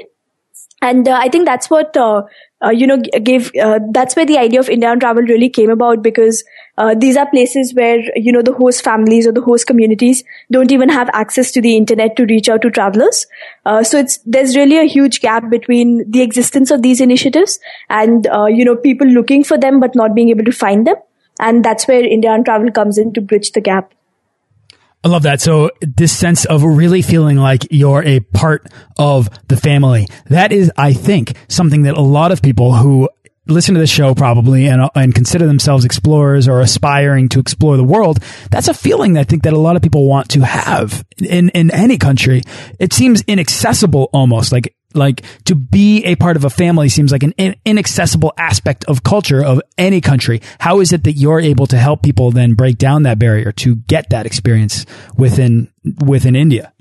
and 0.82 1.08
uh, 1.08 1.20
i 1.22 1.30
think 1.30 1.46
that's 1.46 1.70
what 1.70 1.96
uh, 1.98 2.22
uh, 2.66 2.70
you 2.70 2.88
know 2.88 2.98
gave 3.24 3.52
uh, 3.56 3.80
that's 3.92 4.16
where 4.16 4.26
the 4.26 4.38
idea 4.38 4.60
of 4.60 4.70
India 4.70 4.92
Untraveled 4.92 5.30
really 5.30 5.50
came 5.50 5.70
about 5.70 6.02
because 6.02 6.44
uh, 6.78 6.96
these 6.96 7.16
are 7.16 7.30
places 7.30 7.74
where 7.76 8.00
you 8.16 8.32
know 8.32 8.42
the 8.42 8.54
host 8.54 8.84
families 8.84 9.28
or 9.28 9.32
the 9.32 9.42
host 9.42 9.68
communities 9.68 10.24
don't 10.52 10.72
even 10.72 10.90
have 10.90 11.10
access 11.13 11.52
to 11.52 11.62
the 11.62 11.78
internet 11.78 12.16
to 12.16 12.26
reach 12.26 12.50
out 12.50 12.63
to 12.63 12.72
travelers. 12.72 13.28
Uh, 13.66 13.84
so 13.84 14.00
it's 14.00 14.18
there's 14.26 14.56
really 14.56 14.80
a 14.80 14.86
huge 14.86 15.22
gap 15.22 15.50
between 15.52 16.10
the 16.10 16.24
existence 16.24 16.72
of 16.72 16.82
these 16.82 17.00
initiatives 17.00 17.60
and 17.90 18.28
you 18.50 18.66
know 18.66 18.76
people 18.76 19.08
looking 19.08 19.44
for 19.44 19.58
them 19.58 19.80
but 19.80 19.94
not 19.94 20.16
being 20.16 20.30
able 20.30 20.44
to 20.44 20.52
find 20.52 20.88
them. 20.88 20.96
And 21.40 21.63
that's 21.63 21.88
where 21.88 22.04
India 22.04 22.34
Untraveled 22.34 22.74
comes 22.74 22.98
in 22.98 23.13
to 23.13 23.22
bridge 23.22 23.52
the 23.52 23.62
gap 23.62 23.94
I 25.04 25.10
love 25.10 25.24
that. 25.24 25.42
So 25.42 25.72
this 25.80 26.12
sense 26.12 26.46
of 26.46 26.64
really 26.64 27.02
feeling 27.02 27.38
like 27.38 27.68
you're 27.72 28.04
a 28.04 28.20
part 28.20 28.68
of 28.98 29.30
the 29.48 29.56
family. 29.56 30.08
That 30.26 30.52
is, 30.52 30.72
I 30.78 30.94
think, 30.94 31.34
something 31.48 31.84
that 31.84 31.98
a 31.98 32.02
lot 32.02 32.32
of 32.32 32.42
people 32.42 32.74
who 32.74 33.10
listen 33.48 33.76
to 33.76 33.80
the 33.80 33.88
show 33.88 34.14
probably 34.14 34.68
and, 34.68 34.82
uh, 34.82 34.90
and 34.96 35.16
consider 35.16 35.48
themselves 35.48 35.86
explorers 35.86 36.48
or 36.48 36.60
aspiring 36.60 37.30
to 37.30 37.40
explore 37.40 37.78
the 37.78 37.84
world, 37.84 38.20
that's 38.52 38.68
a 38.68 38.74
feeling 38.74 39.18
I 39.18 39.24
think 39.24 39.44
that 39.44 39.54
a 39.54 39.60
lot 39.60 39.76
of 39.76 39.82
people 39.82 40.08
want 40.08 40.30
to 40.30 40.42
have 40.42 41.06
in, 41.18 41.50
in 41.50 41.72
any 41.72 41.98
country. 41.98 42.42
It 42.80 42.94
seems 42.94 43.24
inaccessible 43.28 44.10
almost 44.12 44.52
like 44.52 44.76
like 44.93 45.23
to 45.45 45.56
be 45.56 46.04
a 46.04 46.15
part 46.15 46.38
of 46.38 46.45
a 46.45 46.50
family 46.50 46.89
seems 46.89 47.12
like 47.12 47.23
an 47.23 47.34
inaccessible 47.65 48.34
aspect 48.38 48.86
of 48.86 49.04
culture 49.04 49.43
of 49.43 49.62
any 49.78 50.02
country. 50.02 50.41
How 50.60 50.80
is 50.80 50.93
it 50.93 51.04
that 51.04 51.13
you're 51.13 51.39
able 51.39 51.67
to 51.67 51.78
help 51.78 52.04
people 52.04 52.32
then 52.32 52.54
break 52.54 52.78
down 52.78 53.04
that 53.04 53.19
barrier 53.19 53.52
to 53.54 53.76
get 53.76 54.10
that 54.10 54.26
experience 54.26 54.86
within 55.15 55.71
within 56.06 56.36
India? 56.36 56.73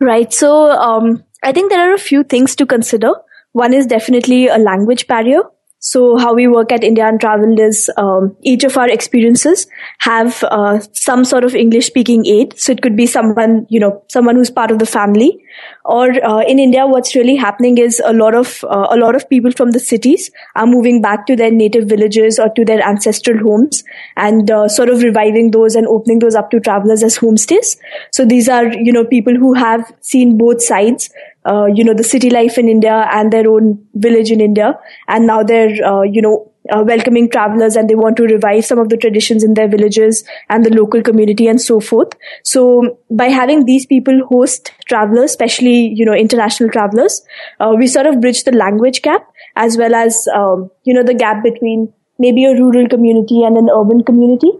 Right. 0.00 0.32
So 0.32 0.70
um, 0.70 1.24
I 1.42 1.52
think 1.52 1.70
there 1.70 1.90
are 1.90 1.94
a 1.94 1.98
few 1.98 2.24
things 2.24 2.56
to 2.56 2.66
consider. 2.66 3.12
One 3.52 3.72
is 3.72 3.86
definitely 3.86 4.48
a 4.48 4.58
language 4.58 5.06
barrier. 5.06 5.42
So 5.78 6.16
how 6.16 6.34
we 6.34 6.48
work 6.48 6.72
at 6.72 6.82
India 6.82 7.06
Untraveled 7.06 7.60
is 7.60 7.90
um, 7.96 8.36
each 8.42 8.64
of 8.64 8.76
our 8.76 8.88
experiences 8.88 9.66
have 9.98 10.42
uh, 10.44 10.80
some 10.92 11.24
sort 11.24 11.44
of 11.44 11.54
English 11.54 11.86
speaking 11.86 12.26
aid. 12.26 12.58
So 12.58 12.72
it 12.72 12.82
could 12.82 12.96
be 12.96 13.06
someone, 13.06 13.66
you 13.68 13.78
know, 13.78 14.02
someone 14.08 14.36
who's 14.36 14.50
part 14.50 14.70
of 14.70 14.78
the 14.78 14.86
family. 14.86 15.38
Or 15.84 16.10
uh, 16.24 16.40
in 16.40 16.58
India, 16.58 16.86
what's 16.86 17.14
really 17.14 17.36
happening 17.36 17.78
is 17.78 18.02
a 18.04 18.12
lot 18.12 18.34
of 18.34 18.64
uh, 18.64 18.88
a 18.90 18.96
lot 18.96 19.14
of 19.14 19.28
people 19.28 19.52
from 19.52 19.70
the 19.70 19.80
cities 19.80 20.30
are 20.54 20.66
moving 20.66 21.00
back 21.00 21.26
to 21.26 21.36
their 21.36 21.50
native 21.50 21.88
villages 21.88 22.38
or 22.38 22.48
to 22.50 22.64
their 22.64 22.82
ancestral 22.82 23.38
homes 23.38 23.84
and 24.16 24.50
uh, 24.50 24.68
sort 24.68 24.88
of 24.90 25.02
reviving 25.02 25.52
those 25.52 25.74
and 25.74 25.86
opening 25.86 26.18
those 26.18 26.34
up 26.34 26.50
to 26.50 26.60
travelers 26.60 27.02
as 27.02 27.16
homestays. 27.18 27.76
So 28.12 28.24
these 28.24 28.48
are 28.48 28.66
you 28.66 28.92
know 28.92 29.04
people 29.04 29.34
who 29.34 29.54
have 29.54 29.90
seen 30.00 30.36
both 30.36 30.62
sides 30.62 31.08
uh, 31.46 31.66
you 31.66 31.84
know, 31.84 31.94
the 31.94 32.04
city 32.04 32.30
life 32.30 32.58
in 32.58 32.68
India 32.68 33.08
and 33.12 33.32
their 33.32 33.48
own 33.48 33.84
village 33.94 34.30
in 34.30 34.40
India. 34.40 34.78
And 35.08 35.26
now 35.26 35.42
they're, 35.42 35.84
uh, 35.84 36.02
you 36.02 36.22
know, 36.22 36.52
uh, 36.72 36.82
welcoming 36.84 37.30
travelers 37.30 37.76
and 37.76 37.88
they 37.88 37.94
want 37.94 38.16
to 38.16 38.24
revive 38.24 38.64
some 38.64 38.78
of 38.78 38.88
the 38.88 38.96
traditions 38.96 39.44
in 39.44 39.54
their 39.54 39.68
villages 39.68 40.24
and 40.48 40.64
the 40.64 40.74
local 40.74 41.02
community 41.02 41.46
and 41.46 41.60
so 41.60 41.78
forth. 41.78 42.08
So 42.42 42.98
by 43.10 43.26
having 43.26 43.64
these 43.64 43.86
people 43.86 44.26
host 44.28 44.72
travelers, 44.86 45.30
especially, 45.30 45.92
you 45.94 46.04
know, 46.04 46.14
international 46.14 46.70
travelers, 46.70 47.22
uh, 47.60 47.74
we 47.78 47.86
sort 47.86 48.06
of 48.06 48.20
bridge 48.20 48.44
the 48.44 48.52
language 48.52 49.02
gap 49.02 49.26
as 49.54 49.76
well 49.76 49.94
as, 49.94 50.26
um, 50.34 50.70
you 50.84 50.92
know, 50.92 51.04
the 51.04 51.14
gap 51.14 51.42
between 51.44 51.92
maybe 52.18 52.44
a 52.44 52.54
rural 52.54 52.88
community 52.88 53.42
and 53.44 53.56
an 53.56 53.68
urban 53.70 54.02
community 54.02 54.50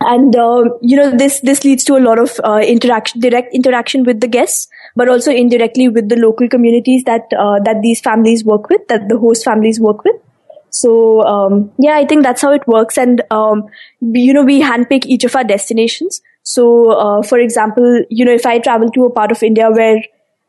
and 0.00 0.34
uh, 0.34 0.64
you 0.80 0.96
know 0.96 1.14
this 1.16 1.40
this 1.40 1.64
leads 1.64 1.84
to 1.84 1.96
a 1.96 2.00
lot 2.00 2.18
of 2.18 2.40
uh, 2.42 2.60
interaction 2.66 3.20
direct 3.20 3.54
interaction 3.54 4.02
with 4.04 4.20
the 4.20 4.28
guests 4.28 4.68
but 4.96 5.08
also 5.08 5.30
indirectly 5.32 5.88
with 5.88 6.08
the 6.08 6.16
local 6.16 6.48
communities 6.48 7.04
that 7.04 7.26
uh, 7.38 7.58
that 7.64 7.82
these 7.82 8.00
families 8.00 8.44
work 8.44 8.68
with 8.68 8.86
that 8.88 9.08
the 9.08 9.18
host 9.18 9.44
families 9.44 9.80
work 9.80 10.04
with 10.04 10.16
so 10.70 11.22
um, 11.22 11.70
yeah 11.78 11.96
i 11.96 12.06
think 12.06 12.22
that's 12.22 12.42
how 12.42 12.52
it 12.52 12.66
works 12.66 12.98
and 12.98 13.22
um, 13.30 13.66
you 14.00 14.32
know 14.32 14.44
we 14.44 14.60
handpick 14.62 15.06
each 15.06 15.24
of 15.24 15.34
our 15.36 15.44
destinations 15.44 16.20
so 16.42 16.90
uh, 16.92 17.22
for 17.22 17.38
example 17.38 18.04
you 18.08 18.24
know 18.24 18.32
if 18.32 18.46
i 18.46 18.58
travel 18.58 18.90
to 18.90 19.04
a 19.04 19.10
part 19.10 19.30
of 19.30 19.42
india 19.42 19.70
where 19.70 20.00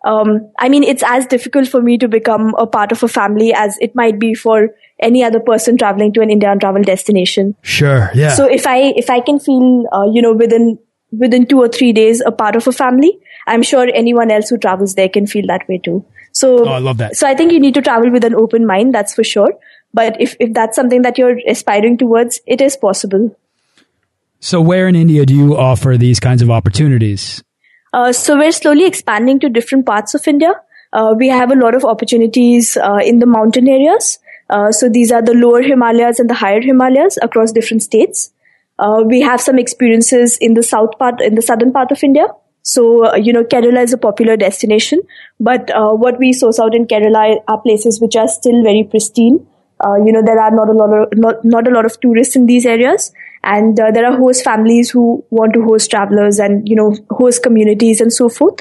um, 0.04 0.52
I 0.58 0.70
mean, 0.70 0.84
it's 0.84 1.04
as 1.06 1.28
difficult 1.28 1.68
for 1.68 1.82
me 1.82 1.98
to 2.00 2.08
become 2.08 2.56
a 2.58 2.66
part 2.66 2.92
of 2.92 3.04
a 3.04 3.08
family 3.08 3.54
as 3.54 3.78
it 3.80 3.96
might 3.96 4.18
be 4.20 4.34
for 4.34 4.70
any 5.00 5.24
other 5.24 5.40
person 5.40 5.78
traveling 5.78 6.12
to 6.14 6.22
an 6.22 6.32
India 6.32 6.52
Untraveled 6.52 6.86
destination. 6.86 7.56
Sure. 7.62 8.10
Yeah. 8.14 8.34
So 8.34 8.46
if 8.46 8.66
I, 8.66 8.94
if 8.96 9.10
I 9.10 9.20
can 9.20 9.40
feel, 9.40 9.86
uh, 9.92 10.06
you 10.12 10.22
know, 10.22 10.34
within, 10.34 10.80
within 11.12 11.46
two 11.46 11.60
or 11.60 11.68
three 11.68 11.94
days 11.94 12.22
a 12.26 12.32
part 12.32 12.56
of 12.56 12.68
a 12.68 12.72
family, 12.72 13.20
I'm 13.48 13.64
sure 13.64 13.90
anyone 13.94 14.32
else 14.32 14.50
who 14.50 14.58
travels 14.58 14.96
there 14.96 15.10
can 15.10 15.28
feel 15.28 15.48
that 15.48 15.68
way 15.68 15.78
too. 15.78 16.06
So, 16.32 16.68
oh, 16.68 16.72
I 16.72 16.80
love 16.80 16.98
that. 16.98 17.16
So 17.18 17.28
I 17.28 17.36
think 17.36 17.52
you 17.52 17.60
need 17.60 17.74
to 17.74 17.82
travel 17.82 18.10
with 18.10 18.24
an 18.24 18.36
open 18.36 18.66
mind. 18.66 18.94
That's 18.94 19.14
for 19.14 19.24
sure. 19.24 19.54
But 19.94 20.20
if, 20.22 20.36
if 20.40 20.54
that's 20.54 20.76
something 20.76 21.02
that 21.02 21.18
you're 21.18 21.40
aspiring 21.48 21.98
towards, 21.98 22.40
it 22.48 22.62
is 22.62 22.78
possible. 22.78 23.36
So 24.40 24.62
where 24.62 24.88
in 24.88 24.96
India 24.96 25.26
do 25.26 25.36
you 25.36 25.58
offer 25.58 25.98
these 25.98 26.20
kinds 26.20 26.42
of 26.42 26.50
opportunities? 26.50 27.44
Uh, 27.94 28.14
so 28.14 28.38
we're 28.38 28.52
slowly 28.52 28.86
expanding 28.86 29.40
to 29.42 29.50
different 29.50 29.86
parts 29.86 30.14
of 30.14 30.28
India. 30.28 30.54
Uh, 30.94 31.14
we 31.18 31.28
have 31.28 31.52
a 31.52 31.56
lot 31.56 31.76
of 31.76 31.86
opportunities 31.86 32.78
uh, 32.78 33.00
in 33.04 33.20
the 33.20 33.26
mountain 33.26 33.68
areas. 33.68 34.20
Uh, 34.50 34.72
so 34.72 34.90
these 34.90 35.12
are 35.12 35.22
the 35.22 35.34
lower 35.34 35.62
Himalayas 35.62 36.20
and 36.20 36.30
the 36.30 36.34
higher 36.34 36.62
Himalayas 36.62 37.18
across 37.22 37.52
different 37.52 37.84
states. 37.84 38.32
Uh, 38.80 39.04
we 39.06 39.22
have 39.22 39.40
some 39.40 39.60
experiences 39.60 40.38
in 40.38 40.54
the 40.54 40.64
south 40.64 40.98
part, 40.98 41.22
in 41.22 41.36
the 41.36 41.42
southern 41.42 41.72
part 41.72 41.92
of 41.92 42.04
India. 42.04 42.28
So, 42.64 43.16
you 43.16 43.34
know, 43.34 43.44
Kerala 43.44 43.84
is 43.84 43.94
a 43.94 43.98
popular 43.98 44.38
destination, 44.38 45.02
but 45.40 45.72
what 45.76 46.20
we 46.20 46.34
source 46.34 46.60
out 46.60 46.76
in 46.76 46.86
Kerala 46.86 47.38
are 47.48 47.62
places 47.62 48.00
which 48.00 48.16
are 48.16 48.28
still 48.28 48.64
very 48.64 48.84
pristine. 48.84 49.46
you 50.06 50.12
know, 50.12 50.22
there 50.24 50.40
are 50.40 50.52
not 50.52 50.70
a 50.70 50.74
lot 50.74 50.94
of, 50.94 51.18
not, 51.18 51.44
not 51.44 51.68
a 51.68 51.72
lot 51.72 51.86
of 51.86 52.00
tourists 52.00 52.36
in 52.36 52.46
these 52.46 52.66
areas 52.66 53.12
and 53.44 53.80
uh, 53.80 53.90
there 53.92 54.06
are 54.06 54.16
host 54.18 54.44
families 54.44 54.90
who 54.92 55.24
want 55.30 55.54
to 55.54 55.64
host 55.64 55.90
travelers 55.90 56.40
and 56.40 56.68
you 56.68 56.76
know 56.76 56.96
host 57.10 57.42
communities 57.42 58.00
and 58.00 58.14
so 58.14 58.30
forth 58.30 58.60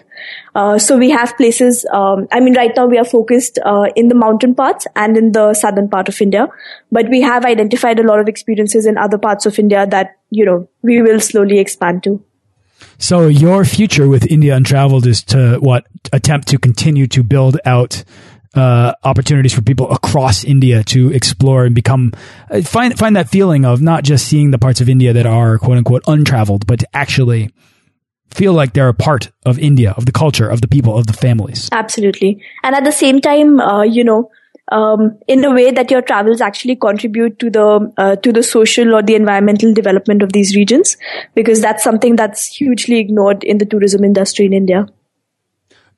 uh, 0.55 0.79
so 0.79 0.97
we 0.97 1.11
have 1.11 1.37
places 1.37 1.85
um, 1.93 2.27
i 2.33 2.41
mean 2.41 2.55
right 2.55 2.73
now 2.77 2.87
we 2.87 2.99
are 2.99 3.05
focused 3.05 3.59
uh, 3.65 3.87
in 3.95 4.09
the 4.09 4.15
mountain 4.15 4.55
parts 4.55 4.87
and 4.97 5.17
in 5.17 5.33
the 5.33 5.53
southern 5.55 5.89
part 5.89 6.09
of 6.09 6.21
india 6.21 6.49
but 6.91 7.09
we 7.11 7.21
have 7.21 7.45
identified 7.45 7.99
a 7.99 8.03
lot 8.03 8.21
of 8.21 8.29
experiences 8.29 8.87
in 8.87 8.97
other 8.97 9.19
parts 9.19 9.45
of 9.45 9.59
india 9.59 9.87
that 9.87 10.17
you 10.31 10.45
know 10.45 10.67
we 10.83 11.03
will 11.03 11.21
slowly 11.21 11.59
expand 11.59 12.03
to 12.03 12.23
so 13.01 13.29
your 13.29 13.65
future 13.65 14.07
with 14.07 14.31
India 14.31 14.55
Untraveled 14.55 15.07
is 15.07 15.25
to 15.25 15.57
what 15.59 15.87
attempt 16.13 16.49
to 16.49 16.59
continue 16.59 17.07
to 17.09 17.23
build 17.23 17.59
out 17.65 18.05
uh, 18.55 18.93
opportunities 19.05 19.55
for 19.55 19.63
people 19.63 19.91
across 19.91 20.45
India 20.45 20.83
to 20.85 21.13
explore 21.13 21.65
and 21.65 21.75
become 21.75 22.13
uh, 22.51 22.61
find 22.63 22.99
find 22.99 23.17
that 23.17 23.29
feeling 23.29 23.65
of 23.65 23.81
not 23.81 24.05
just 24.05 24.27
seeing 24.27 24.51
the 24.51 24.59
parts 24.59 24.81
of 24.81 24.89
India 24.89 25.13
that 25.13 25.27
are 25.27 25.59
quote 25.59 25.79
unquote 25.79 26.03
untraveled, 26.07 26.67
but 26.67 26.81
to 26.81 26.97
actually 26.97 27.51
feel 28.31 28.53
like 28.53 28.75
they're 28.75 28.89
a 28.89 28.95
part 28.95 29.31
of 29.45 29.59
India, 29.59 29.95
of 29.97 30.07
the 30.07 30.13
culture, 30.13 30.49
of 30.49 30.61
the 30.61 30.69
people, 30.69 30.97
of 30.97 31.07
the 31.07 31.13
families. 31.13 31.69
Absolutely, 31.73 32.43
and 32.63 32.75
at 32.75 32.85
the 32.85 32.93
same 32.93 33.21
time, 33.21 33.61
uh, 33.61 33.83
you 33.83 34.05
know. 34.05 34.31
Um, 34.71 35.19
in 35.27 35.45
a 35.45 35.51
way 35.53 35.73
that 35.73 35.91
your 35.91 36.01
travels 36.01 36.41
actually 36.41 36.77
contribute 36.77 37.41
to 37.41 37.51
the 37.51 37.93
uh, 37.97 38.17
to 38.17 38.33
the 38.33 38.43
social 38.43 38.95
or 38.95 39.03
the 39.03 39.17
environmental 39.17 39.75
development 39.75 40.23
of 40.23 40.33
these 40.33 40.55
regions, 40.55 40.97
because 41.35 41.61
that's 41.61 41.83
something 41.83 42.15
that's 42.15 42.47
hugely 42.47 43.01
ignored 43.01 43.43
in 43.43 43.59
the 43.59 43.67
tourism 43.67 44.05
industry 44.05 44.47
in 44.47 44.53
India. 44.53 44.87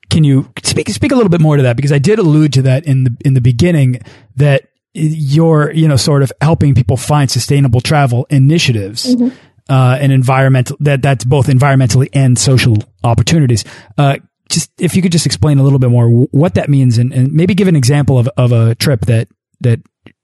Can 0.09 0.23
you 0.23 0.51
speak 0.63 0.89
speak 0.89 1.11
a 1.11 1.15
little 1.15 1.29
bit 1.29 1.41
more 1.41 1.57
to 1.57 1.63
that? 1.63 1.75
Because 1.75 1.91
I 1.91 1.99
did 1.99 2.19
allude 2.19 2.53
to 2.53 2.61
that 2.63 2.85
in 2.85 3.03
the 3.03 3.17
in 3.23 3.33
the 3.35 3.41
beginning 3.41 3.99
that 4.35 4.69
you're 4.93 5.71
you 5.71 5.87
know 5.87 5.95
sort 5.95 6.23
of 6.23 6.31
helping 6.41 6.75
people 6.75 6.97
find 6.97 7.29
sustainable 7.29 7.81
travel 7.81 8.25
initiatives. 8.29 9.15
Mm 9.15 9.21
-hmm. 9.21 9.31
Uh, 9.69 9.97
and 10.01 10.11
environmental 10.11 10.75
that 10.83 11.01
that's 11.01 11.25
both 11.25 11.47
environmentally 11.47 12.09
and 12.13 12.37
social 12.37 12.75
opportunities. 13.01 13.63
Uh, 13.97 14.15
just 14.49 14.71
if 14.79 14.95
you 14.95 15.01
could 15.01 15.11
just 15.11 15.25
explain 15.25 15.57
a 15.57 15.63
little 15.63 15.79
bit 15.79 15.89
more 15.89 16.07
what 16.07 16.55
that 16.55 16.69
means, 16.69 16.97
and, 16.97 17.13
and 17.13 17.31
maybe 17.31 17.55
give 17.55 17.67
an 17.67 17.75
example 17.75 18.17
of 18.17 18.27
of 18.37 18.51
a 18.51 18.75
trip 18.75 19.01
that 19.01 19.27
that 19.61 19.79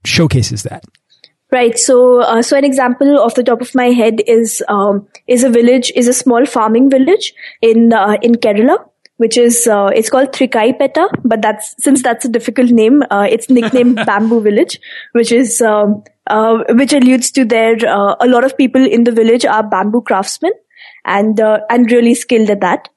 showcases 0.05 0.63
that. 0.63 0.83
Right. 1.51 1.79
So, 1.79 2.21
uh, 2.21 2.43
so 2.43 2.57
an 2.57 2.63
example 2.63 3.19
off 3.19 3.33
the 3.33 3.43
top 3.43 3.59
of 3.59 3.73
my 3.73 3.87
head 3.87 4.21
is 4.27 4.63
um, 4.67 5.07
is 5.27 5.43
a 5.43 5.49
village, 5.49 5.91
is 5.95 6.07
a 6.07 6.13
small 6.13 6.45
farming 6.45 6.91
village 6.91 7.33
in 7.61 7.91
uh, 7.91 8.17
in 8.21 8.35
Kerala, 8.35 8.77
which 9.17 9.35
is 9.35 9.65
uh, 9.65 9.89
it's 9.93 10.09
called 10.09 10.31
Trikaipeta, 10.31 11.09
but 11.23 11.41
that's 11.41 11.75
since 11.79 12.03
that's 12.03 12.25
a 12.25 12.29
difficult 12.29 12.69
name, 12.69 13.03
uh, 13.09 13.27
it's 13.29 13.49
nicknamed 13.49 13.95
Bamboo 14.05 14.41
Village, 14.41 14.79
which 15.13 15.31
is 15.31 15.59
um, 15.61 16.03
uh, 16.27 16.63
which 16.69 16.93
alludes 16.93 17.31
to 17.31 17.43
their 17.43 17.75
uh, 17.85 18.15
a 18.19 18.27
lot 18.27 18.43
of 18.43 18.55
people 18.55 18.85
in 18.85 19.03
the 19.03 19.11
village 19.11 19.45
are 19.45 19.63
bamboo 19.67 20.01
craftsmen 20.01 20.51
and 21.03 21.39
uh, 21.39 21.59
and 21.69 21.91
really 21.91 22.13
skilled 22.13 22.49
at 22.49 22.61
that. 22.61 22.89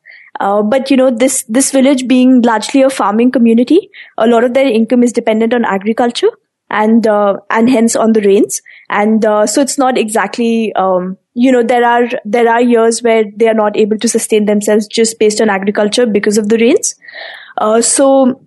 Uh, 0.44 0.62
but 0.74 0.90
you 0.90 0.96
know 1.00 1.10
this 1.22 1.42
this 1.56 1.70
village 1.70 2.06
being 2.12 2.36
largely 2.50 2.82
a 2.82 2.90
farming 2.98 3.30
community, 3.30 3.80
a 4.18 4.26
lot 4.26 4.44
of 4.44 4.54
their 4.54 4.70
income 4.78 5.02
is 5.08 5.12
dependent 5.18 5.54
on 5.58 5.64
agriculture 5.64 6.30
and 6.68 7.06
and 7.58 7.70
hence 7.74 7.94
on 8.04 8.12
the 8.12 8.22
rains, 8.22 8.60
and 8.88 9.22
so 9.22 9.66
it's 9.66 9.78
not 9.82 9.98
exactly 10.02 10.72
um, 10.84 11.16
you 11.34 11.50
know 11.52 11.62
there 11.62 11.84
are 11.84 12.08
there 12.24 12.48
are 12.48 12.60
years 12.60 13.02
where 13.02 13.24
they 13.36 13.48
are 13.48 13.54
not 13.54 13.76
able 13.76 13.98
to 13.98 14.08
sustain 14.08 14.44
themselves 14.46 14.86
just 14.86 15.18
based 15.18 15.40
on 15.40 15.48
agriculture 15.48 16.06
because 16.06 16.38
of 16.38 16.48
the 16.48 16.58
rains. 16.58 16.94
Uh, 17.58 17.80
so 17.80 18.40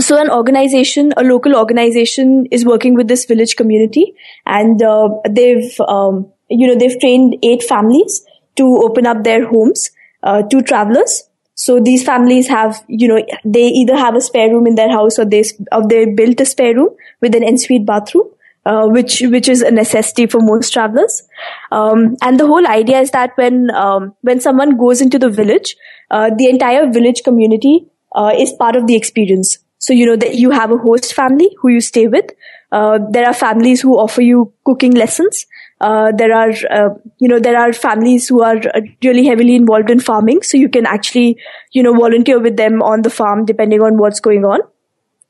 so 0.00 0.18
an 0.20 0.30
organization 0.30 1.12
a 1.16 1.22
local 1.22 1.54
organization 1.54 2.46
is 2.50 2.64
working 2.64 2.94
with 2.94 3.08
this 3.08 3.24
village 3.26 3.56
community 3.56 4.14
and 4.46 4.82
uh, 4.82 5.08
they've 5.28 5.80
um, 5.80 6.30
you 6.48 6.66
know 6.66 6.74
they've 6.74 6.98
trained 7.00 7.36
eight 7.42 7.62
families 7.62 8.24
to 8.56 8.64
open 8.78 9.06
up 9.06 9.22
their 9.24 9.46
homes 9.46 9.90
uh, 10.22 10.42
to 10.42 10.62
travelers 10.62 11.28
so 11.64 11.78
these 11.88 12.04
families 12.10 12.48
have 12.48 12.84
you 13.02 13.08
know 13.08 13.18
they 13.56 13.66
either 13.80 13.96
have 14.04 14.20
a 14.20 14.20
spare 14.28 14.50
room 14.52 14.66
in 14.66 14.74
their 14.82 14.92
house 14.98 15.18
or 15.18 15.26
they 15.34 15.42
or 15.78 15.82
they 15.94 16.04
built 16.20 16.40
a 16.46 16.48
spare 16.52 16.74
room 16.80 16.94
with 17.20 17.34
an 17.40 17.44
ensuite 17.52 17.86
bathroom 17.90 18.30
uh, 18.64 18.86
which 18.86 19.20
which 19.22 19.48
is 19.48 19.62
a 19.62 19.70
necessity 19.70 20.26
for 20.26 20.40
most 20.40 20.72
travelers. 20.72 21.22
Um, 21.70 22.16
and 22.22 22.38
the 22.38 22.46
whole 22.46 22.66
idea 22.66 23.00
is 23.00 23.10
that 23.10 23.32
when 23.36 23.70
um, 23.70 24.14
when 24.22 24.40
someone 24.40 24.76
goes 24.76 25.00
into 25.00 25.18
the 25.18 25.30
village, 25.30 25.76
uh, 26.10 26.30
the 26.36 26.48
entire 26.48 26.90
village 26.90 27.22
community 27.24 27.86
uh, 28.14 28.32
is 28.38 28.52
part 28.52 28.76
of 28.76 28.86
the 28.86 28.94
experience. 28.94 29.58
So 29.78 29.92
you 29.92 30.06
know 30.06 30.16
that 30.16 30.36
you 30.36 30.50
have 30.50 30.70
a 30.70 30.78
host 30.78 31.12
family 31.12 31.50
who 31.60 31.70
you 31.70 31.80
stay 31.80 32.06
with. 32.06 32.26
Uh, 32.70 32.98
there 33.10 33.26
are 33.26 33.34
families 33.34 33.80
who 33.80 33.98
offer 33.98 34.22
you 34.22 34.52
cooking 34.64 34.92
lessons. 34.92 35.46
Uh, 35.82 36.12
there 36.12 36.32
are 36.32 36.52
uh, 36.70 36.90
you 37.18 37.28
know 37.28 37.38
there 37.40 37.58
are 37.58 37.72
families 37.72 38.28
who 38.28 38.42
are 38.42 38.60
really 39.04 39.26
heavily 39.26 39.56
involved 39.56 39.90
in 39.90 40.00
farming, 40.00 40.42
so 40.42 40.56
you 40.56 40.68
can 40.68 40.86
actually 40.86 41.36
you 41.72 41.82
know 41.82 41.94
volunteer 41.94 42.38
with 42.38 42.56
them 42.56 42.82
on 42.82 43.02
the 43.02 43.10
farm 43.10 43.44
depending 43.44 43.82
on 43.82 43.98
what's 43.98 44.20
going 44.20 44.44
on 44.44 44.60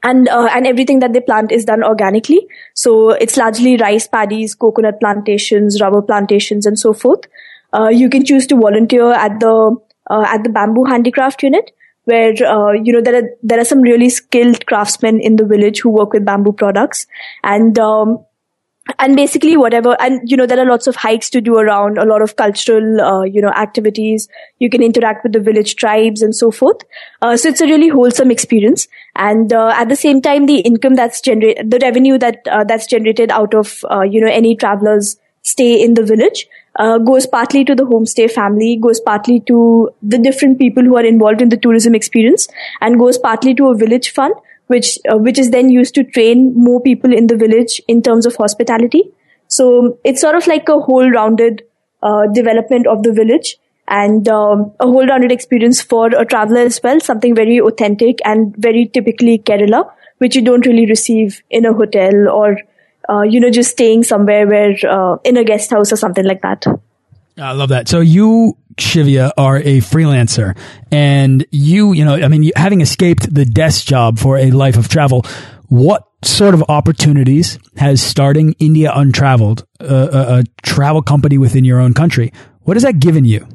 and 0.03 0.29
uh, 0.29 0.49
and 0.53 0.67
everything 0.67 0.99
that 0.99 1.13
they 1.13 1.21
plant 1.21 1.53
is 1.53 1.65
done 1.65 1.85
organically. 1.85 2.47
So 2.75 3.11
it's 3.11 3.37
largely 3.37 3.77
rice 3.77 4.07
paddies, 4.07 4.55
coconut 4.55 5.01
plantations, 5.01 5.81
rubber 5.81 6.03
plantations, 6.03 6.67
and 6.67 6.79
so 6.79 6.93
forth. 6.93 7.21
Uh, 7.73 7.89
you 7.89 8.11
can 8.11 8.25
choose 8.25 8.47
to 8.49 8.57
volunteer 8.57 9.13
at 9.13 9.41
the 9.41 9.77
uh, 10.11 10.25
at 10.27 10.43
the 10.45 10.51
bamboo 10.51 10.85
handicraft 10.85 11.43
unit, 11.43 11.71
where 12.05 12.35
uh, 12.47 12.73
you 12.73 12.93
know 12.93 13.01
there 13.01 13.17
are 13.23 13.29
there 13.43 13.61
are 13.61 13.65
some 13.65 13.81
really 13.81 14.09
skilled 14.09 14.67
craftsmen 14.67 15.21
in 15.21 15.37
the 15.37 15.47
village 15.47 15.81
who 15.81 15.91
work 15.91 16.13
with 16.13 16.25
bamboo 16.25 16.53
products, 16.53 17.07
and 17.43 17.79
um, 17.79 18.25
and 18.99 19.14
basically 19.16 19.57
whatever 19.57 19.97
and 20.01 20.28
you 20.28 20.37
know 20.37 20.47
there 20.47 20.59
are 20.59 20.64
lots 20.64 20.87
of 20.87 20.97
hikes 20.97 21.30
to 21.30 21.41
do 21.41 21.57
around 21.57 21.99
a 21.99 22.05
lot 22.05 22.20
of 22.20 22.35
cultural 22.37 23.01
uh, 23.01 23.22
you 23.22 23.41
know 23.41 23.51
activities. 23.51 24.28
You 24.59 24.68
can 24.70 24.83
interact 24.83 25.22
with 25.22 25.33
the 25.33 25.41
village 25.41 25.76
tribes 25.76 26.22
and 26.22 26.35
so 26.35 26.51
forth. 26.51 26.83
Uh, 27.20 27.37
so 27.37 27.49
it's 27.49 27.61
a 27.61 27.66
really 27.66 27.89
wholesome 27.89 28.30
experience. 28.30 28.89
And 29.14 29.53
uh, 29.53 29.72
at 29.76 29.89
the 29.89 29.97
same 29.97 30.20
time 30.20 30.47
the 30.47 30.61
income 30.61 30.95
that's 30.95 31.20
generated 31.20 31.70
the 31.70 31.78
revenue 31.78 32.18
that 32.18 32.47
uh, 32.51 32.64
that's 32.64 32.87
generated 32.87 33.30
out 33.30 33.55
of 33.55 33.85
uh, 33.91 34.03
you 34.03 34.20
know 34.20 34.30
any 34.30 34.57
travelers 34.57 35.16
stay 35.43 35.83
in 35.83 35.95
the 35.95 36.05
village 36.05 36.47
uh, 36.76 36.99
goes 36.99 37.26
partly 37.26 37.64
to 37.64 37.74
the 37.74 37.85
homestay 37.85 38.30
family 38.30 38.76
goes 38.76 39.01
partly 39.01 39.41
to 39.41 39.91
the 40.03 40.18
different 40.18 40.59
people 40.59 40.83
who 40.83 40.97
are 40.97 41.05
involved 41.05 41.43
in 41.43 41.49
the 41.49 41.57
tourism 41.57 41.95
experience 41.95 42.49
and 42.80 42.99
goes 42.99 43.18
partly 43.18 43.55
to 43.55 43.68
a 43.68 43.74
village 43.74 44.11
fund 44.11 44.35
which 44.73 44.99
uh, 45.12 45.16
which 45.29 45.39
is 45.45 45.51
then 45.55 45.70
used 45.77 45.95
to 45.99 46.05
train 46.18 46.45
more 46.68 46.81
people 46.87 47.18
in 47.23 47.27
the 47.33 47.37
village 47.43 47.81
in 47.95 48.03
terms 48.09 48.27
of 48.31 48.37
hospitality. 48.45 49.03
So 49.49 49.99
it's 50.03 50.20
sort 50.20 50.35
of 50.41 50.47
like 50.47 50.68
a 50.68 50.79
whole 50.89 51.11
rounded 51.11 51.62
uh, 52.03 52.27
development 52.35 52.87
of 52.87 53.03
the 53.03 53.12
village 53.12 53.57
and 53.89 54.29
um, 54.29 54.73
a 54.81 54.87
whole 54.87 55.07
rounded 55.07 55.33
experience 55.33 55.83
for 55.83 56.07
a 56.07 56.25
traveler 56.25 56.61
as 56.61 56.81
well. 56.83 57.01
Something 57.01 57.35
very 57.35 57.61
authentic 57.61 58.20
and 58.25 58.57
very 58.57 58.87
typically 58.87 59.39
Kerala, 59.39 59.91
which 60.18 60.37
you 60.37 60.43
don't 60.43 60.66
really 60.66 60.87
receive 60.87 61.43
in 61.51 61.66
a 61.66 61.75
hotel 61.75 62.29
or 62.29 62.57
uh, 63.09 63.23
you 63.23 63.41
know 63.41 63.51
just 63.51 63.73
staying 63.73 64.05
somewhere 64.05 64.47
where 64.47 64.75
uh, 64.89 65.16
in 65.25 65.37
a 65.37 65.45
guest 65.45 65.70
house 65.70 65.93
or 65.93 65.97
something 65.97 66.25
like 66.25 66.43
that. 66.43 66.64
I 67.39 67.53
love 67.53 67.70
that. 67.70 67.89
So 67.89 68.01
you, 68.01 68.59
Shivya, 68.76 69.33
are 69.37 69.57
a 69.59 69.78
freelancer 69.78 70.57
and 70.91 71.47
you, 71.51 71.93
you 71.93 72.05
know, 72.05 72.14
I 72.14 72.28
mean, 72.28 72.51
having 72.57 72.80
escaped 72.80 73.33
the 73.33 73.45
desk 73.45 73.87
job 73.87 74.18
for 74.18 74.37
a 74.37 74.51
life 74.51 74.76
of 74.76 74.89
travel, 74.89 75.24
what 75.68 76.07
sort 76.22 76.55
of 76.55 76.62
opportunities 76.68 77.59
has 77.76 78.03
starting 78.03 78.55
India 78.59 78.93
Untraveled, 78.95 79.66
a, 79.80 80.41
a, 80.41 80.45
travel 80.62 81.03
company 81.03 81.39
within 81.39 81.64
your 81.64 81.80
own 81.80 81.95
country, 81.95 82.33
what 82.61 82.76
has 82.76 82.85
that 82.85 83.01
given 83.01 83.24
you? 83.24 83.47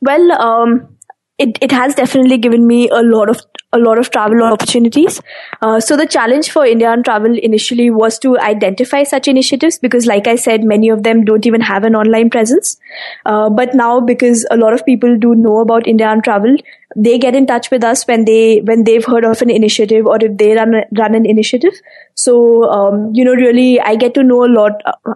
Well, 0.00 0.32
um, 0.32 0.97
it, 1.38 1.56
it 1.62 1.70
has 1.70 1.94
definitely 1.94 2.36
given 2.36 2.66
me 2.66 2.88
a 2.88 3.02
lot 3.02 3.30
of 3.30 3.40
a 3.72 3.78
lot 3.78 3.98
of 3.98 4.10
travel 4.10 4.42
opportunities. 4.42 5.20
Uh, 5.60 5.78
so 5.78 5.96
the 5.96 6.06
challenge 6.06 6.50
for 6.50 6.64
India 6.64 6.90
Untraveled 6.90 7.36
initially 7.36 7.90
was 7.90 8.18
to 8.20 8.38
identify 8.38 9.02
such 9.02 9.28
initiatives 9.28 9.78
because, 9.78 10.06
like 10.06 10.26
I 10.26 10.36
said, 10.36 10.64
many 10.64 10.88
of 10.88 11.02
them 11.02 11.24
don't 11.24 11.46
even 11.46 11.60
have 11.60 11.84
an 11.84 11.94
online 11.94 12.30
presence. 12.30 12.78
Uh, 13.26 13.50
but 13.50 13.74
now, 13.74 14.00
because 14.00 14.46
a 14.50 14.56
lot 14.56 14.72
of 14.72 14.86
people 14.86 15.18
do 15.18 15.34
know 15.34 15.58
about 15.60 15.86
India 15.86 16.10
Untraveled, 16.10 16.62
they 16.96 17.18
get 17.18 17.34
in 17.34 17.46
touch 17.46 17.70
with 17.70 17.84
us 17.84 18.06
when 18.06 18.24
they 18.24 18.60
when 18.60 18.84
they've 18.84 19.04
heard 19.04 19.24
of 19.24 19.42
an 19.42 19.50
initiative 19.50 20.06
or 20.06 20.16
if 20.20 20.36
they 20.38 20.54
run 20.54 20.74
run 20.96 21.14
an 21.14 21.26
initiative. 21.26 21.74
So 22.14 22.64
um, 22.70 23.12
you 23.14 23.24
know, 23.24 23.34
really, 23.34 23.78
I 23.80 23.96
get 23.96 24.14
to 24.14 24.22
know 24.22 24.44
a 24.44 24.52
lot. 24.60 24.82
Uh, 24.84 25.14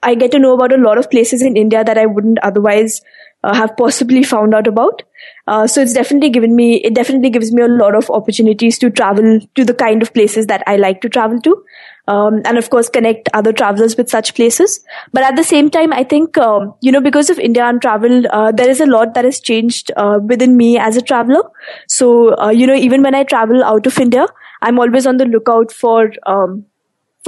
I 0.00 0.14
get 0.14 0.30
to 0.30 0.38
know 0.38 0.54
about 0.54 0.72
a 0.72 0.76
lot 0.76 0.96
of 0.96 1.10
places 1.10 1.42
in 1.42 1.56
India 1.56 1.82
that 1.82 1.98
I 1.98 2.06
wouldn't 2.06 2.38
otherwise 2.38 3.00
uh, 3.48 3.54
have 3.54 3.76
possibly 3.76 4.22
found 4.22 4.54
out 4.54 4.66
about. 4.66 5.02
Uh, 5.46 5.66
so 5.66 5.80
it's 5.80 5.94
definitely 5.94 6.30
given 6.30 6.54
me, 6.54 6.66
it 6.88 6.94
definitely 6.94 7.30
gives 7.36 7.52
me 7.52 7.62
a 7.62 7.68
lot 7.68 7.94
of 8.00 8.10
opportunities 8.10 8.78
to 8.78 8.90
travel 8.90 9.40
to 9.60 9.64
the 9.64 9.74
kind 9.74 10.02
of 10.02 10.12
places 10.18 10.46
that 10.46 10.62
I 10.72 10.76
like 10.76 11.00
to 11.06 11.08
travel 11.08 11.40
to. 11.46 11.56
Um, 12.12 12.40
and 12.50 12.58
of 12.58 12.70
course 12.70 12.88
connect 12.88 13.28
other 13.34 13.52
travelers 13.52 13.96
with 13.96 14.08
such 14.08 14.34
places. 14.34 14.80
But 15.12 15.24
at 15.24 15.36
the 15.36 15.44
same 15.44 15.70
time, 15.70 15.92
I 15.92 16.04
think, 16.04 16.38
um, 16.38 16.74
you 16.80 16.92
know, 16.92 17.02
because 17.08 17.28
of 17.34 17.38
India 17.48 17.66
Untraveled, 17.66 18.26
uh, 18.26 18.52
there 18.52 18.70
is 18.76 18.80
a 18.80 18.86
lot 18.86 19.14
that 19.14 19.26
has 19.30 19.40
changed, 19.40 19.92
uh, 19.96 20.18
within 20.32 20.56
me 20.56 20.78
as 20.78 20.96
a 20.96 21.02
traveler. 21.02 21.42
So, 21.88 22.36
uh, 22.38 22.50
you 22.50 22.66
know, 22.66 22.74
even 22.74 23.02
when 23.02 23.14
I 23.14 23.24
travel 23.34 23.62
out 23.72 23.86
of 23.86 23.98
India, 23.98 24.26
I'm 24.62 24.78
always 24.78 25.06
on 25.06 25.18
the 25.18 25.26
lookout 25.26 25.70
for, 25.70 26.10
um, 26.26 26.64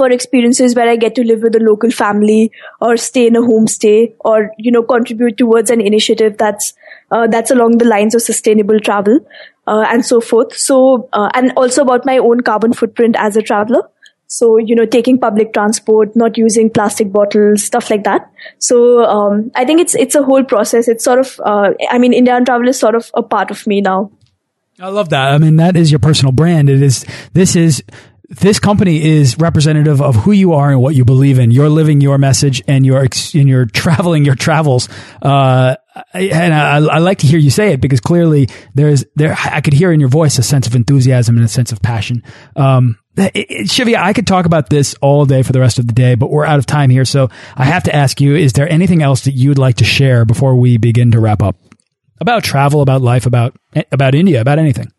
for 0.01 0.09
experiences 0.09 0.73
where 0.75 0.89
I 0.89 0.95
get 0.95 1.13
to 1.15 1.23
live 1.23 1.43
with 1.43 1.55
a 1.55 1.59
local 1.59 1.91
family 1.91 2.51
or 2.79 2.97
stay 2.97 3.27
in 3.27 3.35
a 3.35 3.41
homestay 3.41 4.13
or, 4.19 4.49
you 4.57 4.71
know, 4.71 4.81
contribute 4.81 5.37
towards 5.37 5.69
an 5.69 5.79
initiative 5.79 6.37
that's, 6.39 6.73
uh, 7.11 7.27
that's 7.27 7.51
along 7.51 7.77
the 7.77 7.85
lines 7.85 8.15
of 8.15 8.23
sustainable 8.23 8.79
travel, 8.79 9.19
uh, 9.67 9.85
and 9.89 10.03
so 10.03 10.19
forth. 10.19 10.57
So, 10.57 11.07
uh, 11.13 11.29
and 11.35 11.53
also 11.55 11.83
about 11.83 12.03
my 12.03 12.17
own 12.17 12.41
carbon 12.41 12.73
footprint 12.73 13.15
as 13.19 13.37
a 13.37 13.43
traveler. 13.43 13.83
So, 14.25 14.57
you 14.57 14.75
know, 14.75 14.85
taking 14.85 15.19
public 15.19 15.53
transport, 15.53 16.15
not 16.15 16.35
using 16.35 16.71
plastic 16.71 17.11
bottles, 17.11 17.63
stuff 17.63 17.91
like 17.91 18.03
that. 18.05 18.31
So, 18.57 19.03
um, 19.03 19.51
I 19.53 19.65
think 19.65 19.81
it's, 19.81 19.93
it's 19.93 20.15
a 20.15 20.23
whole 20.23 20.43
process. 20.43 20.87
It's 20.87 21.03
sort 21.03 21.19
of, 21.19 21.39
uh, 21.45 21.73
I 21.91 21.99
mean, 21.99 22.13
India 22.13 22.35
Untraveled 22.35 22.69
is 22.69 22.79
sort 22.79 22.95
of 22.95 23.11
a 23.13 23.21
part 23.21 23.51
of 23.51 23.67
me 23.67 23.81
now. 23.81 24.09
I 24.79 24.87
love 24.87 25.09
that. 25.09 25.31
I 25.31 25.37
mean, 25.37 25.57
that 25.57 25.75
is 25.75 25.91
your 25.91 25.99
personal 25.99 26.31
brand. 26.31 26.69
It 26.69 26.81
is, 26.81 27.05
this 27.33 27.55
is 27.55 27.83
this 28.31 28.59
company 28.59 29.03
is 29.03 29.37
representative 29.37 30.01
of 30.01 30.15
who 30.15 30.31
you 30.31 30.53
are 30.53 30.71
and 30.71 30.81
what 30.81 30.95
you 30.95 31.03
believe 31.03 31.37
in. 31.37 31.51
You're 31.51 31.67
living 31.67 31.99
your 31.99 32.17
message 32.17 32.63
and 32.65 32.85
you're, 32.85 33.01
and 33.01 33.49
you're 33.49 33.65
traveling 33.73 34.23
your 34.23 34.35
travels. 34.35 34.87
Uh, 35.21 35.75
and 36.13 36.53
I, 36.53 36.77
I, 36.77 36.99
like 36.99 37.17
to 37.19 37.27
hear 37.27 37.37
you 37.37 37.49
say 37.49 37.73
it 37.73 37.81
because 37.81 37.99
clearly 37.99 38.47
there's 38.73 39.03
there, 39.17 39.35
I 39.37 39.59
could 39.59 39.73
hear 39.73 39.91
in 39.91 39.99
your 39.99 40.07
voice 40.07 40.39
a 40.39 40.43
sense 40.43 40.65
of 40.65 40.75
enthusiasm 40.75 41.35
and 41.35 41.43
a 41.43 41.49
sense 41.49 41.73
of 41.73 41.81
passion. 41.81 42.23
Um, 42.55 42.97
it, 43.17 43.31
it, 43.35 43.97
I 43.97 44.13
could 44.13 44.27
talk 44.27 44.45
about 44.45 44.69
this 44.69 44.95
all 45.01 45.25
day 45.25 45.43
for 45.43 45.51
the 45.51 45.59
rest 45.59 45.79
of 45.79 45.87
the 45.87 45.93
day, 45.93 46.15
but 46.15 46.31
we're 46.31 46.45
out 46.45 46.59
of 46.59 46.65
time 46.65 46.89
here. 46.89 47.03
So 47.03 47.29
I 47.57 47.65
have 47.65 47.83
to 47.83 47.93
ask 47.93 48.21
you, 48.21 48.35
is 48.35 48.53
there 48.53 48.71
anything 48.71 49.03
else 49.03 49.25
that 49.25 49.33
you'd 49.33 49.57
like 49.57 49.77
to 49.77 49.83
share 49.83 50.23
before 50.23 50.55
we 50.55 50.77
begin 50.77 51.11
to 51.11 51.19
wrap 51.19 51.43
up 51.43 51.57
about 52.21 52.45
travel, 52.45 52.81
about 52.81 53.01
life, 53.01 53.25
about, 53.25 53.57
about 53.91 54.15
India, 54.15 54.39
about 54.39 54.57
anything? 54.59 54.89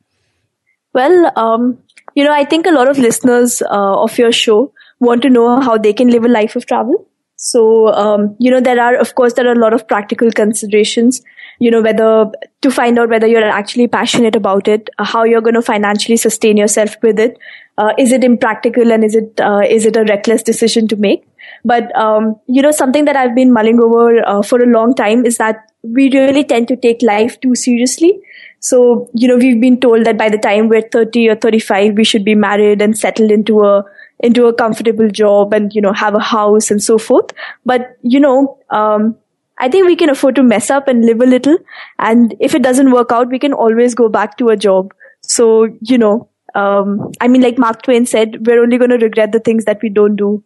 Well, 0.93 1.33
um, 1.37 1.79
you 2.15 2.25
know, 2.25 2.33
I 2.33 2.45
think 2.45 2.67
a 2.67 2.71
lot 2.73 2.89
of 2.89 2.99
listeners 2.99 3.63
uh, 3.63 4.03
of 4.03 4.19
your 4.19 4.33
show 4.33 4.73
want 5.01 5.23
to 5.23 5.31
know 5.31 5.61
how 5.61 5.79
they 5.79 5.93
can 5.93 6.09
live 6.09 6.25
a 6.25 6.29
life 6.29 6.57
of 6.57 6.67
travel. 6.67 7.09
So, 7.37 7.89
um, 7.89 8.37
you 8.39 8.51
know, 8.51 8.61
there 8.61 8.81
are, 8.81 8.97
of 8.97 9.15
course, 9.17 9.33
there 9.35 9.49
are 9.49 9.53
a 9.53 9.59
lot 9.59 9.75
of 9.75 9.89
practical 9.89 10.31
considerations, 10.31 11.23
you 11.59 11.73
know, 11.73 11.83
whether 11.83 12.31
to 12.61 12.71
find 12.71 13.01
out 13.01 13.09
whether 13.09 13.27
you're 13.27 13.43
actually 13.43 13.89
passionate 13.89 14.37
about 14.37 14.69
it, 14.69 14.91
uh, 14.99 15.05
how 15.05 15.25
you're 15.25 15.41
going 15.41 15.55
to 15.55 15.63
financially 15.63 16.17
sustain 16.17 16.57
yourself 16.57 16.95
with 17.03 17.19
it. 17.19 17.37
Uh, 17.79 17.93
is 17.99 18.13
it 18.13 18.23
impractical 18.23 18.93
and 18.93 19.03
is 19.03 19.17
it, 19.17 19.41
uh, 19.41 19.63
is 19.69 19.87
it 19.87 19.97
a 19.97 20.05
reckless 20.05 20.45
decision 20.45 20.87
to 20.87 20.95
make? 20.97 21.27
But, 21.65 21.95
um, 21.97 22.37
you 22.47 22.63
know, 22.63 22.71
something 22.71 23.07
that 23.07 23.17
I've 23.17 23.35
been 23.35 23.53
mulling 23.53 23.81
over 23.81 24.25
uh, 24.25 24.43
for 24.43 24.63
a 24.63 24.67
long 24.67 24.95
time 24.95 25.27
is 25.27 25.39
that 25.39 25.69
we 25.83 26.11
really 26.13 26.45
tend 26.45 26.69
to 26.69 26.77
take 26.77 27.03
life 27.03 27.41
too 27.41 27.57
seriously. 27.57 28.21
So, 28.63 29.11
you 29.13 29.27
know, 29.27 29.37
we've 29.37 29.61
been 29.61 29.81
told 29.81 30.07
that 30.07 30.17
by 30.17 30.29
the 30.29 30.39
time 30.39 30.69
we're 30.69 30.89
30 30.89 31.31
or 31.31 31.35
35, 31.35 31.95
we 31.97 32.05
should 32.05 32.25
be 32.25 32.37
married 32.37 32.81
and 32.81 32.97
settled 32.97 33.33
into 33.33 33.61
a, 33.61 33.85
into 34.21 34.47
a 34.47 34.55
comfortable 34.55 35.11
job 35.11 35.53
and, 35.53 35.73
you 35.75 35.83
know, 35.83 35.93
have 35.93 36.15
a 36.15 36.21
house 36.21 36.71
and 36.71 36.81
so 36.81 36.97
forth. 36.97 37.33
But, 37.67 37.97
you 38.03 38.21
know, 38.21 38.59
um, 38.71 39.17
I 39.59 39.69
think 39.69 39.87
we 39.87 39.97
can 39.97 40.11
afford 40.11 40.37
to 40.37 40.45
mess 40.45 40.71
up 40.71 40.87
and 40.87 41.05
live 41.05 41.21
a 41.21 41.27
little. 41.27 41.59
And 41.99 42.37
if 42.39 42.55
it 42.55 42.63
doesn't 42.63 42.93
work 42.93 43.11
out, 43.11 43.31
we 43.31 43.41
can 43.41 43.53
always 43.53 43.97
go 43.97 44.09
back 44.09 44.39
to 44.39 44.51
a 44.51 44.57
job. 44.57 44.95
So, 45.23 45.67
you 45.81 45.99
know, 45.99 46.29
um, 46.55 47.11
I 47.21 47.27
mean, 47.27 47.43
like 47.43 47.59
Mark 47.59 47.83
Twain 47.83 48.07
said, 48.07 48.47
we're 48.47 48.63
only 48.63 48.79
going 48.79 48.91
to 48.91 48.99
regret 48.99 49.33
the 49.33 49.41
things 49.41 49.65
that 49.65 49.81
we 49.83 49.89
don't 49.89 50.15
do. 50.15 50.45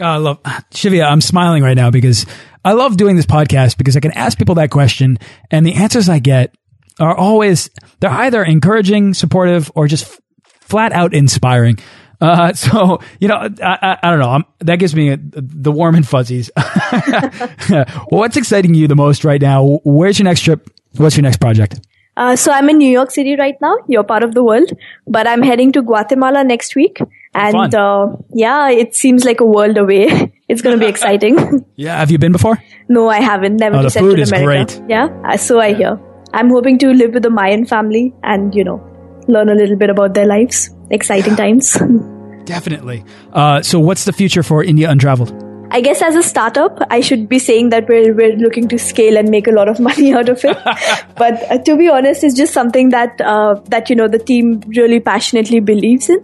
I 0.00 0.16
love 0.16 0.42
Shivya. 0.70 1.04
I'm 1.04 1.20
smiling 1.20 1.62
right 1.62 1.76
now 1.76 1.90
because 1.90 2.24
I 2.64 2.72
love 2.72 2.96
doing 2.96 3.16
this 3.16 3.26
podcast 3.26 3.76
because 3.76 3.98
I 3.98 4.00
can 4.00 4.12
ask 4.12 4.38
people 4.38 4.54
that 4.54 4.70
question 4.70 5.18
and 5.50 5.66
the 5.66 5.74
answers 5.74 6.08
I 6.08 6.18
get 6.18 6.54
are 6.98 7.16
always, 7.16 7.70
they're 8.00 8.10
either 8.10 8.42
encouraging, 8.42 9.14
supportive, 9.14 9.70
or 9.74 9.86
just 9.86 10.20
flat 10.60 10.92
out 10.92 11.14
inspiring. 11.14 11.78
Uh, 12.20 12.52
so, 12.54 13.00
you 13.20 13.28
know, 13.28 13.36
I, 13.36 13.48
I, 13.62 13.98
I 14.02 14.10
don't 14.10 14.20
know. 14.20 14.30
I'm, 14.30 14.44
that 14.60 14.76
gives 14.76 14.94
me 14.94 15.10
a, 15.10 15.18
the 15.20 15.72
warm 15.72 15.94
and 15.94 16.06
fuzzies. 16.06 16.50
What's 18.08 18.36
exciting 18.36 18.74
you 18.74 18.88
the 18.88 18.96
most 18.96 19.24
right 19.24 19.40
now? 19.40 19.80
Where's 19.84 20.18
your 20.18 20.24
next 20.24 20.42
trip? 20.42 20.70
What's 20.96 21.16
your 21.16 21.22
next 21.22 21.40
project? 21.40 21.80
Uh, 22.14 22.36
so 22.36 22.52
I'm 22.52 22.68
in 22.68 22.76
New 22.76 22.90
York 22.90 23.10
City 23.10 23.36
right 23.36 23.54
now. 23.62 23.74
You're 23.88 24.04
part 24.04 24.22
of 24.22 24.34
the 24.34 24.44
world, 24.44 24.70
but 25.06 25.26
I'm 25.26 25.42
heading 25.42 25.72
to 25.72 25.82
Guatemala 25.82 26.44
next 26.44 26.76
week. 26.76 27.00
And, 27.34 27.74
uh, 27.74 28.08
yeah, 28.34 28.68
it 28.68 28.94
seems 28.94 29.24
like 29.24 29.40
a 29.40 29.46
world 29.46 29.78
away. 29.78 30.34
it's 30.48 30.60
going 30.60 30.78
to 30.78 30.84
be 30.84 30.88
exciting. 30.88 31.64
yeah. 31.76 31.96
Have 31.96 32.10
you 32.10 32.18
been 32.18 32.32
before? 32.32 32.62
No, 32.88 33.08
I 33.08 33.20
haven't. 33.20 33.56
Never 33.56 33.76
oh, 33.76 33.82
to 33.82 33.88
the 33.88 33.98
food 33.98 34.18
is 34.18 34.30
America. 34.30 34.74
great. 34.74 34.90
Yeah. 34.90 35.08
Uh, 35.26 35.38
so 35.38 35.58
I 35.58 35.72
hear. 35.72 35.98
I'm 36.32 36.50
hoping 36.50 36.78
to 36.78 36.92
live 36.92 37.14
with 37.14 37.22
the 37.22 37.30
Mayan 37.30 37.66
family 37.66 38.14
and, 38.22 38.54
you 38.54 38.64
know, 38.64 38.80
learn 39.28 39.48
a 39.48 39.54
little 39.54 39.76
bit 39.76 39.90
about 39.90 40.14
their 40.14 40.26
lives. 40.26 40.70
Exciting 40.90 41.36
times. 41.36 41.72
Definitely. 42.44 43.04
Uh, 43.32 43.62
so 43.62 43.78
what's 43.78 44.04
the 44.04 44.12
future 44.12 44.42
for 44.42 44.64
India 44.64 44.90
Untraveled? 44.90 45.32
I 45.70 45.80
guess 45.80 46.02
as 46.02 46.14
a 46.14 46.22
startup, 46.22 46.78
I 46.90 47.00
should 47.00 47.30
be 47.30 47.38
saying 47.38 47.70
that 47.70 47.88
we're, 47.88 48.14
we're 48.14 48.36
looking 48.36 48.68
to 48.68 48.78
scale 48.78 49.16
and 49.16 49.30
make 49.30 49.46
a 49.46 49.52
lot 49.52 49.68
of 49.68 49.80
money 49.88 50.12
out 50.12 50.28
of 50.28 50.44
it. 50.44 50.58
but 51.16 51.50
uh, 51.50 51.58
to 51.58 51.76
be 51.76 51.88
honest, 51.88 52.24
it's 52.24 52.34
just 52.34 52.52
something 52.52 52.90
that, 52.90 53.20
uh, 53.20 53.54
that, 53.68 53.88
you 53.88 53.96
know, 53.96 54.08
the 54.08 54.18
team 54.18 54.62
really 54.76 55.00
passionately 55.00 55.60
believes 55.60 56.10
in. 56.10 56.20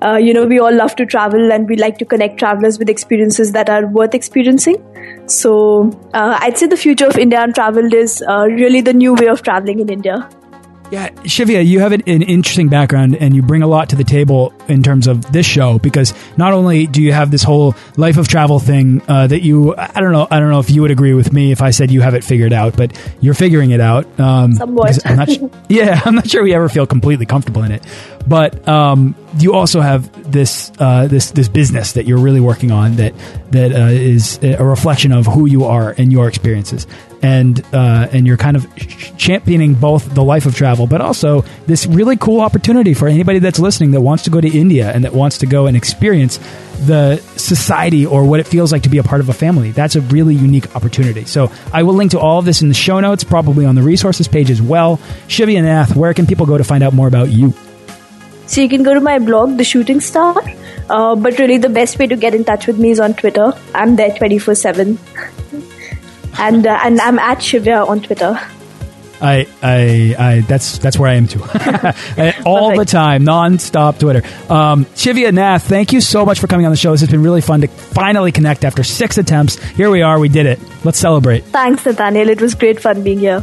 Uh, 0.00 0.16
you 0.16 0.32
know, 0.32 0.46
we 0.46 0.58
all 0.60 0.72
love 0.72 0.94
to 0.96 1.04
travel 1.04 1.52
and 1.52 1.68
we 1.68 1.76
like 1.76 1.98
to 1.98 2.04
connect 2.04 2.38
travelers 2.38 2.78
with 2.78 2.88
experiences 2.88 3.52
that 3.52 3.68
are 3.68 3.86
worth 3.86 4.14
experiencing. 4.14 4.76
So 5.26 5.90
uh, 6.14 6.38
I'd 6.40 6.56
say 6.56 6.66
the 6.66 6.76
future 6.76 7.06
of 7.06 7.16
India 7.16 7.42
Untraveled 7.42 7.92
is 7.92 8.22
uh, 8.22 8.46
really 8.46 8.80
the 8.80 8.92
new 8.92 9.14
way 9.14 9.26
of 9.26 9.42
traveling 9.42 9.80
in 9.80 9.88
India. 9.88 10.28
Yeah, 10.90 11.10
Shivya, 11.10 11.66
you 11.66 11.80
have 11.80 11.92
an, 11.92 12.02
an, 12.06 12.22
interesting 12.22 12.68
background 12.68 13.14
and 13.14 13.36
you 13.36 13.42
bring 13.42 13.62
a 13.62 13.66
lot 13.66 13.90
to 13.90 13.96
the 13.96 14.04
table 14.04 14.54
in 14.68 14.82
terms 14.82 15.06
of 15.06 15.30
this 15.32 15.44
show 15.44 15.78
because 15.78 16.14
not 16.38 16.54
only 16.54 16.86
do 16.86 17.02
you 17.02 17.12
have 17.12 17.30
this 17.30 17.42
whole 17.42 17.74
life 17.98 18.16
of 18.16 18.26
travel 18.26 18.58
thing 18.58 19.02
uh, 19.06 19.26
that 19.26 19.42
you, 19.42 19.74
I 19.76 20.00
don't 20.00 20.12
know, 20.12 20.26
I 20.30 20.40
don't 20.40 20.48
know 20.48 20.60
if 20.60 20.70
you 20.70 20.80
would 20.80 20.90
agree 20.90 21.12
with 21.12 21.30
me 21.30 21.52
if 21.52 21.60
I 21.60 21.70
said 21.70 21.90
you 21.90 22.00
have 22.00 22.14
it 22.14 22.24
figured 22.24 22.54
out, 22.54 22.74
but 22.74 22.98
you're 23.20 23.34
figuring 23.34 23.70
it 23.70 23.82
out. 23.82 24.06
Um, 24.18 24.54
Somewhat. 24.54 25.06
I'm 25.06 25.16
not, 25.16 25.28
yeah, 25.68 26.00
I'm 26.06 26.14
not 26.14 26.28
sure 26.28 26.42
we 26.42 26.54
ever 26.54 26.70
feel 26.70 26.86
completely 26.86 27.26
comfortable 27.26 27.62
in 27.64 27.72
it, 27.72 27.84
but 28.26 28.66
um, 28.66 29.14
you 29.38 29.52
also 29.52 29.82
have 29.82 30.32
this 30.32 30.72
uh, 30.78 31.06
this 31.06 31.32
this 31.32 31.48
business 31.48 31.92
that 31.92 32.06
you're 32.06 32.18
really 32.18 32.40
working 32.40 32.70
on 32.70 32.96
that 32.96 33.12
that 33.50 33.72
uh, 33.72 33.86
is 33.92 34.38
a 34.42 34.64
reflection 34.64 35.12
of 35.12 35.26
who 35.26 35.44
you 35.44 35.64
are 35.64 35.94
and 35.98 36.10
your 36.12 36.28
experiences 36.28 36.86
and 37.22 37.64
uh, 37.72 38.08
and 38.12 38.26
you're 38.26 38.36
kind 38.36 38.56
of 38.56 38.66
championing 39.16 39.74
both 39.74 40.14
the 40.14 40.22
life 40.22 40.46
of 40.46 40.54
travel, 40.54 40.86
but 40.86 41.00
also 41.00 41.42
this 41.66 41.86
really 41.86 42.16
cool 42.16 42.40
opportunity 42.40 42.94
for 42.94 43.08
anybody 43.08 43.38
that's 43.38 43.58
listening 43.58 43.90
that 43.92 44.00
wants 44.00 44.24
to 44.24 44.30
go 44.30 44.40
to 44.40 44.48
India 44.48 44.90
and 44.92 45.04
that 45.04 45.12
wants 45.12 45.38
to 45.38 45.46
go 45.46 45.66
and 45.66 45.76
experience 45.76 46.38
the 46.86 47.16
society 47.36 48.06
or 48.06 48.24
what 48.24 48.40
it 48.40 48.46
feels 48.46 48.70
like 48.70 48.82
to 48.82 48.88
be 48.88 48.98
a 48.98 49.02
part 49.02 49.20
of 49.20 49.28
a 49.28 49.32
family. 49.32 49.72
That's 49.72 49.96
a 49.96 50.00
really 50.00 50.34
unique 50.34 50.74
opportunity. 50.76 51.24
So 51.24 51.50
I 51.72 51.82
will 51.82 51.94
link 51.94 52.12
to 52.12 52.20
all 52.20 52.38
of 52.38 52.44
this 52.44 52.62
in 52.62 52.68
the 52.68 52.74
show 52.74 53.00
notes, 53.00 53.24
probably 53.24 53.66
on 53.66 53.74
the 53.74 53.82
resources 53.82 54.28
page 54.28 54.50
as 54.50 54.62
well. 54.62 54.98
Shivya 55.26 55.62
Nath, 55.62 55.96
where 55.96 56.14
can 56.14 56.26
people 56.26 56.46
go 56.46 56.56
to 56.56 56.64
find 56.64 56.84
out 56.84 56.92
more 56.94 57.08
about 57.08 57.30
you? 57.30 57.52
So 58.46 58.62
you 58.62 58.68
can 58.68 58.82
go 58.82 58.94
to 58.94 59.00
my 59.00 59.18
blog, 59.18 59.58
The 59.58 59.64
Shooting 59.64 60.00
Star. 60.00 60.34
Uh, 60.88 61.14
but 61.16 61.38
really, 61.38 61.58
the 61.58 61.68
best 61.68 61.98
way 61.98 62.06
to 62.06 62.16
get 62.16 62.34
in 62.34 62.44
touch 62.44 62.66
with 62.66 62.78
me 62.78 62.90
is 62.90 62.98
on 63.00 63.12
Twitter. 63.12 63.52
I'm 63.74 63.96
there 63.96 64.16
24 64.16 64.54
7 64.54 64.98
and 66.38 66.66
uh, 66.66 66.78
and 66.82 67.00
I'm 67.00 67.18
at 67.18 67.38
Shivya 67.38 67.88
on 67.88 68.00
Twitter. 68.00 68.38
I, 69.20 69.48
I, 69.62 70.14
I, 70.16 70.40
that's 70.42 70.78
that's 70.78 70.96
where 70.96 71.10
I 71.10 71.14
am 71.14 71.26
too. 71.26 71.40
All 72.46 72.76
the 72.76 72.84
time, 72.84 73.24
non-stop 73.24 73.98
Twitter. 73.98 74.22
Um, 74.48 74.84
Shivya 74.84 75.32
Nath, 75.32 75.64
thank 75.64 75.92
you 75.92 76.00
so 76.00 76.24
much 76.24 76.38
for 76.38 76.46
coming 76.46 76.66
on 76.66 76.72
the 76.72 76.76
show. 76.76 76.92
This 76.92 77.00
has 77.00 77.10
been 77.10 77.22
really 77.22 77.40
fun 77.40 77.62
to 77.62 77.68
finally 77.68 78.30
connect 78.30 78.64
after 78.64 78.84
six 78.84 79.18
attempts. 79.18 79.56
Here 79.70 79.90
we 79.90 80.02
are, 80.02 80.20
we 80.20 80.28
did 80.28 80.46
it. 80.46 80.60
Let's 80.84 80.98
celebrate. 80.98 81.44
Thanks, 81.46 81.84
Nathaniel. 81.84 82.28
It 82.28 82.40
was 82.40 82.54
great 82.54 82.80
fun 82.80 83.02
being 83.02 83.18
here. 83.18 83.42